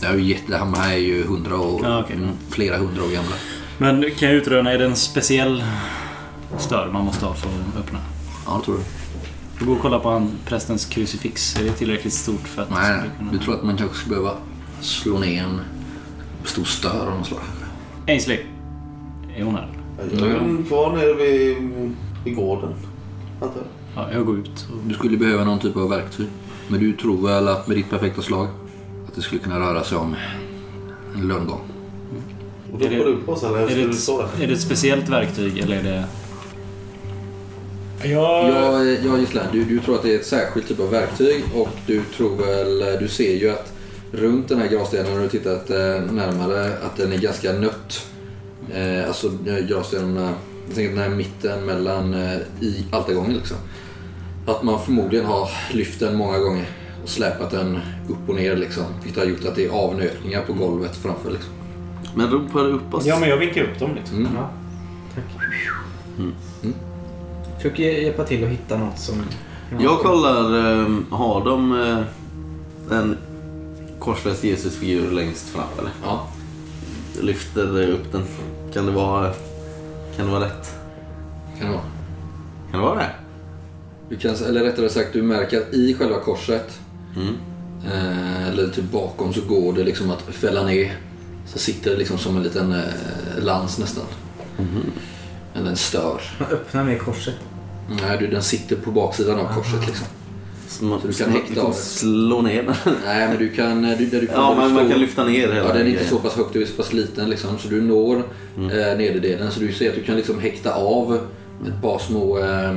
Det 0.00 0.06
är 0.06 0.16
ju 0.16 0.22
jätte, 0.24 0.58
de 0.58 0.74
här 0.74 0.92
är 0.92 0.98
ju 0.98 1.24
hundra 1.26 1.60
år, 1.60 1.80
Ja, 1.84 2.00
okej. 2.00 2.16
mm, 2.16 2.28
flera 2.50 2.76
hundra 2.76 3.02
år 3.02 3.08
gamla. 3.08 3.34
Men 3.78 4.10
kan 4.14 4.28
jag 4.28 4.36
utröna, 4.36 4.72
är 4.72 4.78
det 4.78 4.84
en 4.84 4.96
speciell 4.96 5.64
stör 6.58 6.90
man 6.92 7.04
måste 7.04 7.26
ha 7.26 7.34
för 7.34 7.48
att 7.48 7.76
öppna? 7.84 7.98
Ja, 8.46 8.56
det 8.58 8.64
tror 8.64 8.74
du. 8.76 8.80
Jag 9.58 9.66
går 9.68 9.74
och 9.76 9.82
kolla 9.82 9.98
på 9.98 10.10
han, 10.10 10.30
prästens 10.46 10.84
krucifix. 10.84 11.56
Är 11.60 11.64
det 11.64 11.72
tillräckligt 11.72 12.12
stort 12.12 12.48
för 12.48 12.62
att... 12.62 12.70
Nej, 12.70 12.92
det 13.02 13.10
kunna- 13.18 13.32
du 13.32 13.38
tror 13.38 13.54
att 13.54 13.62
man 13.64 13.76
kanske 13.76 13.96
skulle 13.96 14.16
behöva 14.16 14.36
slå 14.80 15.18
ner 15.18 15.42
en 15.44 15.60
stor 16.44 16.64
stör 16.64 17.06
av 17.10 17.18
något 17.18 17.26
slag. 17.26 17.40
Ainsley. 18.08 18.38
Är 19.36 19.42
hon 19.44 19.54
här? 19.54 19.68
Jag 19.98 20.28
är 20.30 20.64
kvar 20.68 20.92
nere 20.92 21.12
vid, 21.14 21.56
vid 22.24 22.36
gården. 22.36 22.74
antar 23.40 23.60
jag. 23.94 24.04
Ja, 24.04 24.12
jag 24.12 24.26
går 24.26 24.38
ut. 24.38 24.66
Du 24.86 24.94
skulle 24.94 25.16
behöva 25.16 25.44
någon 25.44 25.58
typ 25.58 25.76
av 25.76 25.88
verktyg. 25.88 26.26
Men 26.68 26.80
du 26.80 26.92
tror 26.92 27.26
väl 27.28 27.48
att 27.48 27.66
med 27.66 27.76
ditt 27.76 27.90
perfekta 27.90 28.22
slag 28.22 28.46
att 29.08 29.14
det 29.14 29.22
skulle 29.22 29.40
kunna 29.40 29.60
röra 29.60 29.84
sig 29.84 29.98
om 29.98 30.16
en 31.16 31.28
lönngång. 31.28 31.60
Då 32.78 32.84
Är 32.84 32.90
det- 32.90 33.32
oss 33.32 33.42
Är 33.42 33.48
det, 33.50 33.82
ett, 33.82 34.40
är 34.42 34.46
det 34.46 34.52
ett 34.52 34.60
speciellt 34.60 35.08
verktyg 35.08 35.58
eller 35.58 35.76
är 35.76 35.82
det... 35.82 36.04
Ja, 38.02 38.84
ja 39.04 39.18
Gislan, 39.18 39.44
du, 39.52 39.64
du 39.64 39.78
tror 39.80 39.94
att 39.94 40.02
det 40.02 40.14
är 40.14 40.18
ett 40.18 40.26
särskilt 40.26 40.68
typ 40.68 40.80
av 40.80 40.90
verktyg 40.90 41.44
och 41.54 41.68
du 41.86 42.02
tror 42.16 42.36
väl, 42.36 42.98
du 43.00 43.08
ser 43.08 43.36
ju 43.36 43.50
att 43.50 43.72
runt 44.12 44.48
den 44.48 44.58
här 44.58 44.68
gravstenen 44.68 45.14
när 45.14 45.22
du 45.22 45.28
tittat 45.28 45.70
eh, 45.70 45.76
närmare 46.12 46.66
att 46.78 46.96
den 46.96 47.12
är 47.12 47.18
ganska 47.18 47.52
nött. 47.52 48.06
Eh, 48.74 49.08
alltså 49.08 49.30
gravstenarna, 49.68 50.32
jag 50.66 50.74
tänker 50.74 50.90
den 50.94 51.02
här 51.10 51.16
mitten 51.16 51.64
mellan 51.66 52.14
eh, 52.14 52.36
i 52.60 52.84
altargången 52.90 53.34
liksom. 53.34 53.56
Att 54.46 54.62
man 54.62 54.80
förmodligen 54.80 55.26
har 55.26 55.48
lyft 55.72 56.00
den 56.00 56.16
många 56.16 56.38
gånger 56.38 56.66
och 57.02 57.08
släpat 57.08 57.50
den 57.50 57.78
upp 58.08 58.28
och 58.28 58.34
ner 58.34 58.56
liksom. 58.56 58.84
Vilket 59.02 59.22
har 59.22 59.30
gjort 59.30 59.44
att 59.44 59.54
det 59.56 59.66
är 59.66 59.70
avnötningar 59.70 60.42
på 60.42 60.52
golvet 60.52 60.96
framför 60.96 61.30
liksom. 61.30 61.50
Men 62.14 62.30
ropar 62.30 62.64
du 62.64 62.70
upp 62.70 62.94
oss? 62.94 63.06
Ja, 63.06 63.18
men 63.20 63.28
jag 63.28 63.36
vinkar 63.36 63.62
upp 63.62 63.78
dem 63.78 63.94
liksom. 63.94 64.16
Mm. 64.16 64.28
Ja, 64.36 64.50
tack. 65.14 65.24
Försök 67.56 67.78
hj- 67.78 68.02
hjälpa 68.02 68.24
till 68.24 68.44
att 68.44 68.50
hitta 68.50 68.78
något 68.78 68.98
som... 68.98 69.14
Jag 69.80 69.98
kollar, 69.98 70.42
eh, 70.80 70.88
har 71.10 71.44
de 71.44 71.80
eh, 72.90 72.98
en 72.98 73.16
korsfäst 73.98 74.44
Jesusfigur 74.44 75.10
längst 75.10 75.48
fram 75.48 75.64
eller? 75.78 75.90
Ja. 76.04 76.26
Lyfter 77.20 77.88
upp 77.88 78.12
den. 78.12 78.22
Kan 78.76 78.86
det 78.86 78.92
vara, 78.92 79.32
kan 80.16 80.26
det 80.26 80.32
vara 80.32 80.44
rätt? 80.44 80.74
Kan 81.58 81.66
det 81.66 81.72
vara. 81.72 81.84
Kan 82.70 82.80
det 82.80 82.86
vara 82.86 82.98
det? 82.98 83.10
Du 84.08 84.16
kan, 84.16 84.34
eller 84.34 84.64
rättare 84.64 84.88
sagt, 84.88 85.12
du 85.12 85.22
märker 85.22 85.60
att 85.60 85.74
i 85.74 85.94
själva 85.94 86.20
korset 86.20 86.80
Mm. 87.16 87.36
Eh, 87.86 88.48
eller 88.48 88.68
typ 88.68 88.84
bakom 88.84 89.32
så 89.32 89.40
går 89.40 89.72
det 89.72 89.84
liksom 89.84 90.10
att 90.10 90.22
fälla 90.22 90.64
ner. 90.64 90.96
Så 91.46 91.58
sitter 91.58 91.90
det 91.90 91.96
liksom 91.96 92.18
som 92.18 92.36
en 92.36 92.42
liten 92.42 92.72
eh, 92.72 92.84
lans 93.38 93.78
nästan. 93.78 94.04
Eller 95.54 95.70
en 95.70 95.76
stör. 95.76 96.20
Man 96.38 96.48
öppnar 96.48 96.84
med 96.84 97.00
korset. 97.00 97.34
Nej, 97.88 98.18
du, 98.18 98.26
den 98.26 98.42
sitter 98.42 98.76
på 98.76 98.90
baksidan 98.90 99.38
av 99.38 99.54
korset 99.54 99.86
liksom. 99.86 100.06
Så, 100.68 100.84
man, 100.84 101.00
Så 101.00 101.06
du 101.06 101.12
kan 101.12 101.30
häkta 101.30 101.54
kan 101.60 101.74
slå 101.74 102.42
ner 102.42 102.62
den. 102.62 102.94
Nej, 103.04 103.28
men 103.28 103.38
du 103.38 103.48
kan... 103.48 103.84
eh, 103.84 103.98
Du, 103.98 104.06
där 104.06 104.20
du 104.20 104.26
får 104.26 104.36
Ja, 104.36 104.50
du 104.54 104.60
men 104.62 104.72
man 104.74 104.90
kan 104.90 105.00
lyfta 105.00 105.24
ner 105.24 105.32
hela 105.40 105.56
Ja, 105.56 105.72
den 105.72 105.86
är 105.86 105.90
inte 105.90 106.04
så 106.04 106.18
pass 106.18 106.34
högt, 106.34 106.52
du 106.52 106.62
är 106.62 106.66
så 106.66 106.72
pass 106.76 106.92
liten 106.92 107.30
liksom, 107.30 107.58
så 107.58 107.68
du 107.68 107.82
når 107.82 108.22
Mm. 108.56 108.70
eh, 108.70 108.96
nederdelen. 108.98 109.50
Så 109.50 109.60
du 109.60 109.72
ser 109.72 109.88
att 109.88 109.94
du 109.94 110.02
kan 110.02 110.16
liksom 110.16 110.38
häkta 110.40 110.74
av 110.74 111.14
ett 111.66 111.82
par 111.82 111.98
små 111.98 112.38
eh, 112.38 112.76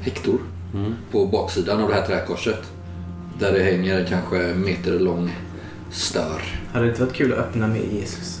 häktor 0.00 0.38
Mm. 0.74 0.94
på 1.12 1.26
baksidan 1.26 1.80
av 1.82 1.88
det 1.88 1.94
här 1.94 2.06
träkorset. 2.06 2.62
Där 3.38 3.52
det 3.52 3.62
hänger 3.62 4.04
kanske 4.08 4.42
en 4.42 4.60
meter 4.60 4.98
lång 5.00 5.30
stör. 5.90 6.42
Hade 6.72 6.84
det 6.84 6.90
inte 6.90 7.02
varit 7.04 7.14
kul 7.14 7.32
att 7.32 7.38
öppna 7.38 7.66
med 7.66 7.80
Jesus? 7.92 8.40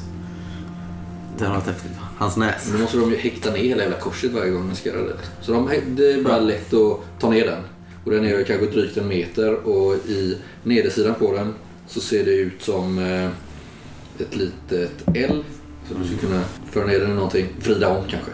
Det 1.38 1.44
har 1.44 1.54
varit 1.54 1.66
häftigt. 1.66 1.92
Hans 2.18 2.36
näs. 2.36 2.66
Men 2.68 2.76
då 2.76 2.82
måste 2.82 2.96
de 2.98 3.10
ju 3.10 3.16
häkta 3.16 3.50
ner 3.50 3.58
hela 3.58 3.82
jävla 3.82 3.96
korset 3.98 4.32
varje 4.32 4.50
gång 4.50 4.68
de 4.68 4.74
ska 4.76 4.88
göra 4.88 5.02
det. 5.02 5.14
Så 5.40 5.52
de, 5.52 5.70
det 5.86 6.12
är 6.12 6.22
bara 6.22 6.38
lätt 6.38 6.74
att 6.74 7.20
ta 7.20 7.30
ner 7.30 7.46
den. 7.46 7.62
Och 8.04 8.10
den 8.10 8.24
är 8.24 8.44
kanske 8.44 8.66
drygt 8.66 8.96
en 8.96 9.08
meter 9.08 9.54
och 9.54 9.94
i 9.94 10.36
nedersidan 10.62 11.14
på 11.14 11.32
den 11.32 11.54
så 11.86 12.00
ser 12.00 12.24
det 12.24 12.30
ut 12.34 12.62
som 12.62 12.98
eh, 12.98 13.24
ett 14.18 14.36
litet 14.36 14.92
L. 15.14 15.44
Så 15.88 15.94
du 15.94 16.04
skulle 16.04 16.20
kunna 16.20 16.42
föra 16.70 16.86
ner 16.86 17.00
den 17.00 17.10
i 17.10 17.14
någonting, 17.14 17.46
vrida 17.64 17.88
om 17.98 18.04
kanske. 18.10 18.30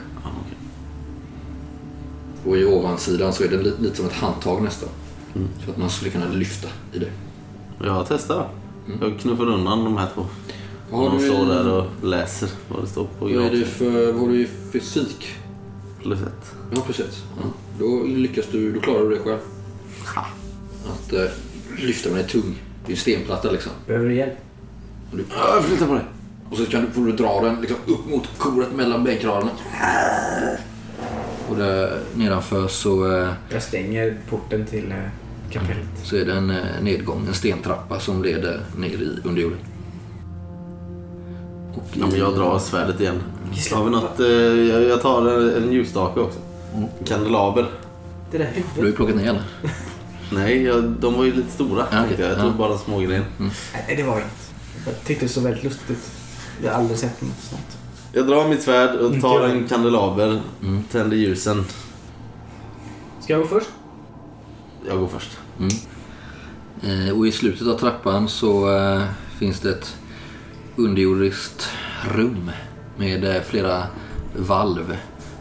Och 2.47 2.57
i 2.57 2.65
ovansidan 2.65 3.33
så 3.33 3.45
är 3.45 3.49
den 3.49 3.63
lite, 3.63 3.83
lite 3.83 3.97
som 3.97 4.07
ett 4.07 4.13
handtag 4.13 4.63
nästan. 4.63 4.89
Mm. 5.35 5.49
Så 5.65 5.71
att 5.71 5.77
man 5.77 5.91
skulle 5.91 6.11
kunna 6.11 6.29
lyfta 6.29 6.69
i 6.93 6.99
det. 6.99 7.11
Jag 7.85 8.07
testar. 8.09 8.49
Jag 9.01 9.19
knuffar 9.21 9.45
undan 9.49 9.85
de 9.85 9.97
här 9.97 10.09
två. 10.15 10.27
Har 10.91 11.11
de 11.11 11.19
står 11.19 11.43
i- 11.45 11.49
där 11.49 11.71
och 11.73 11.87
läser 12.07 12.49
vad 12.69 12.83
det 12.83 12.87
står 12.87 13.05
på 13.05 13.11
Vad, 13.25 13.31
är 13.33 13.37
det 13.51 13.57
grafen. 13.59 13.65
för, 13.67 14.13
vad 14.13 14.29
du 14.29 14.41
i 14.43 14.49
fysik? 14.73 15.27
Plus 16.03 16.19
ett. 16.23 16.55
Ja, 16.75 16.83
precis. 16.87 17.23
Ja. 17.43 17.49
Då 17.79 18.03
lyckas 18.03 18.47
du, 18.53 18.73
då 18.73 18.81
klarar 18.81 19.03
du 19.03 19.11
det 19.11 19.21
själv. 19.23 19.39
Att 20.07 21.13
eh, 21.13 21.25
lyfta 21.79 22.09
den 22.09 22.19
är 22.19 22.23
tung. 22.23 22.63
Det 22.87 22.93
är 22.93 22.97
en 22.97 23.01
stenplatta 23.01 23.51
liksom. 23.51 23.73
Behöver 23.87 24.09
du 24.09 24.15
hjälp? 24.15 24.35
Och, 25.11 25.17
du, 25.17 25.25
"Åh, 25.31 25.63
flytta 25.63 25.87
på 25.87 25.95
dig. 25.95 26.05
och 26.51 26.57
så 26.57 26.67
kan 26.67 26.81
du, 26.85 26.91
får 26.91 27.05
du 27.07 27.13
dra 27.13 27.41
den 27.41 27.61
liksom 27.61 27.77
upp 27.87 28.07
mot 28.11 28.29
koret 28.39 28.73
mellan 28.73 29.05
bänkraderna. 29.05 29.51
Och 31.49 31.57
där 31.57 31.99
nedanför 32.15 32.69
så, 32.69 33.13
eh, 33.19 33.29
Jag 33.51 33.63
stänger 33.63 34.17
porten 34.31 34.67
till 34.67 34.91
eh, 34.93 34.97
kapellet. 35.51 35.87
så 36.05 36.17
är 36.17 36.25
det 36.25 36.33
en 36.33 36.51
eh, 36.51 36.57
nedgång, 36.83 37.27
en 37.27 37.35
stentrappa 37.35 38.01
som 38.01 38.23
leder 38.23 38.61
ner 38.77 38.89
i 38.89 39.19
underjorden. 39.25 39.59
Och 41.75 41.85
Ja, 41.93 42.07
men 42.07 42.19
jag 42.19 42.35
drar 42.35 42.59
svärdet 42.59 43.01
igen. 43.01 43.23
Har 43.73 43.85
vi 43.85 43.91
något? 43.91 44.21
Eh, 44.21 44.27
jag, 44.27 44.83
jag 44.83 45.03
tar 45.03 45.27
en, 45.31 45.63
en 45.65 45.73
ljusstake 45.73 46.21
också. 46.21 46.39
Mm. 46.75 46.89
Kandelaber. 47.07 47.67
Det 48.31 48.39
där 48.39 48.47
Du 48.55 48.61
har 48.61 48.63
huvudet. 48.75 48.89
ju 48.93 48.97
plockat 48.97 49.17
ner 49.17 49.25
den. 49.25 49.43
Nej, 50.31 50.63
jag, 50.63 50.85
de 50.85 51.15
var 51.15 51.25
ju 51.25 51.33
lite 51.35 51.51
stora. 51.53 51.87
Ja, 51.93 52.05
okej. 52.05 52.17
jag. 52.21 52.31
jag 52.31 52.39
Ja. 52.39 52.43
tog 52.43 52.53
bara 52.55 52.79
små 52.79 52.99
grejer. 52.99 53.25
Nej, 53.39 53.95
det 53.97 54.03
var 54.03 54.13
inget. 54.15 54.51
Jag 54.87 55.05
tyckte 55.05 55.25
det 55.25 55.29
såg 55.29 55.43
väldigt 55.45 55.65
lustigt 55.65 55.91
ut. 55.91 55.99
Jag 56.63 56.71
har 56.73 56.79
aldrig 56.79 56.99
sett 56.99 57.23
något 57.23 57.41
sånt. 57.51 57.79
Jag 58.13 58.27
drar 58.27 58.49
mitt 58.49 58.63
svärd 58.63 58.95
och 58.97 59.07
Inte 59.07 59.21
tar 59.21 59.41
en 59.45 59.69
kandelaber. 59.69 60.41
Mm. 60.63 60.83
Tänder 60.93 61.17
ljusen. 61.17 61.65
Ska 63.21 63.33
jag 63.33 63.43
gå 63.43 63.49
först? 63.49 63.71
Jag 64.89 64.99
går 64.99 65.09
först. 65.09 65.31
Eh, 66.83 67.17
Och 67.19 67.27
i 67.27 67.33
slutet 67.33 67.67
av 67.69 67.79
trappan 67.79 68.29
så 68.29 68.77
eh, 68.77 69.03
finns 69.39 69.61
det 69.61 69.71
ett 69.71 69.97
underjordiskt 70.77 71.69
rum 72.15 72.51
med 72.97 73.25
eh, 73.37 73.43
flera 73.43 73.83
valv. 74.37 74.97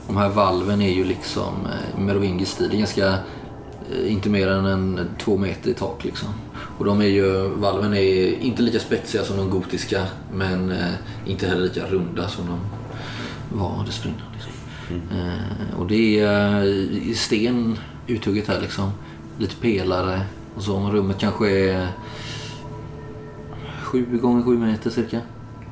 De 0.08 0.18
här 0.18 0.30
valven 0.30 0.82
är 0.82 0.94
ju 0.94 1.04
liksom 1.04 1.54
eh, 1.66 2.00
merovingisk-stil. 2.00 2.68
Det 2.70 2.76
är 2.76 2.80
ganska, 2.80 3.18
inte 4.08 4.30
mer 4.30 4.48
än 4.48 4.66
en 4.66 5.00
två 5.20 5.38
meter 5.38 5.70
i 5.70 5.74
tak 5.74 6.04
liksom. 6.04 6.30
Och 6.78 6.86
de 6.86 7.02
är 7.02 7.06
ju, 7.06 7.48
valven 7.48 7.94
är 7.94 8.40
inte 8.40 8.62
lika 8.62 8.80
spetsiga 8.80 9.24
som 9.24 9.38
de 9.38 9.50
gotiska 9.50 10.06
men 10.34 10.72
eh, 10.72 10.94
inte 11.26 11.48
heller 11.48 11.62
lika 11.64 11.86
runda 11.86 12.28
som 12.28 12.46
de 12.48 12.60
var 13.58 13.86
dessförinnan. 13.86 14.22
Liksom. 14.34 14.52
Eh, 15.18 15.80
och 15.80 15.88
det 15.88 16.20
är 16.20 16.62
eh, 16.62 17.10
i 17.10 17.14
sten 17.16 17.78
uthugget 18.08 18.48
här 18.48 18.62
liksom. 18.62 18.92
Lite 19.38 19.56
pelare 19.56 20.22
och 20.56 20.64
så. 20.64 20.80
Rummet 20.80 21.20
kanske 21.20 21.50
är 21.50 21.88
sju 23.82 24.18
gånger 24.22 24.44
sju 24.44 24.58
meter 24.58 24.90
cirka. 24.90 25.22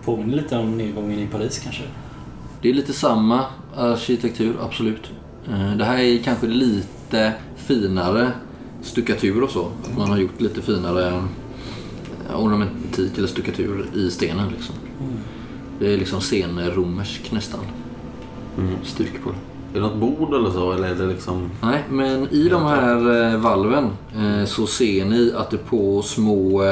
Påminner 0.05 0.35
lite 0.35 0.57
om 0.57 0.77
nedgången 0.77 1.19
i 1.19 1.27
Paris 1.27 1.59
kanske. 1.63 1.83
Det 2.61 2.69
är 2.69 2.73
lite 2.73 2.93
samma 2.93 3.45
arkitektur, 3.75 4.55
absolut. 4.61 5.11
Eh, 5.49 5.75
Det 5.75 5.85
här 5.85 5.97
är 5.97 6.17
kanske 6.17 6.47
lite 6.47 6.87
finare 7.55 8.31
stuckatur 8.81 9.43
och 9.43 9.49
så. 9.49 9.71
Att 9.83 9.97
man 9.97 10.09
har 10.09 10.17
gjort 10.17 10.41
lite 10.41 10.61
finare 10.61 11.07
eh, 12.29 12.43
ornamentik 12.43 13.17
eller 13.17 13.27
stuckatur 13.27 13.85
i 13.95 14.11
stenen. 14.11 14.49
Liksom. 14.49 14.75
Det 15.79 15.93
är 15.93 15.97
liksom 15.97 16.21
senromersk 16.21 17.31
nästan. 17.31 17.59
Stuk 18.83 19.23
på 19.23 19.29
det. 19.29 19.35
Är 19.77 19.81
det 19.81 19.87
något 19.87 19.97
bord 19.97 20.33
eller 20.33 20.51
så? 20.51 20.71
Eller 20.71 20.87
är 20.87 20.95
det 20.95 21.05
liksom... 21.05 21.49
Nej, 21.61 21.83
men 21.89 22.29
i 22.29 22.49
de 22.49 22.63
här 22.63 23.31
eh, 23.33 23.37
valven 23.39 23.89
eh, 24.15 24.45
så 24.45 24.67
ser 24.67 25.05
ni 25.05 25.33
att 25.37 25.49
det 25.51 25.57
på 25.57 26.01
små 26.01 26.63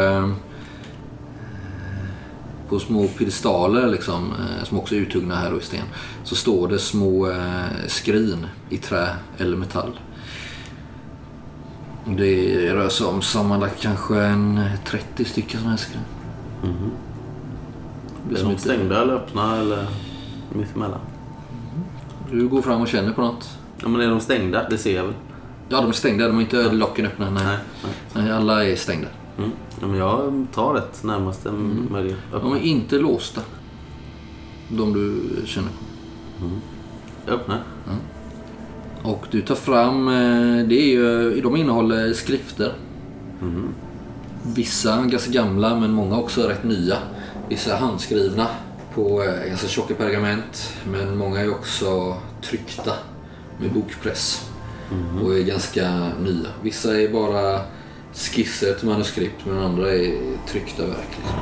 på 2.70 2.80
små 2.80 3.08
piedestaler 3.08 3.88
liksom, 3.88 4.34
som 4.64 4.80
också 4.80 4.96
är 4.96 5.00
uthuggna 5.00 5.36
här 5.36 5.54
och 5.54 5.62
i 5.62 5.66
sten 5.66 5.86
så 6.24 6.36
står 6.36 6.68
det 6.68 6.80
små 6.80 7.34
skrin 7.88 8.46
i 8.70 8.78
trä 8.78 9.10
eller 9.38 9.58
metall. 9.58 10.00
Det 12.18 12.74
rör 12.74 12.89
sig 12.89 13.07
om 13.07 13.22
sammanlagt 13.22 13.82
kanske 13.82 14.22
en 14.22 14.62
30 14.86 15.26
stycken 15.26 15.60
sådana 15.60 15.70
här 15.70 15.78
skrin. 15.78 16.01
Det 18.30 18.36
Är 18.36 18.38
som 18.39 18.45
de 18.47 18.51
inte- 18.51 18.62
stängda 18.64 19.01
eller 19.01 19.14
öppna 19.14 19.57
eller 19.57 19.88
mittemellan? 20.53 20.99
Du 22.32 22.47
går 22.47 22.62
fram 22.62 22.82
och 22.82 22.88
känner 22.88 23.12
på 23.14 23.22
något. 23.22 23.57
Ja, 23.82 23.88
men 23.88 24.01
är 24.01 24.10
de 24.10 24.20
stängda? 24.20 24.70
Det 24.70 24.78
ser 24.78 24.95
jag 24.95 25.03
väl? 25.03 25.14
Ja, 25.70 25.82
de 25.82 25.88
är 25.89 25.91
stängda. 25.91 26.28
De 26.28 26.38
är 26.38 26.41
inte 26.41 26.72
locken 26.72 27.05
öppna. 27.05 27.30
Nej. 27.30 27.43
Nej. 27.45 27.57
nej. 28.14 28.32
Alla 28.32 28.66
är 28.66 28.76
stängda. 28.76 29.07
Mm. 29.38 29.51
Ja, 29.82 29.88
men 29.88 29.97
jag 29.99 30.45
tar 30.53 30.76
ett 30.76 31.03
närmaste 31.03 31.51
möjliga. 31.91 32.16
De 32.32 32.53
är 32.53 32.60
inte 32.60 32.95
låsta. 32.99 33.41
De 34.70 34.93
du 34.93 35.22
känner 35.45 35.70
på. 35.70 36.45
Jag 37.26 37.36
öppnar. 37.36 37.60
Och 39.04 39.26
du 39.32 39.41
tar 39.41 39.56
fram, 39.56 40.08
eh, 40.08 40.68
det 40.68 40.76
är 40.76 40.88
ju, 40.88 41.41
de 41.41 41.56
innehåller 41.56 42.14
skrifter. 42.14 42.74
Vissa 44.56 45.06
ganska 45.06 45.32
gamla 45.32 45.76
men 45.76 45.91
många 45.91 46.18
också 46.18 46.47
rätt 46.47 46.64
nya. 46.64 46.97
Vissa 47.50 47.76
handskrivna 47.76 48.47
på 48.95 49.24
eh, 49.24 49.47
ganska 49.47 49.68
tjocka 49.68 49.93
pergament. 49.93 50.74
Men 50.91 51.18
många 51.18 51.39
är 51.39 51.50
också 51.52 52.18
tryckta 52.41 52.93
med 53.60 53.72
bokpress. 53.74 54.50
Och 55.24 55.36
är 55.38 55.43
ganska 55.43 56.12
nya. 56.20 56.50
Vissa 56.64 57.02
är 57.02 57.10
bara 57.10 57.62
skisser 58.14 58.74
till 58.74 58.88
manuskript 58.88 59.45
men 59.45 59.58
andra 59.60 59.93
är 59.93 60.18
tryckta 60.47 60.86
verk. 60.86 61.18
Liksom. 61.18 61.39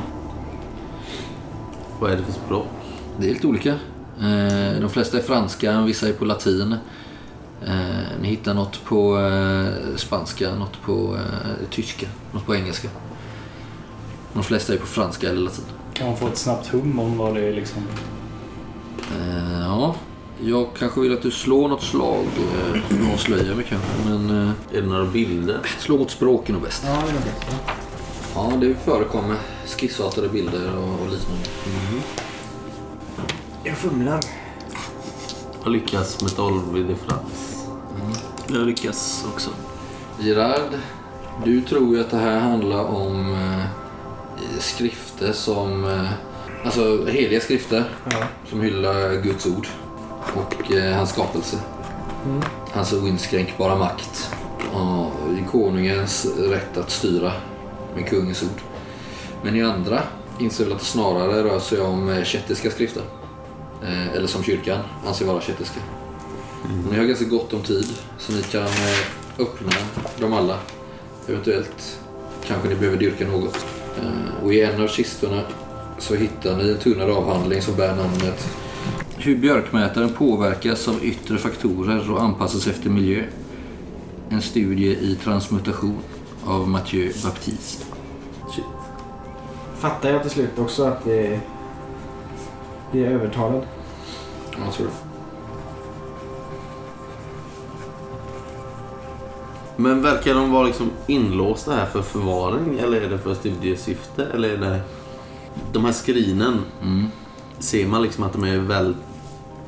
Vad 2.00 2.10
är 2.10 2.16
det 2.16 2.22
för 2.22 2.32
språk? 2.32 2.66
Det 3.20 3.30
är 3.30 3.32
lite 3.34 3.46
olika. 3.46 3.70
Eh, 4.20 4.80
De 4.80 4.90
flesta 4.90 5.18
är 5.18 5.22
franska, 5.22 5.80
vissa 5.80 6.08
är 6.08 6.12
på 6.12 6.24
latin. 6.24 6.76
Eh, 7.66 8.20
Ni 8.20 8.28
hittar 8.28 8.54
något 8.54 8.84
på 8.84 9.18
eh, 9.20 9.96
spanska, 9.96 10.54
något 10.54 10.82
på 10.82 11.16
eh, 11.16 11.66
tyska, 11.70 12.06
något 12.32 12.46
på 12.46 12.54
engelska. 12.56 12.88
De 14.32 14.42
flesta 14.42 14.72
är 14.72 14.76
på 14.78 14.86
franska 14.86 15.28
eller 15.28 15.40
latin. 15.40 15.64
Kan 15.94 16.06
man 16.06 16.16
få 16.16 16.26
ett 16.28 16.36
snabbt 16.38 16.66
hum 16.66 16.98
om 16.98 17.18
vad 17.18 17.34
det 17.34 17.40
är 17.40 17.52
liksom? 17.52 17.82
Eh, 19.20 19.60
Ja, 19.60 19.94
jag 20.40 20.66
kanske 20.78 21.00
vill 21.00 21.12
att 21.12 21.22
du 21.22 21.30
slår 21.30 21.68
något 21.68 21.82
slag. 21.82 22.24
eh, 22.24 22.80
för 22.82 23.06
att 23.06 23.14
avslöja 23.14 23.54
mig 23.54 23.64
kanske. 23.68 23.88
Men 24.08 24.30
eh, 24.42 24.50
Är 24.76 24.80
det 24.82 24.86
några 24.88 25.04
bilder? 25.04 25.58
slå 25.78 25.98
mot 25.98 26.10
språken 26.10 26.54
och 26.56 26.62
bäst. 26.62 26.82
Ja, 26.86 26.90
det 26.92 27.12
var 27.12 27.20
bättre. 27.20 27.52
Ja, 28.34 28.52
det 28.60 28.74
förekommer 28.84 29.36
skissartade 29.66 30.28
bilder 30.28 30.76
och, 30.76 30.84
och 31.02 31.08
liknande. 31.12 31.44
Jag 33.64 33.76
fumlar. 33.76 34.20
Jag 35.62 35.72
lyckas 35.72 36.22
med 36.22 36.36
12 36.36 36.76
i 36.78 36.82
differens. 36.82 37.64
Jag 38.48 38.66
lyckas 38.66 39.24
också. 39.34 39.50
Gerard, 40.20 40.70
du 41.44 41.60
tror 41.60 41.94
ju 41.96 42.00
att 42.00 42.10
det 42.10 42.16
här 42.16 42.38
handlar 42.38 42.84
om 42.84 43.32
eh, 43.32 43.64
skrifter 44.60 45.32
som... 45.32 45.84
Eh, 45.84 46.10
alltså 46.64 47.06
heliga 47.06 47.40
skrifter 47.40 47.84
Ja. 48.10 48.16
som 48.50 48.60
hyllar 48.60 49.22
Guds 49.22 49.46
ord 49.46 49.68
och 50.34 50.72
eh, 50.72 50.96
hans 50.96 51.10
skapelse. 51.10 51.56
Hans 52.72 52.92
oinskränkbara 52.92 53.76
makt 53.76 54.30
och 54.72 55.50
konungens 55.50 56.26
rätt 56.38 56.76
att 56.76 56.90
styra 56.90 57.32
med 57.94 58.08
kungens 58.08 58.42
ord. 58.42 58.60
Men 59.42 59.56
i 59.56 59.62
andra 59.62 60.02
inser 60.38 60.64
väl 60.64 60.72
att 60.72 60.78
det 60.78 60.84
snarare 60.84 61.42
rör 61.44 61.58
sig 61.58 61.80
om 61.80 62.08
eh, 62.08 62.24
kettiska 62.24 62.70
skrifter. 62.70 63.02
Eh, 63.82 64.12
eller 64.12 64.26
som 64.26 64.42
kyrkan 64.42 64.80
anser 65.06 65.26
vara 65.26 65.40
kettiska. 65.40 65.80
Ni 66.90 66.98
har 66.98 67.04
ganska 67.04 67.24
gott 67.24 67.52
om 67.52 67.62
tid 67.62 67.88
så 68.18 68.32
ni 68.32 68.42
kan 68.42 68.62
eh, 68.62 68.98
öppna 69.38 69.72
dem 70.20 70.32
alla. 70.32 70.58
Eventuellt 71.28 71.98
kanske 72.46 72.68
ni 72.68 72.74
behöver 72.74 72.98
dyrka 72.98 73.28
något. 73.28 73.66
Eh, 73.96 74.44
och 74.44 74.54
i 74.54 74.62
en 74.62 74.82
av 74.82 74.88
kistorna 74.88 75.42
så 75.98 76.14
hittar 76.14 76.56
ni 76.56 76.70
en 76.70 76.78
tunnare 76.78 77.12
avhandling 77.12 77.62
som 77.62 77.76
bär 77.76 77.96
namnet 77.96 78.48
Hur 79.16 79.36
björkmätaren 79.36 80.12
påverkas 80.12 80.88
av 80.88 81.04
yttre 81.04 81.38
faktorer 81.38 82.10
och 82.10 82.22
anpassas 82.22 82.66
efter 82.66 82.90
miljö. 82.90 83.24
En 84.30 84.42
studie 84.42 84.90
i 84.90 85.18
transmutation 85.24 86.02
av 86.46 86.68
Mathieu 86.68 87.12
Baptiste. 87.24 87.84
Shit. 88.54 88.64
Fattar 89.78 90.10
jag 90.10 90.22
till 90.22 90.30
slut 90.30 90.58
också 90.58 90.84
att 90.84 91.04
det 91.04 91.40
blir 92.90 93.06
övertalad? 93.06 93.62
Ja, 94.52 94.58
jag 94.64 94.74
tror 94.74 94.86
det. 94.86 94.92
Men 99.76 100.02
verkar 100.02 100.34
de 100.34 100.52
vara 100.52 100.66
liksom 100.66 100.90
inlåsta 101.06 101.72
här 101.74 101.86
för 101.86 102.02
förvaring 102.02 102.78
eller 102.78 103.00
är 103.00 103.10
det 103.10 103.18
för 103.18 103.34
studiesyfte? 103.34 104.26
Eller 104.34 104.48
är 104.48 104.56
det... 104.56 104.80
De 105.72 105.84
här 105.84 105.92
skrinen, 105.92 106.60
Mm. 106.82 107.06
ser 107.58 107.86
man 107.86 108.02
liksom 108.02 108.24
att 108.24 108.32
de 108.32 108.44
är 108.44 108.58
väl 108.58 108.94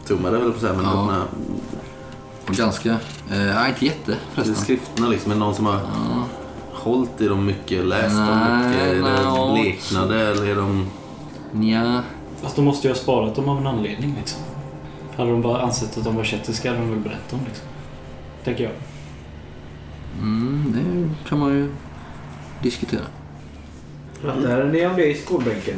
tummade 0.06 0.36
eller 0.36 0.48
på 0.50 0.54
att 0.54 0.60
säga, 0.60 0.72
men 0.72 0.84
Ja. 0.84 0.90
de 0.90 1.08
här 1.08 1.22
ganska... 2.64 2.90
Eh, 3.30 3.68
inte 3.68 3.84
jätte 3.86 4.16
förresten. 4.34 4.56
skrifterna 4.56 5.08
liksom, 5.08 5.30
är 5.32 5.34
det 5.36 5.40
någon 5.40 5.54
som 5.54 5.66
har 5.66 5.80
hållit 6.72 7.20
i 7.20 7.28
dem 7.28 7.46
mycket, 7.46 7.84
läst 7.86 8.16
dem 8.16 8.26
Nej, 8.26 8.68
mycket? 8.68 8.82
Är 8.82 8.94
det 8.94 9.00
nej, 9.02 9.62
bleknade 9.62 10.20
eller 10.20 10.46
är 10.46 10.56
de... 10.56 10.86
Nja. 11.52 12.02
Fast 12.42 12.56
de 12.56 12.64
måste 12.64 12.88
ju 12.88 12.94
ha 12.94 12.98
sparat 12.98 13.34
dem 13.34 13.48
av 13.48 13.58
en 13.58 13.66
anledning 13.66 14.14
liksom. 14.18 14.40
Hade 15.16 15.30
de 15.30 15.42
bara 15.42 15.62
ansett 15.62 15.98
att 15.98 16.04
de 16.04 16.16
var 16.16 16.24
kettiska 16.24 16.70
hade 16.70 16.80
de 16.80 16.90
väl 16.90 16.98
berättat 16.98 17.32
om 17.32 17.40
liksom. 17.46 17.66
Tänker 18.44 18.64
jag. 18.64 18.72
Mm, 20.18 20.72
det 20.72 21.28
kan 21.28 21.38
man 21.38 21.52
ju 21.52 21.68
diskutera. 22.62 23.04
Pratade 24.20 24.64
ni 24.72 24.86
om 24.86 24.96
det 24.96 25.06
i 25.06 25.14
skolbänken? 25.14 25.76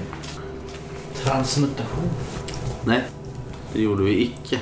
Transmutation. 1.15 2.11
Nej, 2.85 3.03
det 3.73 3.81
gjorde 3.83 4.03
vi 4.05 4.23
icke. 4.23 4.59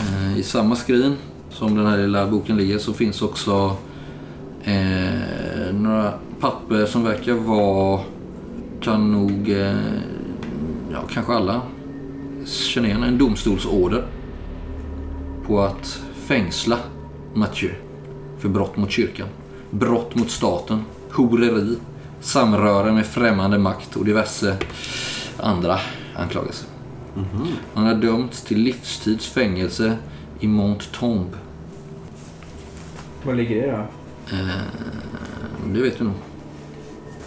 Eh, 0.00 0.38
I 0.38 0.42
samma 0.42 0.76
skrin 0.76 1.16
som 1.50 1.76
den 1.76 1.86
här 1.86 1.98
lilla 1.98 2.26
boken 2.26 2.56
ligger 2.56 2.78
så 2.78 2.92
finns 2.92 3.22
också 3.22 3.76
eh, 4.64 5.72
några 5.72 6.12
papper 6.40 6.86
som 6.86 7.04
verkar 7.04 7.34
vara, 7.34 8.00
kan 8.80 9.12
nog, 9.12 9.50
eh, 9.50 9.76
ja 10.92 11.02
kanske 11.10 11.32
alla 11.32 11.62
känner 12.46 12.88
igen, 12.88 13.02
en 13.02 13.18
domstolsorder 13.18 14.06
på 15.46 15.60
att 15.60 16.02
fängsla 16.14 16.78
Mathieu 17.34 17.74
för 18.38 18.48
brott 18.48 18.76
mot 18.76 18.90
kyrkan, 18.90 19.28
brott 19.70 20.14
mot 20.14 20.30
staten, 20.30 20.84
horeri, 21.12 21.76
samröre 22.20 22.92
med 22.92 23.06
främmande 23.06 23.58
makt 23.58 23.96
och 23.96 24.04
diverse 24.04 24.56
andra 25.36 25.78
anklagelser. 26.14 26.68
Han 27.74 27.86
har 27.86 27.94
dömts 27.94 28.42
till 28.42 28.58
livstids 28.58 29.26
fängelse 29.26 29.96
i 30.40 30.48
Monttombe. 30.48 31.36
Var 33.24 33.34
ligger 33.34 33.62
det 33.62 33.70
då? 33.72 33.86
Det 35.74 35.82
vet 35.82 36.00
vi 36.00 36.04
nog. 36.04 36.14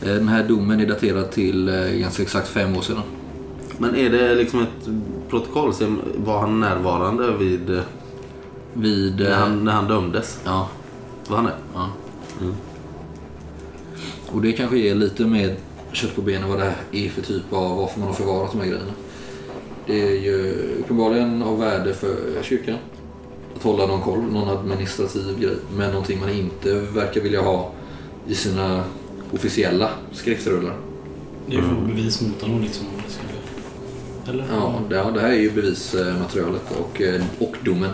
Eh, 0.03 0.13
Den 0.13 0.27
här 0.27 0.43
domen 0.43 0.79
är 0.79 0.85
daterad 0.85 1.31
till 1.31 1.67
eh, 1.69 1.91
ganska 1.99 2.23
exakt 2.23 2.47
fem 2.47 2.77
år 2.77 2.81
sedan. 2.81 3.01
Men 3.77 3.95
är 3.95 4.09
det 4.09 4.35
liksom 4.35 4.61
ett 4.61 4.87
protokoll? 5.29 5.73
Var 6.15 6.39
han 6.39 6.59
närvarande 6.59 7.37
vid... 7.37 7.69
eh, 7.69 7.81
Vid... 8.73 9.19
När 9.19 9.29
eh, 9.31 9.35
han, 9.37 9.63
när 9.65 9.71
han 9.71 9.87
dömdes? 9.87 10.39
Ja, 10.45 10.69
Var 11.27 11.35
han 11.37 11.45
det? 11.45 11.53
ja. 11.73 11.89
Och 14.31 14.41
det 14.41 14.51
kanske 14.51 14.77
ger 14.77 14.95
lite 14.95 15.25
mer 15.25 15.55
kött 15.91 16.15
på 16.15 16.21
benen 16.21 16.49
vad 16.49 16.57
det 16.59 16.63
här 16.63 16.75
är 16.91 17.09
för 17.09 17.21
typ 17.21 17.53
av 17.53 17.77
varför 17.77 17.99
man 17.99 18.07
har 18.07 18.15
förvarat 18.15 18.51
de 18.51 18.57
här 18.61 18.67
grejerna. 18.67 18.91
Det 19.87 20.01
är 20.01 20.21
ju 20.21 20.53
uppenbarligen 20.79 21.43
av 21.43 21.59
värde 21.59 21.93
för 21.93 22.15
kyrkan. 22.41 22.75
Att 23.55 23.63
hålla 23.63 23.85
någon 23.85 24.01
koll, 24.01 24.21
någon 24.21 24.49
administrativ 24.49 25.39
grej. 25.39 25.55
Men 25.77 25.89
någonting 25.91 26.19
man 26.19 26.29
inte 26.29 26.73
verkar 26.73 27.21
vilja 27.21 27.41
ha 27.41 27.71
i 28.27 28.35
sina 28.35 28.83
officiella 29.33 29.89
skriftrullar. 30.11 30.75
Det 31.47 31.55
är 31.55 31.57
ju 31.57 31.63
för 31.63 31.75
bevis 31.75 32.21
mot 32.21 32.41
honom 32.41 32.61
liksom. 32.61 32.85
Eller? 34.29 34.45
Ja, 34.51 34.81
det, 34.89 34.95
ja, 34.95 35.11
det 35.11 35.21
här 35.21 35.29
är 35.29 35.39
ju 35.39 35.51
bevismaterialet 35.51 36.71
och, 36.79 37.01
eh, 37.01 37.21
och 37.39 37.55
domen. 37.65 37.91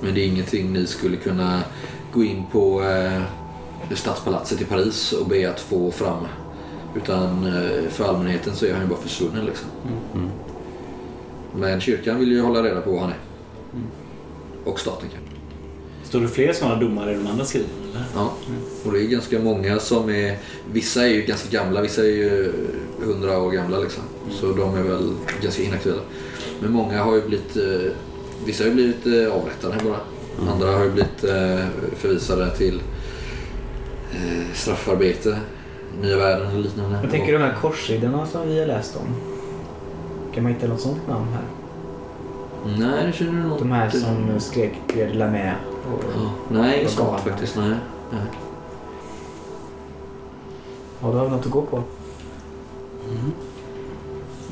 Men 0.00 0.14
det 0.14 0.20
är 0.20 0.26
ingenting 0.26 0.72
ni 0.72 0.86
skulle 0.86 1.16
kunna 1.16 1.62
gå 2.12 2.24
in 2.24 2.44
på 2.52 2.82
eh, 2.82 3.22
Stadspalatset 3.94 4.60
i 4.60 4.64
Paris 4.64 5.12
och 5.12 5.26
be 5.28 5.50
att 5.50 5.60
få 5.60 5.90
fram. 5.90 6.26
Utan 6.96 7.46
eh, 7.46 7.88
för 7.88 8.04
allmänheten 8.04 8.54
så 8.54 8.66
är 8.66 8.72
han 8.72 8.82
ju 8.82 8.88
bara 8.88 9.00
försvunnen 9.00 9.44
liksom. 9.44 9.68
Men 11.56 11.80
kyrkan 11.80 12.18
vill 12.18 12.32
ju 12.32 12.40
hålla 12.40 12.62
reda 12.62 12.80
på 12.80 12.90
vad 12.90 13.00
han 13.00 13.10
är. 13.10 13.18
Och 14.64 14.80
staten 14.80 15.08
kanske. 15.12 15.25
Står 16.16 16.22
det 16.22 16.28
fler 16.28 16.52
sådana 16.52 16.80
domar 16.80 17.10
i 17.10 17.14
de 17.14 17.26
andra 17.26 17.44
eller? 17.54 17.66
Ja, 18.14 18.32
och 18.84 18.92
det 18.92 19.02
är 19.02 19.06
ganska 19.06 19.38
många 19.38 19.78
som 19.78 20.10
är... 20.10 20.38
Vissa 20.72 21.02
är 21.02 21.08
ju 21.08 21.22
ganska 21.22 21.48
gamla, 21.58 21.80
vissa 21.80 22.02
är 22.02 22.06
ju 22.06 22.52
hundra 23.00 23.38
år 23.38 23.50
gamla 23.50 23.78
liksom. 23.78 24.02
Så 24.30 24.52
de 24.52 24.74
är 24.76 24.82
väl 24.82 25.10
ganska 25.42 25.62
inaktuella. 25.62 26.00
Men 26.60 26.72
många 26.72 27.02
har 27.02 27.14
ju 27.14 27.22
blivit... 27.22 27.56
eh, 27.56 27.92
Vissa 28.44 28.64
har 28.64 28.68
ju 28.68 28.74
blivit 28.74 29.06
eh, 29.06 29.34
avrättade 29.34 29.76
bara. 29.84 30.00
Andra 30.52 30.70
har 30.70 30.84
ju 30.84 30.90
blivit 30.90 31.24
eh, 31.24 31.66
förvisade 31.96 32.56
till 32.56 32.80
straffarbete, 34.54 35.38
nya 36.02 36.16
världen 36.16 36.56
och 36.56 36.60
liknande. 36.62 36.98
Jag 37.02 37.10
tänker 37.10 37.32
de 37.32 37.38
här 37.38 37.54
korsriddarna 37.60 38.26
som 38.26 38.48
vi 38.48 38.60
har 38.60 38.66
läst 38.66 38.96
om. 38.96 39.06
Kan 40.34 40.42
man 40.42 40.52
hitta 40.52 40.66
något 40.66 40.80
sånt 40.80 41.08
namn 41.08 41.26
här? 41.32 41.44
Nej, 42.78 43.06
det 43.06 43.12
känner 43.12 43.32
du 43.32 43.48
nog 43.48 43.58
De 43.58 43.72
här 43.72 43.90
som 43.90 44.40
skrek 44.40 44.72
Pierre 44.86 45.12
de 45.12 45.34
Och... 45.92 46.02
Ja, 46.14 46.30
nej, 46.50 46.80
inget 46.80 46.90
sånt 46.90 47.20
faktiskt. 47.20 47.56
Nej. 47.56 47.76
nej. 48.12 48.26
Ja, 51.00 51.08
då 51.08 51.18
har 51.18 51.24
vi 51.24 51.30
något 51.30 51.46
att 51.46 51.52
gå 51.52 51.62
på. 51.62 51.82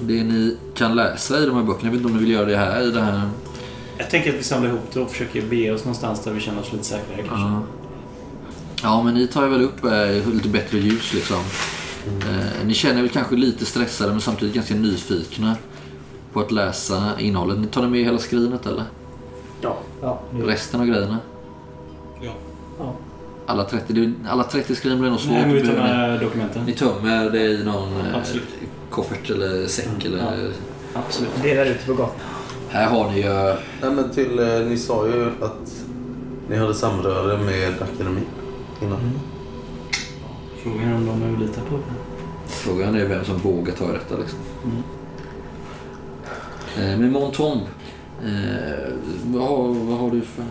Det 0.01 0.25
ni 0.25 0.57
kan 0.75 0.95
läsa 0.95 1.39
i 1.39 1.47
de 1.47 1.57
här 1.57 1.63
böckerna, 1.63 1.85
jag 1.85 1.91
vet 1.91 2.01
inte 2.01 2.07
om 2.07 2.13
ni 2.13 2.19
vill 2.19 2.31
göra 2.31 2.47
det 2.47 2.57
här 2.57 2.89
i 2.89 2.91
det 2.91 3.01
här 3.01 3.29
Jag 3.99 4.11
tänker 4.11 4.31
att 4.31 4.39
vi 4.39 4.43
samlar 4.43 4.69
ihop 4.69 4.93
det 4.93 5.01
och 5.01 5.11
försöker 5.11 5.43
bege 5.43 5.71
oss 5.71 5.85
någonstans 5.85 6.25
där 6.25 6.33
vi 6.33 6.41
känner 6.41 6.61
oss 6.61 6.73
lite 6.73 6.85
säkrare 6.85 7.23
kanske. 7.29 7.47
Ja. 7.47 7.63
ja, 8.83 9.03
men 9.03 9.15
ni 9.15 9.27
tar 9.27 9.49
väl 9.49 9.63
upp 9.63 9.85
eh, 9.85 10.33
lite 10.35 10.49
bättre 10.49 10.79
ljus 10.79 11.15
liksom. 11.15 11.41
Eh, 12.07 12.67
ni 12.67 12.75
känner 12.75 13.03
väl 13.03 13.11
kanske 13.11 13.37
lite 13.37 13.65
stressade 13.65 14.11
men 14.11 14.21
samtidigt 14.21 14.55
ganska 14.55 14.75
nyfikna 14.75 15.57
på 16.33 16.41
att 16.41 16.53
läsa 16.53 17.13
innehållet. 17.19 17.59
Ni 17.59 17.67
tar 17.67 17.83
ni 17.83 17.89
med 17.89 18.05
hela 18.05 18.19
skrinet 18.19 18.67
eller? 18.67 18.85
Ja. 19.65 19.77
Ja, 20.03 20.19
det... 20.31 20.43
Resten 20.43 20.81
av 20.81 20.87
grejerna? 20.87 21.19
ja. 22.21 22.33
ja. 22.79 22.93
Alla 23.47 23.65
30, 23.65 23.93
det, 23.93 24.13
alla 24.29 24.45
30 24.45 24.75
skrin 24.75 25.01
blir 25.01 25.11
nog 25.11 25.21
svårt. 25.21 25.33
Nej, 25.33 25.47
men 25.47 25.55
vi 25.55 25.63
med 25.63 26.21
dokumenten. 26.21 26.65
ni, 26.65 26.73
tömmer 26.73 27.31
det 27.31 27.47
i 27.47 27.65
någon 27.65 28.01
eh, 28.01 28.17
Absolut. 28.17 28.49
koffert 28.91 29.31
eller 29.31 29.67
säck 29.67 30.05
eller... 30.05 30.53
Absolut. 30.95 31.31
Delar 31.43 31.65
ut 31.65 31.87
på 31.87 31.95
gatan. 31.95 32.15
Här 32.69 32.89
har 32.89 33.11
ni 33.11 33.23
ju... 33.23 33.33
Nej, 33.83 33.91
men 33.91 34.11
till, 34.11 34.39
eh, 34.39 34.67
ni 34.69 34.77
sa 34.77 35.07
ju 35.07 35.27
att 35.27 35.85
ni 36.49 36.57
hade 36.57 36.75
samröre 36.75 37.39
med 37.39 37.83
akademin 37.83 38.25
innan. 38.83 38.99
Frågan 40.63 40.89
är 40.89 40.97
om 40.97 41.07
de 41.07 41.23
är 41.23 41.35
att 41.35 41.41
lita 41.41 41.61
på. 41.61 41.79
Frågan 42.47 42.95
är 42.95 43.07
vem 43.07 43.25
som 43.25 43.39
vågar 43.39 43.75
ta 43.75 43.93
detta 43.93 44.17
liksom. 44.17 44.39
Eh, 46.77 46.99
men 46.99 47.13
Montombe. 47.13 47.67
Eh, 48.25 48.93
vad, 49.27 49.43
har, 49.49 49.69
vad 49.69 49.99
har 49.99 50.11
du 50.11 50.21
för... 50.21 50.45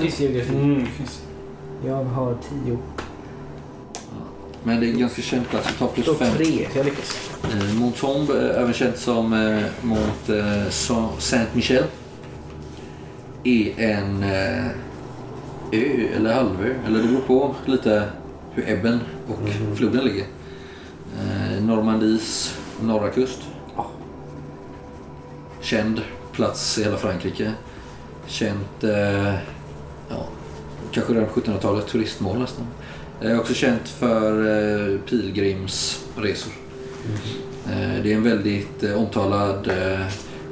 Fysiografi. 0.00 0.54
Mm, 0.54 0.86
finns. 0.86 1.22
Jag 1.86 2.04
har 2.04 2.36
tio. 2.48 2.78
Men 4.64 4.80
det 4.80 4.86
är 4.90 4.92
ganska 4.92 5.22
känd 5.22 5.48
plats. 5.48 5.68
Vi 5.68 5.78
tar 5.78 5.88
plus 5.88 6.18
fem. 6.18 6.36
tre, 6.36 6.68
så 6.72 6.78
jag 6.78 6.84
lyckas. 6.84 7.30
Eh, 7.44 7.74
Montombe, 7.80 8.52
även 8.54 8.72
känt 8.72 8.96
som 8.98 9.32
eh, 9.32 9.62
Mont 9.82 10.28
eh, 10.28 10.68
Saint- 10.70 11.18
Saint-Michel, 11.20 11.84
är 13.44 13.78
en 13.80 14.22
eh, 14.22 14.66
ö 15.72 16.08
eller 16.16 16.34
halvö. 16.34 16.74
Eller 16.86 17.02
det 17.02 17.08
beror 17.08 17.20
på 17.20 17.54
lite 17.66 18.04
hur 18.54 18.68
ebben 18.68 19.00
och 19.28 19.48
floden 19.76 20.04
ligger. 20.04 20.24
Eh, 21.18 21.62
Normandies 21.62 22.58
norra 22.82 23.10
kust. 23.10 23.38
Känd 25.60 26.00
plats 26.32 26.78
i 26.78 26.84
hela 26.84 26.96
Frankrike. 26.96 27.52
Känt, 28.26 28.84
eh, 28.84 29.34
ja, 30.08 30.28
kanske 30.92 31.12
redan 31.12 31.28
på 31.28 31.40
1700-talet, 31.40 31.86
turistmål 31.86 32.38
nästan. 32.38 32.66
Eh, 33.20 33.40
också 33.40 33.54
känt 33.54 33.88
för 33.88 34.46
eh, 34.92 34.98
pilgrimsresor. 34.98 36.52
Eh, 37.66 38.02
det 38.02 38.12
är 38.12 38.16
en 38.16 38.22
väldigt 38.22 38.82
eh, 38.82 38.98
omtalad 38.98 39.68
eh, 39.68 40.06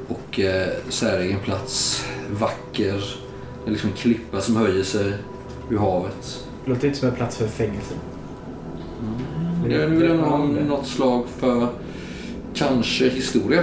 och 0.09 0.41
eh, 0.41 0.69
säregen 0.89 1.41
plats. 1.41 2.05
Vacker. 2.31 3.05
Det 3.65 3.71
är 3.71 3.73
liksom 3.73 3.91
en 3.91 3.97
klippa 3.97 4.41
som 4.41 4.57
höjer 4.57 4.85
sig 4.85 5.13
ur 5.71 5.79
havet. 5.79 6.45
Låter 6.65 6.87
inte 6.87 6.99
som 6.99 7.09
en 7.09 7.15
plats 7.15 7.37
för 7.37 7.47
fängelse. 7.47 7.95
Jag 9.69 9.87
vill 9.87 10.09
jag 10.09 10.17
ha 10.17 10.39
något 10.39 10.87
slag 10.87 11.27
för 11.39 11.69
kanske 12.55 13.09
historia. 13.09 13.63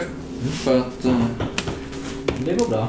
För 0.51 0.77
att 0.77 1.05
eh, 1.05 1.25
Det 2.45 2.53
går 2.59 2.67
bra. 2.69 2.87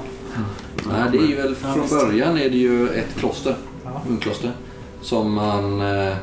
nej, 0.89 1.03
det 1.13 1.19
är 1.19 1.27
ju 1.29 1.35
väl 1.35 1.55
från 1.55 1.89
början 1.89 2.39
är 2.39 2.51
det 2.51 2.57
ju 2.57 2.89
ett 2.89 3.17
kloster, 3.19 3.57
Ja. 3.85 4.03
munkkloster, 4.09 4.51
som 5.03 5.33
man 5.33 5.81
eh, 5.81 6.15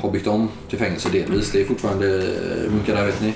har 0.00 0.10
byggt 0.10 0.26
om 0.26 0.48
till 0.70 0.78
fängelse 0.78 1.08
delvis. 1.12 1.50
Det 1.52 1.60
är 1.60 1.64
fortfarande 1.64 2.16
eh, 2.18 2.70
munkar 2.72 2.94
där 2.96 3.06
vet 3.06 3.20
ni. 3.22 3.28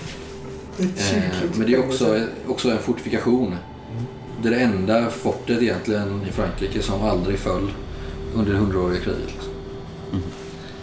Eh, 0.78 1.22
men 1.54 1.66
det 1.66 1.74
är 1.74 1.78
också, 1.78 2.20
också 2.46 2.70
en 2.70 2.78
fortifikation. 2.78 3.54
Det 4.42 4.48
är 4.48 4.52
det 4.52 4.60
enda 4.60 5.10
fortet 5.10 5.62
egentligen 5.62 6.20
i 6.28 6.32
Frankrike 6.32 6.82
som 6.82 7.02
aldrig 7.02 7.38
föll 7.38 7.72
under 8.34 8.52
det 8.52 8.58
hundraåriga 8.58 9.00
kriget. 9.00 9.20
Liksom. 9.26 9.52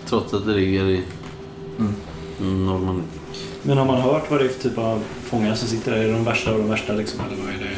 Trots 0.05 0.33
att 0.33 0.45
det 0.45 0.53
ligger 0.53 0.83
i 0.89 1.03
Mm. 1.79 2.65
Normandie. 2.65 3.03
Men 3.63 3.77
har 3.77 3.85
man 3.85 4.01
hört 4.01 4.31
vad 4.31 4.39
det 4.39 4.45
är 4.45 4.49
för 4.49 4.69
typ 4.69 4.77
av 4.77 5.03
fångar 5.23 5.55
som 5.55 5.67
sitter 5.67 5.91
där? 5.91 5.97
Är 5.99 6.07
det 6.07 6.13
de 6.13 6.23
värsta 6.23 6.51
av 6.51 6.57
de 6.57 6.69
värsta 6.69 6.93
liksom? 6.93 7.19
Eller 7.27 7.43
vad 7.43 7.53
är 7.55 7.59
det? 7.59 7.69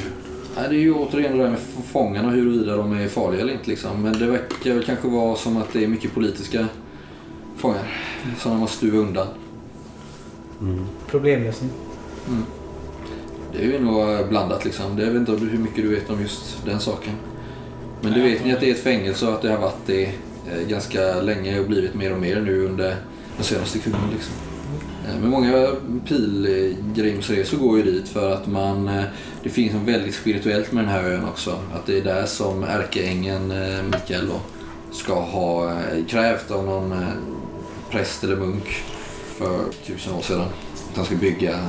Nej, 0.56 0.70
det 0.70 0.76
är 0.76 0.80
ju 0.80 0.93
återigen 0.93 1.38
det 1.38 1.43
där 1.43 1.49
med 1.49 1.60
fångarna, 1.91 2.30
huruvida 2.30 2.76
de 2.76 2.91
är 2.91 3.08
farliga 3.08 3.41
eller 3.41 3.54
inte. 3.54 3.70
Liksom. 3.70 4.02
Men 4.02 4.14
det 4.20 4.26
verkar 4.26 4.74
väl 4.74 4.84
kanske 4.84 5.08
vara 5.08 5.36
som 5.36 5.58
att 5.58 5.74
det 5.74 5.84
är 5.84 5.88
mycket 5.88 6.14
politiska 6.14 6.68
fångar 7.58 8.02
som 8.39 8.52
de 8.52 8.60
har 8.60 8.68
stuvat 8.68 9.08
undan. 9.08 9.28
Problemlösning. 11.08 11.70
Det 13.54 13.60
är 13.60 13.68
ju 13.68 13.80
nog 13.80 14.30
blandat 14.30 14.66
liksom. 14.66 14.95
Det 14.95 15.04
är 15.04 15.08
väl 15.08 15.18
inte 15.18 15.32
hur 15.32 15.58
mycket 15.58 15.84
du 15.84 15.89
vet 15.89 16.10
om 16.10 16.22
just 16.22 16.66
den 16.66 16.80
saken. 16.80 17.14
Men 18.02 18.14
du 18.14 18.22
vet 18.22 18.45
ni 18.45 18.54
att 18.54 18.60
det 18.60 18.70
är 18.70 18.72
ett 18.72 18.84
fängelse 18.84 19.28
och 19.28 19.34
att 19.34 19.41
det 19.41 19.49
har 19.49 19.58
varit 19.58 19.86
det 19.86 20.04
eh, 20.04 20.68
ganska 20.68 21.22
länge 21.22 21.60
och 21.60 21.68
blivit 21.68 21.93
mer 21.93 22.14
och 22.14 22.20
mer 22.20 22.41
nu 22.41 22.66
under 22.66 22.95
den 23.36 23.43
senaste 23.43 23.80
kuren. 23.80 23.99
Liksom. 24.14 24.34
Eh, 25.08 25.22
Men 25.22 25.30
många 25.30 25.68
pilgrimsresor 26.08 27.58
går 27.58 27.78
ju 27.78 27.84
dit 27.84 28.08
för 28.08 28.32
att 28.32 28.47
man, 28.47 28.88
eh, 28.88 29.04
det 29.44 29.50
finns 29.50 29.74
en 29.74 29.86
väldigt 29.86 30.16
spirituellt 30.16 30.72
med 30.72 30.84
den 30.84 30.92
här 30.92 31.04
ön 31.04 31.26
också. 31.26 31.60
Att 31.74 31.86
det 31.86 31.98
är 31.98 32.04
där 32.04 32.26
som 32.26 32.64
ärkeängeln 32.64 33.52
eh, 33.52 33.84
Mikael 33.84 34.28
då, 34.28 34.39
ska 34.92 35.20
ha 35.20 35.72
eh, 35.72 36.06
krävt 36.06 36.52
av 36.52 36.66
någon 36.66 36.92
eh, 36.92 37.08
präst 37.89 38.24
eller 38.24 38.36
munk 38.36 38.84
för 39.38 39.60
tusen 39.86 40.14
år 40.14 40.22
sedan. 40.22 40.42
Att 40.92 40.98
han 40.98 41.06
ska 41.06 41.16
bygga 41.16 41.60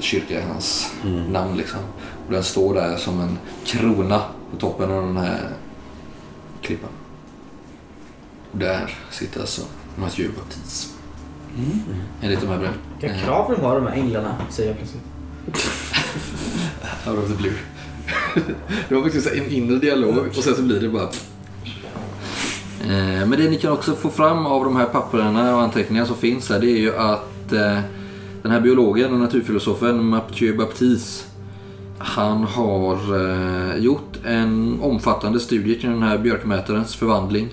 kyrka 0.00 0.40
i 0.40 0.42
hans 0.42 0.92
namn 1.28 1.56
liksom. 1.56 1.80
Och 2.26 2.32
den 2.32 2.44
står 2.44 2.74
där 2.74 2.96
som 2.96 3.20
en 3.20 3.38
krona 3.64 4.22
på 4.50 4.56
toppen 4.56 4.90
av 4.90 5.02
den 5.02 5.16
här 5.16 5.50
klippan. 6.62 6.90
Och 8.52 8.58
där 8.58 8.94
sitter 9.10 9.40
alltså 9.40 9.62
Mathieu 9.96 10.30
Baptiste. 10.38 10.94
Enligt 12.22 12.40
de 12.40 12.46
här 12.46 12.58
breven. 12.58 12.74
Vilka 13.00 13.16
Eh, 13.16 13.24
krav 13.24 13.54
de 13.56 13.64
har 13.64 13.74
de 13.74 13.86
här 13.86 13.94
änglarna, 13.94 14.36
säger 14.50 14.68
jag 14.68 14.78
plötsligt. 14.78 15.02
Out 17.06 17.18
of 17.18 17.28
the 17.28 17.34
blue. 17.34 17.52
det 18.88 18.94
var 18.94 19.02
faktiskt 19.02 19.26
en 19.26 19.50
inre 19.50 19.78
dialog 19.78 20.18
och 20.36 20.44
sen 20.44 20.54
så 20.54 20.62
blir 20.62 20.80
det 20.80 20.88
bara... 20.88 21.08
Eh, 22.82 23.26
Men 23.26 23.30
det 23.30 23.50
ni 23.50 23.56
kan 23.56 23.72
också 23.72 23.94
få 23.94 24.10
fram 24.10 24.46
av 24.46 24.64
de 24.64 24.76
här 24.76 24.86
papperna 24.86 25.56
och 25.56 25.62
anteckningarna 25.62 26.06
som 26.06 26.16
finns 26.16 26.50
här 26.50 26.60
det 26.60 26.70
är 26.70 26.78
ju 26.78 26.96
att 26.96 27.52
eh, 27.52 27.78
den 28.42 28.52
här 28.52 28.60
biologen 28.60 29.12
och 29.12 29.18
naturfilosofen 29.18 30.04
Mathieu 30.04 30.56
Baptiste 30.56 31.24
han 31.98 32.44
har 32.44 32.94
eh, 32.94 33.76
gjort 33.76 34.18
en 34.24 34.80
omfattande 34.80 35.40
studie 35.40 35.74
kring 35.74 35.90
den 35.92 36.02
här 36.02 36.18
björkmätarens 36.18 36.96
förvandling 36.96 37.48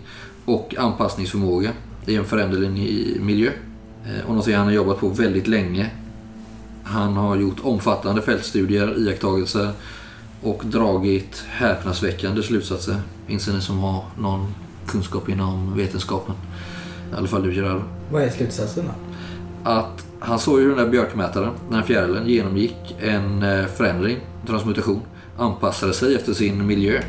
och 0.46 0.76
anpassningsförmåga 0.78 1.72
i 2.06 2.16
en 2.16 2.26
föränderlig 2.26 3.22
miljö. 3.22 3.50
Och 4.28 4.36
något 4.36 4.54
han 4.54 4.66
har 4.66 4.72
jobbat 4.72 5.00
på 5.00 5.10
väldigt 5.10 5.48
länge 5.48 5.90
han 6.86 7.18
har 7.18 7.36
gjort 7.36 7.58
omfattande 7.64 8.22
fältstudier, 8.22 8.98
iakttagelser 8.98 9.72
och 10.42 10.62
dragit 10.66 11.46
häpnadsväckande 11.50 12.44
slutsatser. 12.44 12.96
Finns 13.28 13.46
det 13.46 13.54
ni 13.54 13.62
som 13.62 13.80
har 13.80 14.04
någon 14.20 14.54
kunskap 14.88 15.30
inom 15.30 15.78
vetenskapen? 15.78 16.36
I 17.12 17.16
alla 17.16 17.28
fall 17.28 17.44
du 17.44 17.56
Gerard. 17.56 17.82
Vad 18.12 18.24
är 18.24 18.30
slutsatsen 18.30 18.86
då? 18.86 18.92
Att 19.70 20.06
han 20.20 20.40
såg 20.40 20.60
ju 20.60 20.68
den 20.70 20.78
där 20.78 20.90
björkmätaren, 20.90 21.54
den 21.70 21.78
här 21.78 21.86
fjärilen, 21.86 22.28
genomgick 22.28 22.96
en 23.00 23.44
eh, 23.44 23.66
förändring, 23.66 24.18
transmutation, 24.48 25.02
anpassade 25.38 25.94
sig 25.94 26.16
efter 26.16 26.34
sin 26.34 26.68
miljö 26.68 27.02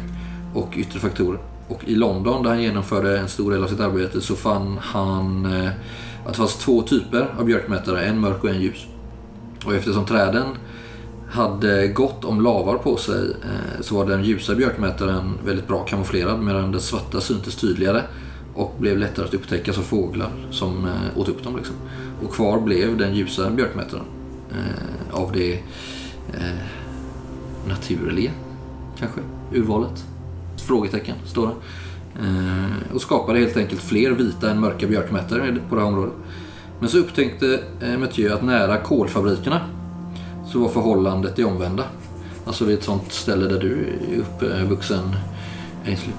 och 0.55 0.73
yttre 0.77 1.01
faktorer. 1.01 1.41
Och 1.69 1.85
i 1.85 1.95
London 1.95 2.43
där 2.43 2.51
han 2.51 2.63
genomförde 2.63 3.19
en 3.19 3.29
stor 3.29 3.51
del 3.51 3.63
av 3.63 3.69
sitt 3.69 3.81
arbete 3.81 4.21
så 4.21 4.37
fann 4.37 4.79
han 4.81 5.47
eh, 5.47 5.71
att 6.25 6.33
det 6.33 6.39
fanns 6.39 6.57
två 6.57 6.83
typer 6.83 7.35
av 7.39 7.45
björkmätare, 7.45 8.05
en 8.05 8.21
mörk 8.21 8.45
och 8.45 8.51
en 8.51 8.61
ljus. 8.61 8.87
Och 9.67 9.75
eftersom 9.75 10.07
träden 10.07 10.47
hade 11.31 11.89
gott 11.89 12.25
om 12.25 12.41
lavar 12.41 12.79
på 12.79 12.97
sig 12.97 13.31
eh, 13.31 13.81
så 13.81 13.97
var 13.97 14.07
den 14.07 14.25
ljusa 14.25 14.55
björkmätaren 14.55 15.33
väldigt 15.45 15.69
bra 15.69 15.85
kamouflerad 15.85 16.41
medan 16.41 16.73
den 16.73 16.81
svarta 16.81 17.21
syntes 17.21 17.57
tydligare 17.57 18.03
och 18.55 18.75
blev 18.79 18.99
lättare 18.99 19.25
att 19.25 19.35
upptäcka 19.35 19.73
som 19.73 19.83
fåglar 19.85 20.31
som 20.51 20.85
eh, 20.85 21.19
åt 21.19 21.29
upp 21.29 21.45
dem. 21.45 21.57
Liksom. 21.57 21.77
Och 22.25 22.35
kvar 22.35 22.61
blev 22.61 22.97
den 22.97 23.15
ljusa 23.15 23.51
björkmätaren 23.51 24.05
eh, 24.51 25.21
av 25.21 25.33
det 25.33 25.53
eh, 26.35 26.67
naturliga, 27.69 28.31
kanske, 28.99 29.21
urvalet. 29.53 30.05
Frågetecken, 30.57 31.17
står 31.25 31.47
det. 31.47 31.55
Eh, 32.21 32.95
och 32.95 33.01
skapade 33.01 33.39
helt 33.39 33.57
enkelt 33.57 33.81
fler 33.81 34.11
vita 34.11 34.51
än 34.51 34.61
mörka 34.61 34.87
björkmätare 34.87 35.57
på 35.69 35.75
det 35.75 35.81
här 35.81 35.89
området. 35.89 36.15
Men 36.81 36.89
så 36.89 36.99
upptäckte 36.99 37.61
eh, 37.81 37.99
Mathieu 37.99 38.33
att 38.33 38.43
nära 38.43 38.77
kolfabrikerna 38.77 39.61
så 40.53 40.59
var 40.59 40.69
förhållandet 40.69 41.37
det 41.37 41.45
omvända. 41.45 41.85
Alltså 42.47 42.65
vid 42.65 42.79
ett 42.79 42.85
sånt 42.85 43.13
ställe 43.13 43.47
där 43.47 43.61
du 43.61 43.73
är 43.73 44.19
uppvuxen 44.19 45.17
Ainsley. 45.87 46.15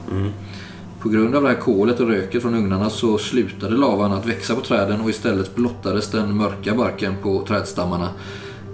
På 0.99 1.09
grund 1.09 1.35
av 1.35 1.43
det 1.43 1.49
här 1.49 1.55
kolet 1.55 1.99
och 1.99 2.07
röket 2.07 2.41
från 2.41 2.55
ugnarna 2.55 2.89
så 2.89 3.17
slutade 3.17 3.77
lavan 3.77 4.11
att 4.11 4.25
växa 4.25 4.55
på 4.55 4.61
träden 4.61 5.01
och 5.01 5.09
istället 5.09 5.55
blottades 5.55 6.11
den 6.11 6.37
mörka 6.37 6.75
barken 6.75 7.13
på 7.23 7.45
trädstammarna. 7.47 8.09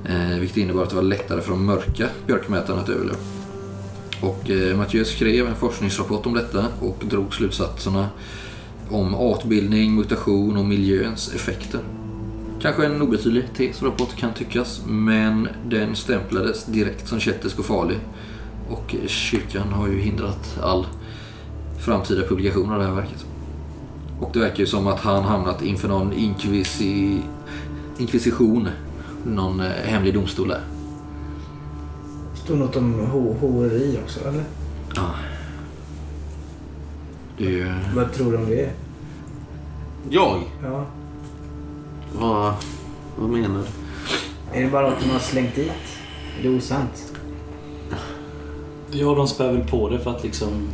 Eh, 0.06 0.40
vilket 0.40 0.58
innebar 0.58 0.84
att 0.84 0.90
det 0.90 0.96
var 0.96 1.04
lättare 1.04 1.42
för 1.42 1.52
de 1.52 1.66
mörka 1.66 2.08
björkmätarna 2.28 2.82
att 2.82 2.90
överleva. 2.90 3.18
Och 4.22 4.50
eh, 4.50 4.78
Mathieu 4.78 5.06
skrev 5.06 5.48
en 5.48 5.56
forskningsrapport 5.56 6.26
om 6.26 6.34
detta 6.34 6.66
och 6.82 6.98
drog 7.02 7.34
slutsatserna 7.34 8.08
om 8.94 9.16
artbildning, 9.16 9.96
mutation 9.96 10.58
och 10.58 10.66
miljöns 10.66 11.36
effekter. 11.36 11.80
Kanske 12.62 12.86
en 12.86 13.02
obetydlig 13.02 13.54
tes 13.58 13.82
och 13.82 13.88
rapport 13.88 14.16
kan 14.16 14.34
tyckas, 14.34 14.82
men 14.88 15.48
den 15.70 15.96
stämplades 15.96 16.66
direkt 16.66 17.08
som 17.08 17.20
kättersk 17.20 17.60
och 17.60 17.66
farlig. 17.66 17.98
Och 18.70 18.96
kyrkan 19.08 19.68
har 19.68 19.88
ju 19.88 20.00
hindrat 20.00 20.60
all 20.62 20.86
framtida 21.80 22.28
publikation 22.28 22.72
av 22.72 22.80
det 22.80 22.86
här 22.86 22.94
verket. 22.94 23.26
Och 24.20 24.30
det 24.34 24.40
verkar 24.40 24.60
ju 24.60 24.66
som 24.66 24.88
att 24.88 25.00
han 25.00 25.24
hamnat 25.24 25.62
inför 25.62 25.88
någon 25.88 26.14
inkvisi... 26.14 27.22
inkvisition, 27.98 28.68
någon 29.26 29.60
eh, 29.60 29.68
hemlig 29.68 30.14
domstol 30.14 30.48
där. 30.48 30.62
Stod 32.36 32.58
något 32.58 32.76
om 32.76 32.94
horeri 33.42 34.00
också, 34.04 34.20
eller? 34.28 34.44
Ja. 34.96 35.10
Det 37.38 37.46
är 37.46 37.50
ju... 37.50 37.74
Vad 37.96 38.14
tror 38.14 38.32
du 38.32 38.38
om 38.38 38.46
det? 38.46 38.70
Jag? 40.10 40.42
Ja. 40.64 40.86
Vad, 42.16 42.54
vad 43.18 43.30
menar 43.30 43.60
du? 43.62 44.58
Är 44.60 44.64
det 44.64 44.70
bara 44.72 44.88
att 44.88 45.00
de 45.00 45.10
har 45.10 45.20
slängt 45.20 45.56
dit? 45.56 45.72
Är 46.40 46.44
det 46.44 46.50
osant? 46.50 47.14
Ja, 48.92 49.16
de 49.16 49.28
spär 49.28 49.52
väl 49.52 49.68
på 49.68 49.90
det 49.90 50.00
för 50.00 50.12
att 50.12 50.24
liksom 50.24 50.68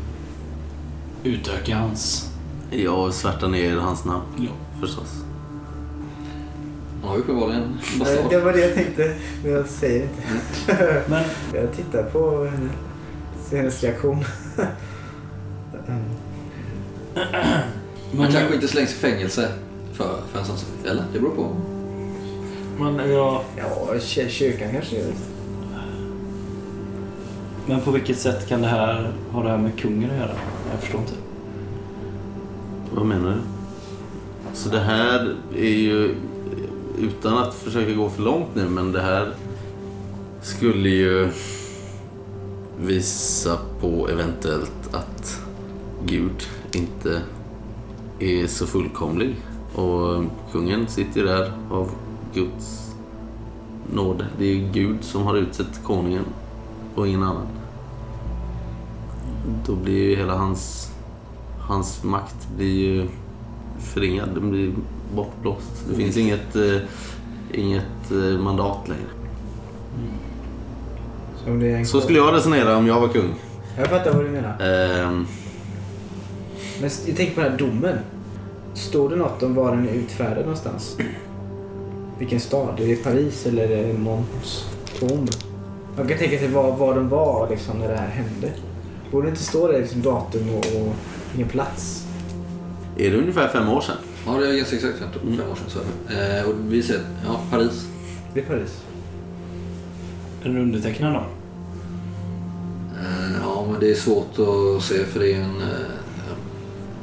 utöka 1.24 1.76
hans... 1.78 2.30
Jag 2.72 3.14
svärtar 3.14 3.48
ner 3.48 3.76
hans 3.78 4.06
namn 4.06 4.24
Ja. 4.38 4.52
förstås. 4.82 5.24
Ju 7.16 7.20
uppenbarligen 7.20 7.80
Nej. 8.00 8.26
Det 8.30 8.40
var 8.40 8.54
det 8.54 8.60
jag 8.60 8.74
tänkte, 8.76 9.16
men 9.44 9.52
jag 9.52 9.66
säger 9.68 10.02
inte. 10.04 11.04
Men 11.08 11.24
Jag 11.54 11.74
tittar 11.74 12.04
på 12.04 12.46
henne. 12.46 12.70
Hennes 13.52 13.84
reaktion. 13.84 14.24
Man 18.20 18.32
kanske 18.32 18.56
inte 18.56 18.68
slängs 18.68 18.92
i 18.92 18.96
fängelse 18.96 19.52
för, 19.94 20.20
för 20.32 20.40
en 20.40 20.46
sån 20.46 20.58
sak. 20.58 20.70
Eller? 20.86 21.04
Det 21.14 21.20
beror 21.20 21.36
på. 21.36 21.56
Men, 22.84 23.10
ja, 23.12 23.44
Ja, 23.58 23.94
ky- 24.00 24.30
kyrkan 24.30 24.72
kanske 24.72 24.96
gör 24.96 25.06
det. 25.08 25.14
men 27.68 27.82
på 27.82 27.92
vilket 27.92 28.20
sätt 28.20 28.48
kan 28.48 28.62
det 28.62 28.68
här 28.68 29.12
ha 29.32 29.44
det 29.44 29.50
här 29.50 29.58
med 29.58 29.80
kungen 29.80 30.12
att 30.12 30.18
göra? 30.18 30.32
Jag 30.72 30.80
förstår 30.80 31.02
inte. 31.02 31.14
Vad 32.96 33.06
menar 33.06 33.30
du? 33.30 33.38
Så 34.54 34.70
det 34.70 34.80
här 34.80 35.36
är 35.56 35.70
ju, 35.70 36.16
utan 37.00 37.38
att 37.38 37.54
försöka 37.56 37.92
gå 37.94 38.10
för 38.10 38.22
långt 38.22 38.48
nu, 38.56 38.70
men 38.70 38.92
det 38.92 39.02
här 39.02 39.34
skulle 40.42 40.90
ju 40.90 41.30
visa 42.82 43.58
på 43.82 44.10
eventuellt 44.10 44.90
att 44.94 45.42
Gud 46.06 46.48
inte 46.72 47.22
är 48.20 48.48
så 48.48 48.68
fullkomlig. 48.68 49.36
Och 49.76 50.24
kungen 50.52 50.88
sitter 50.88 51.24
där 51.24 51.52
av 51.72 51.92
Guds 52.34 52.96
nåde. 53.94 54.26
Det 54.38 54.46
är 54.46 54.72
Gud 54.74 54.98
som 55.02 55.24
har 55.24 55.36
utsett 55.36 55.84
konungen 55.84 56.26
och 56.96 57.08
ingen 57.08 57.24
annan. 57.24 57.48
Då 59.66 59.76
blir 59.76 60.10
ju 60.10 60.16
hela 60.16 60.36
hans, 60.36 60.92
hans 61.60 62.04
makt 62.04 62.48
blir 62.58 62.80
ju 62.80 63.08
förringad. 63.80 64.30
Den 64.36 64.50
blir 64.50 64.74
bortblåst. 65.16 65.86
Det 65.90 65.96
finns 65.96 66.18
inget, 66.18 66.56
eh, 66.56 66.78
inget 67.52 68.12
eh, 68.12 68.40
mandat 68.40 68.88
längre. 68.88 69.10
Så, 71.86 71.92
Så 71.92 72.02
skulle 72.02 72.20
jag 72.20 72.34
resonera 72.34 72.78
om 72.78 72.88
jag 72.88 73.02
var 73.02 73.08
kung. 73.08 73.34
Jag 73.78 73.88
fattar 73.88 74.14
vad 74.14 74.26
du 74.26 74.30
menar. 74.30 74.62
Ehm, 74.62 75.28
Men 76.82 76.90
jag 77.08 77.18
tänker 77.18 77.36
på 77.36 77.42
den 77.42 77.52
här 77.52 77.58
domen. 77.58 77.98
Står 78.74 79.10
det 79.10 79.16
något 79.16 79.44
om 79.44 79.56
var 79.56 79.76
den 79.76 79.90
är 79.90 79.94
utfärdad 79.94 80.42
någonstans? 80.42 80.98
Vilken 82.20 82.40
stad? 82.40 82.80
Är 82.80 82.88
det 82.88 82.96
Paris 82.96 83.46
eller 83.46 83.70
är 83.70 83.88
det 83.88 83.94
Montauban? 83.94 85.28
Man 85.98 86.08
kan 86.08 86.18
tänka 86.18 86.38
sig 86.38 86.48
var, 86.48 86.78
var 86.78 86.96
de 86.96 87.10
var 87.10 87.50
liksom, 87.50 87.80
när 87.80 87.88
det 87.88 87.98
här 87.98 88.08
hände. 88.08 88.52
Borde 89.12 89.28
det 89.28 89.30
inte 89.30 89.44
stå 89.44 89.68
där 89.68 89.80
liksom, 89.80 90.02
datum 90.02 90.50
och, 90.50 90.82
och 90.82 90.94
ingen 91.36 91.48
plats? 91.48 92.06
är 93.00 93.12
det 93.12 93.18
ungefär 93.18 93.48
fem 93.48 93.70
år 93.70 93.82
sedan? 93.82 93.96
Ja, 94.26 94.32
det 94.32 94.48
är 94.48 94.58
ganska 94.58 94.76
exakt 94.76 95.00
fem, 95.00 95.10
fem 95.38 95.50
år 95.50 95.56
sedan. 95.56 95.70
Så. 95.70 95.80
Eh, 96.14 96.50
och 96.50 96.56
vi 96.68 96.84
ser, 96.84 97.00
ja, 97.26 97.40
Paris. 97.52 97.88
Det 98.34 98.40
är 98.40 98.46
Paris. 98.46 98.82
Är 100.44 100.50
du 100.50 100.60
undertecknad 100.60 101.14
då? 101.14 101.20
Eh, 103.00 103.32
ja, 103.44 103.68
men 103.72 103.80
det 103.80 103.92
är 103.92 103.96
svårt 103.96 104.40
att 104.40 104.84
se 104.84 105.06
för 105.06 105.20
det 105.20 105.34
är 105.34 105.42
en, 105.42 105.62
eh, 105.62 105.99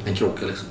en 0.07 0.15
krocka 0.15 0.47
liksom. 0.47 0.69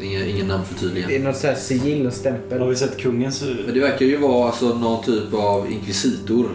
Det 0.00 0.04
är 0.04 0.08
ingen, 0.10 0.28
ingen 0.28 0.48
Det 0.48 0.54
namnförtydligande. 0.54 1.14
är 1.16 1.20
något 1.22 1.36
så 1.36 1.46
här 1.46 1.54
sigill 1.54 1.98
och 1.98 2.04
Har 2.04 2.10
stämpel. 2.18 2.68
vi 2.68 2.76
sett 2.76 2.98
kungens... 2.98 3.42
Men 3.66 3.74
det 3.74 3.80
verkar 3.80 4.06
ju 4.06 4.16
vara 4.16 4.46
alltså 4.48 4.78
någon 4.78 5.04
typ 5.04 5.34
av 5.34 5.72
inkvisitor. 5.72 6.48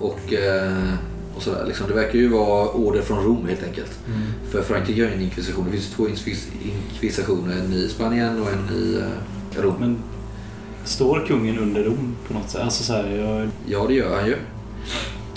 Och, 0.00 0.32
eh, 0.32 0.92
och 1.36 1.42
sådär. 1.42 1.64
Liksom. 1.66 1.88
Det 1.88 1.94
verkar 1.94 2.18
ju 2.18 2.28
vara 2.28 2.68
order 2.68 3.02
från 3.02 3.24
Rom 3.24 3.46
helt 3.48 3.62
enkelt. 3.64 3.98
För 4.50 4.62
Frankrike 4.62 5.02
har 5.02 5.08
ju 5.08 5.14
en 5.14 5.20
inkvisition. 5.22 5.64
Det 5.64 5.70
finns 5.72 5.90
två 5.90 6.08
inkvis- 6.08 6.48
inkvisitioner. 6.92 7.56
En 7.56 7.72
i 7.72 7.88
Spanien 7.88 8.42
och 8.42 8.48
en 8.52 8.76
i 8.76 8.96
eh, 9.56 9.62
Rom. 9.62 9.74
Men 9.80 9.98
står 10.84 11.26
kungen 11.26 11.58
under 11.58 11.84
Rom 11.84 12.16
på 12.28 12.34
något 12.34 12.50
sätt? 12.50 12.60
Alltså 12.60 12.82
så 12.84 12.92
här, 12.92 13.08
jag... 13.16 13.48
Ja, 13.66 13.86
det 13.88 13.94
gör 13.94 14.16
han 14.16 14.26
ju. 14.26 14.36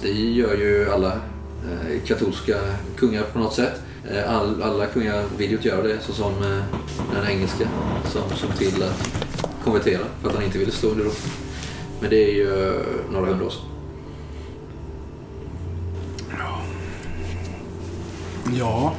Det 0.02 0.12
gör 0.12 0.54
ju 0.54 0.90
alla 0.94 1.12
eh, 1.12 2.02
katolska 2.08 2.56
kungar 2.98 3.24
på 3.34 3.40
något 3.40 3.54
sätt. 3.54 3.82
Eh, 4.10 4.36
all, 4.36 4.64
alla 4.64 4.86
kungar 4.86 5.24
vill 5.38 5.50
ju 5.50 5.56
inte 5.56 5.68
göra 5.68 5.82
det, 5.82 6.00
så 6.00 6.14
som 6.14 6.32
eh, 6.32 6.64
den 7.14 7.28
engelska 7.30 7.68
som 8.06 8.22
såg 8.36 8.56
till 8.58 8.84
att 8.84 9.28
konvertera 9.64 10.02
för 10.22 10.30
att 10.30 10.36
han 10.36 10.44
inte 10.44 10.58
ville 10.58 10.72
stå 10.72 10.88
under 10.88 11.04
Rom. 11.04 11.14
Men 12.02 12.10
det 12.10 12.30
är 12.30 12.34
ju 12.34 12.68
eh, 12.68 12.74
några 13.12 13.26
hundra 13.26 13.46
år 13.46 13.50
sedan. 13.50 13.62
Ja. 18.58 18.94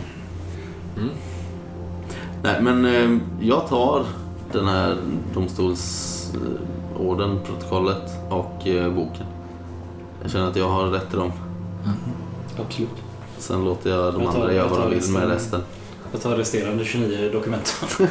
Nej, 2.43 2.63
men 2.63 2.85
eh, 2.85 3.19
jag 3.41 3.69
tar 3.69 4.07
den 4.53 4.69
här 4.69 4.97
domstolsorden, 5.35 7.39
protokollet 7.45 8.11
och 8.31 8.67
eh, 8.67 8.93
boken. 8.93 9.27
Jag 10.23 10.31
känner 10.31 10.49
att 10.49 10.57
jag 10.57 10.69
har 10.69 10.87
rätt 10.87 11.11
till 11.11 11.19
dem. 11.19 11.33
Absolut. 12.59 13.04
Sen 13.45 13.65
låter 13.65 13.91
jag 13.91 14.15
de 14.15 14.23
Jag 14.23 14.33
tar- 14.33 14.41
andra 14.41 14.55
göra 14.55 14.69
vad 14.69 14.81
de 14.81 14.89
vill 14.91 14.99
resten. 14.99 15.15
med 15.15 15.29
resten. 15.29 15.61
Jag 16.13 16.23
tar 16.23 16.37
resterande 16.37 16.85
29 16.85 17.31
dokument. 17.33 17.77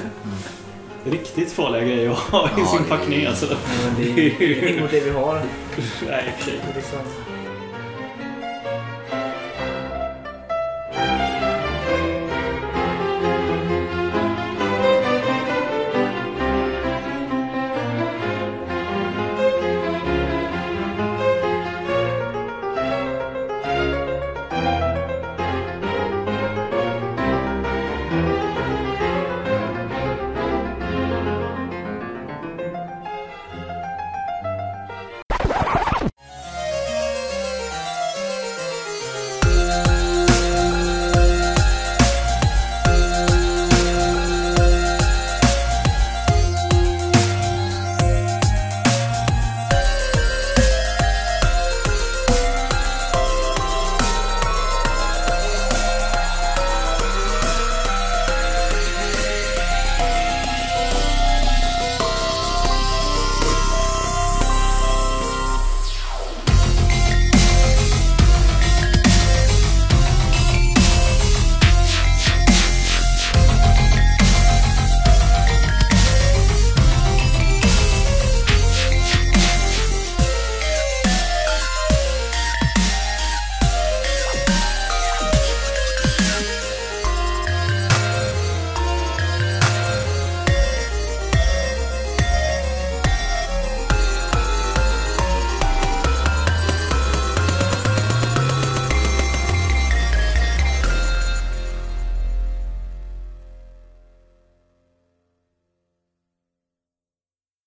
Riktigt 1.06 1.52
farliga 1.52 1.82
grejer 1.82 2.12
att 2.12 2.18
ha 2.18 2.48
i 2.48 2.52
Ja, 2.58 2.66
sin 2.66 2.84
packning 2.86 3.26
alltså. 3.26 3.46
Det 3.98 4.04
är 4.04 4.42
ingenting 4.42 4.82
mot 4.82 4.92
det 4.92 5.00
vi 5.00 5.10
har. 5.10 5.36
Nej, 6.08 6.26
i 6.28 6.32
och 6.32 6.44
för 6.44 6.52
sig. 6.52 6.60
Det 6.74 6.80
är 6.80 7.43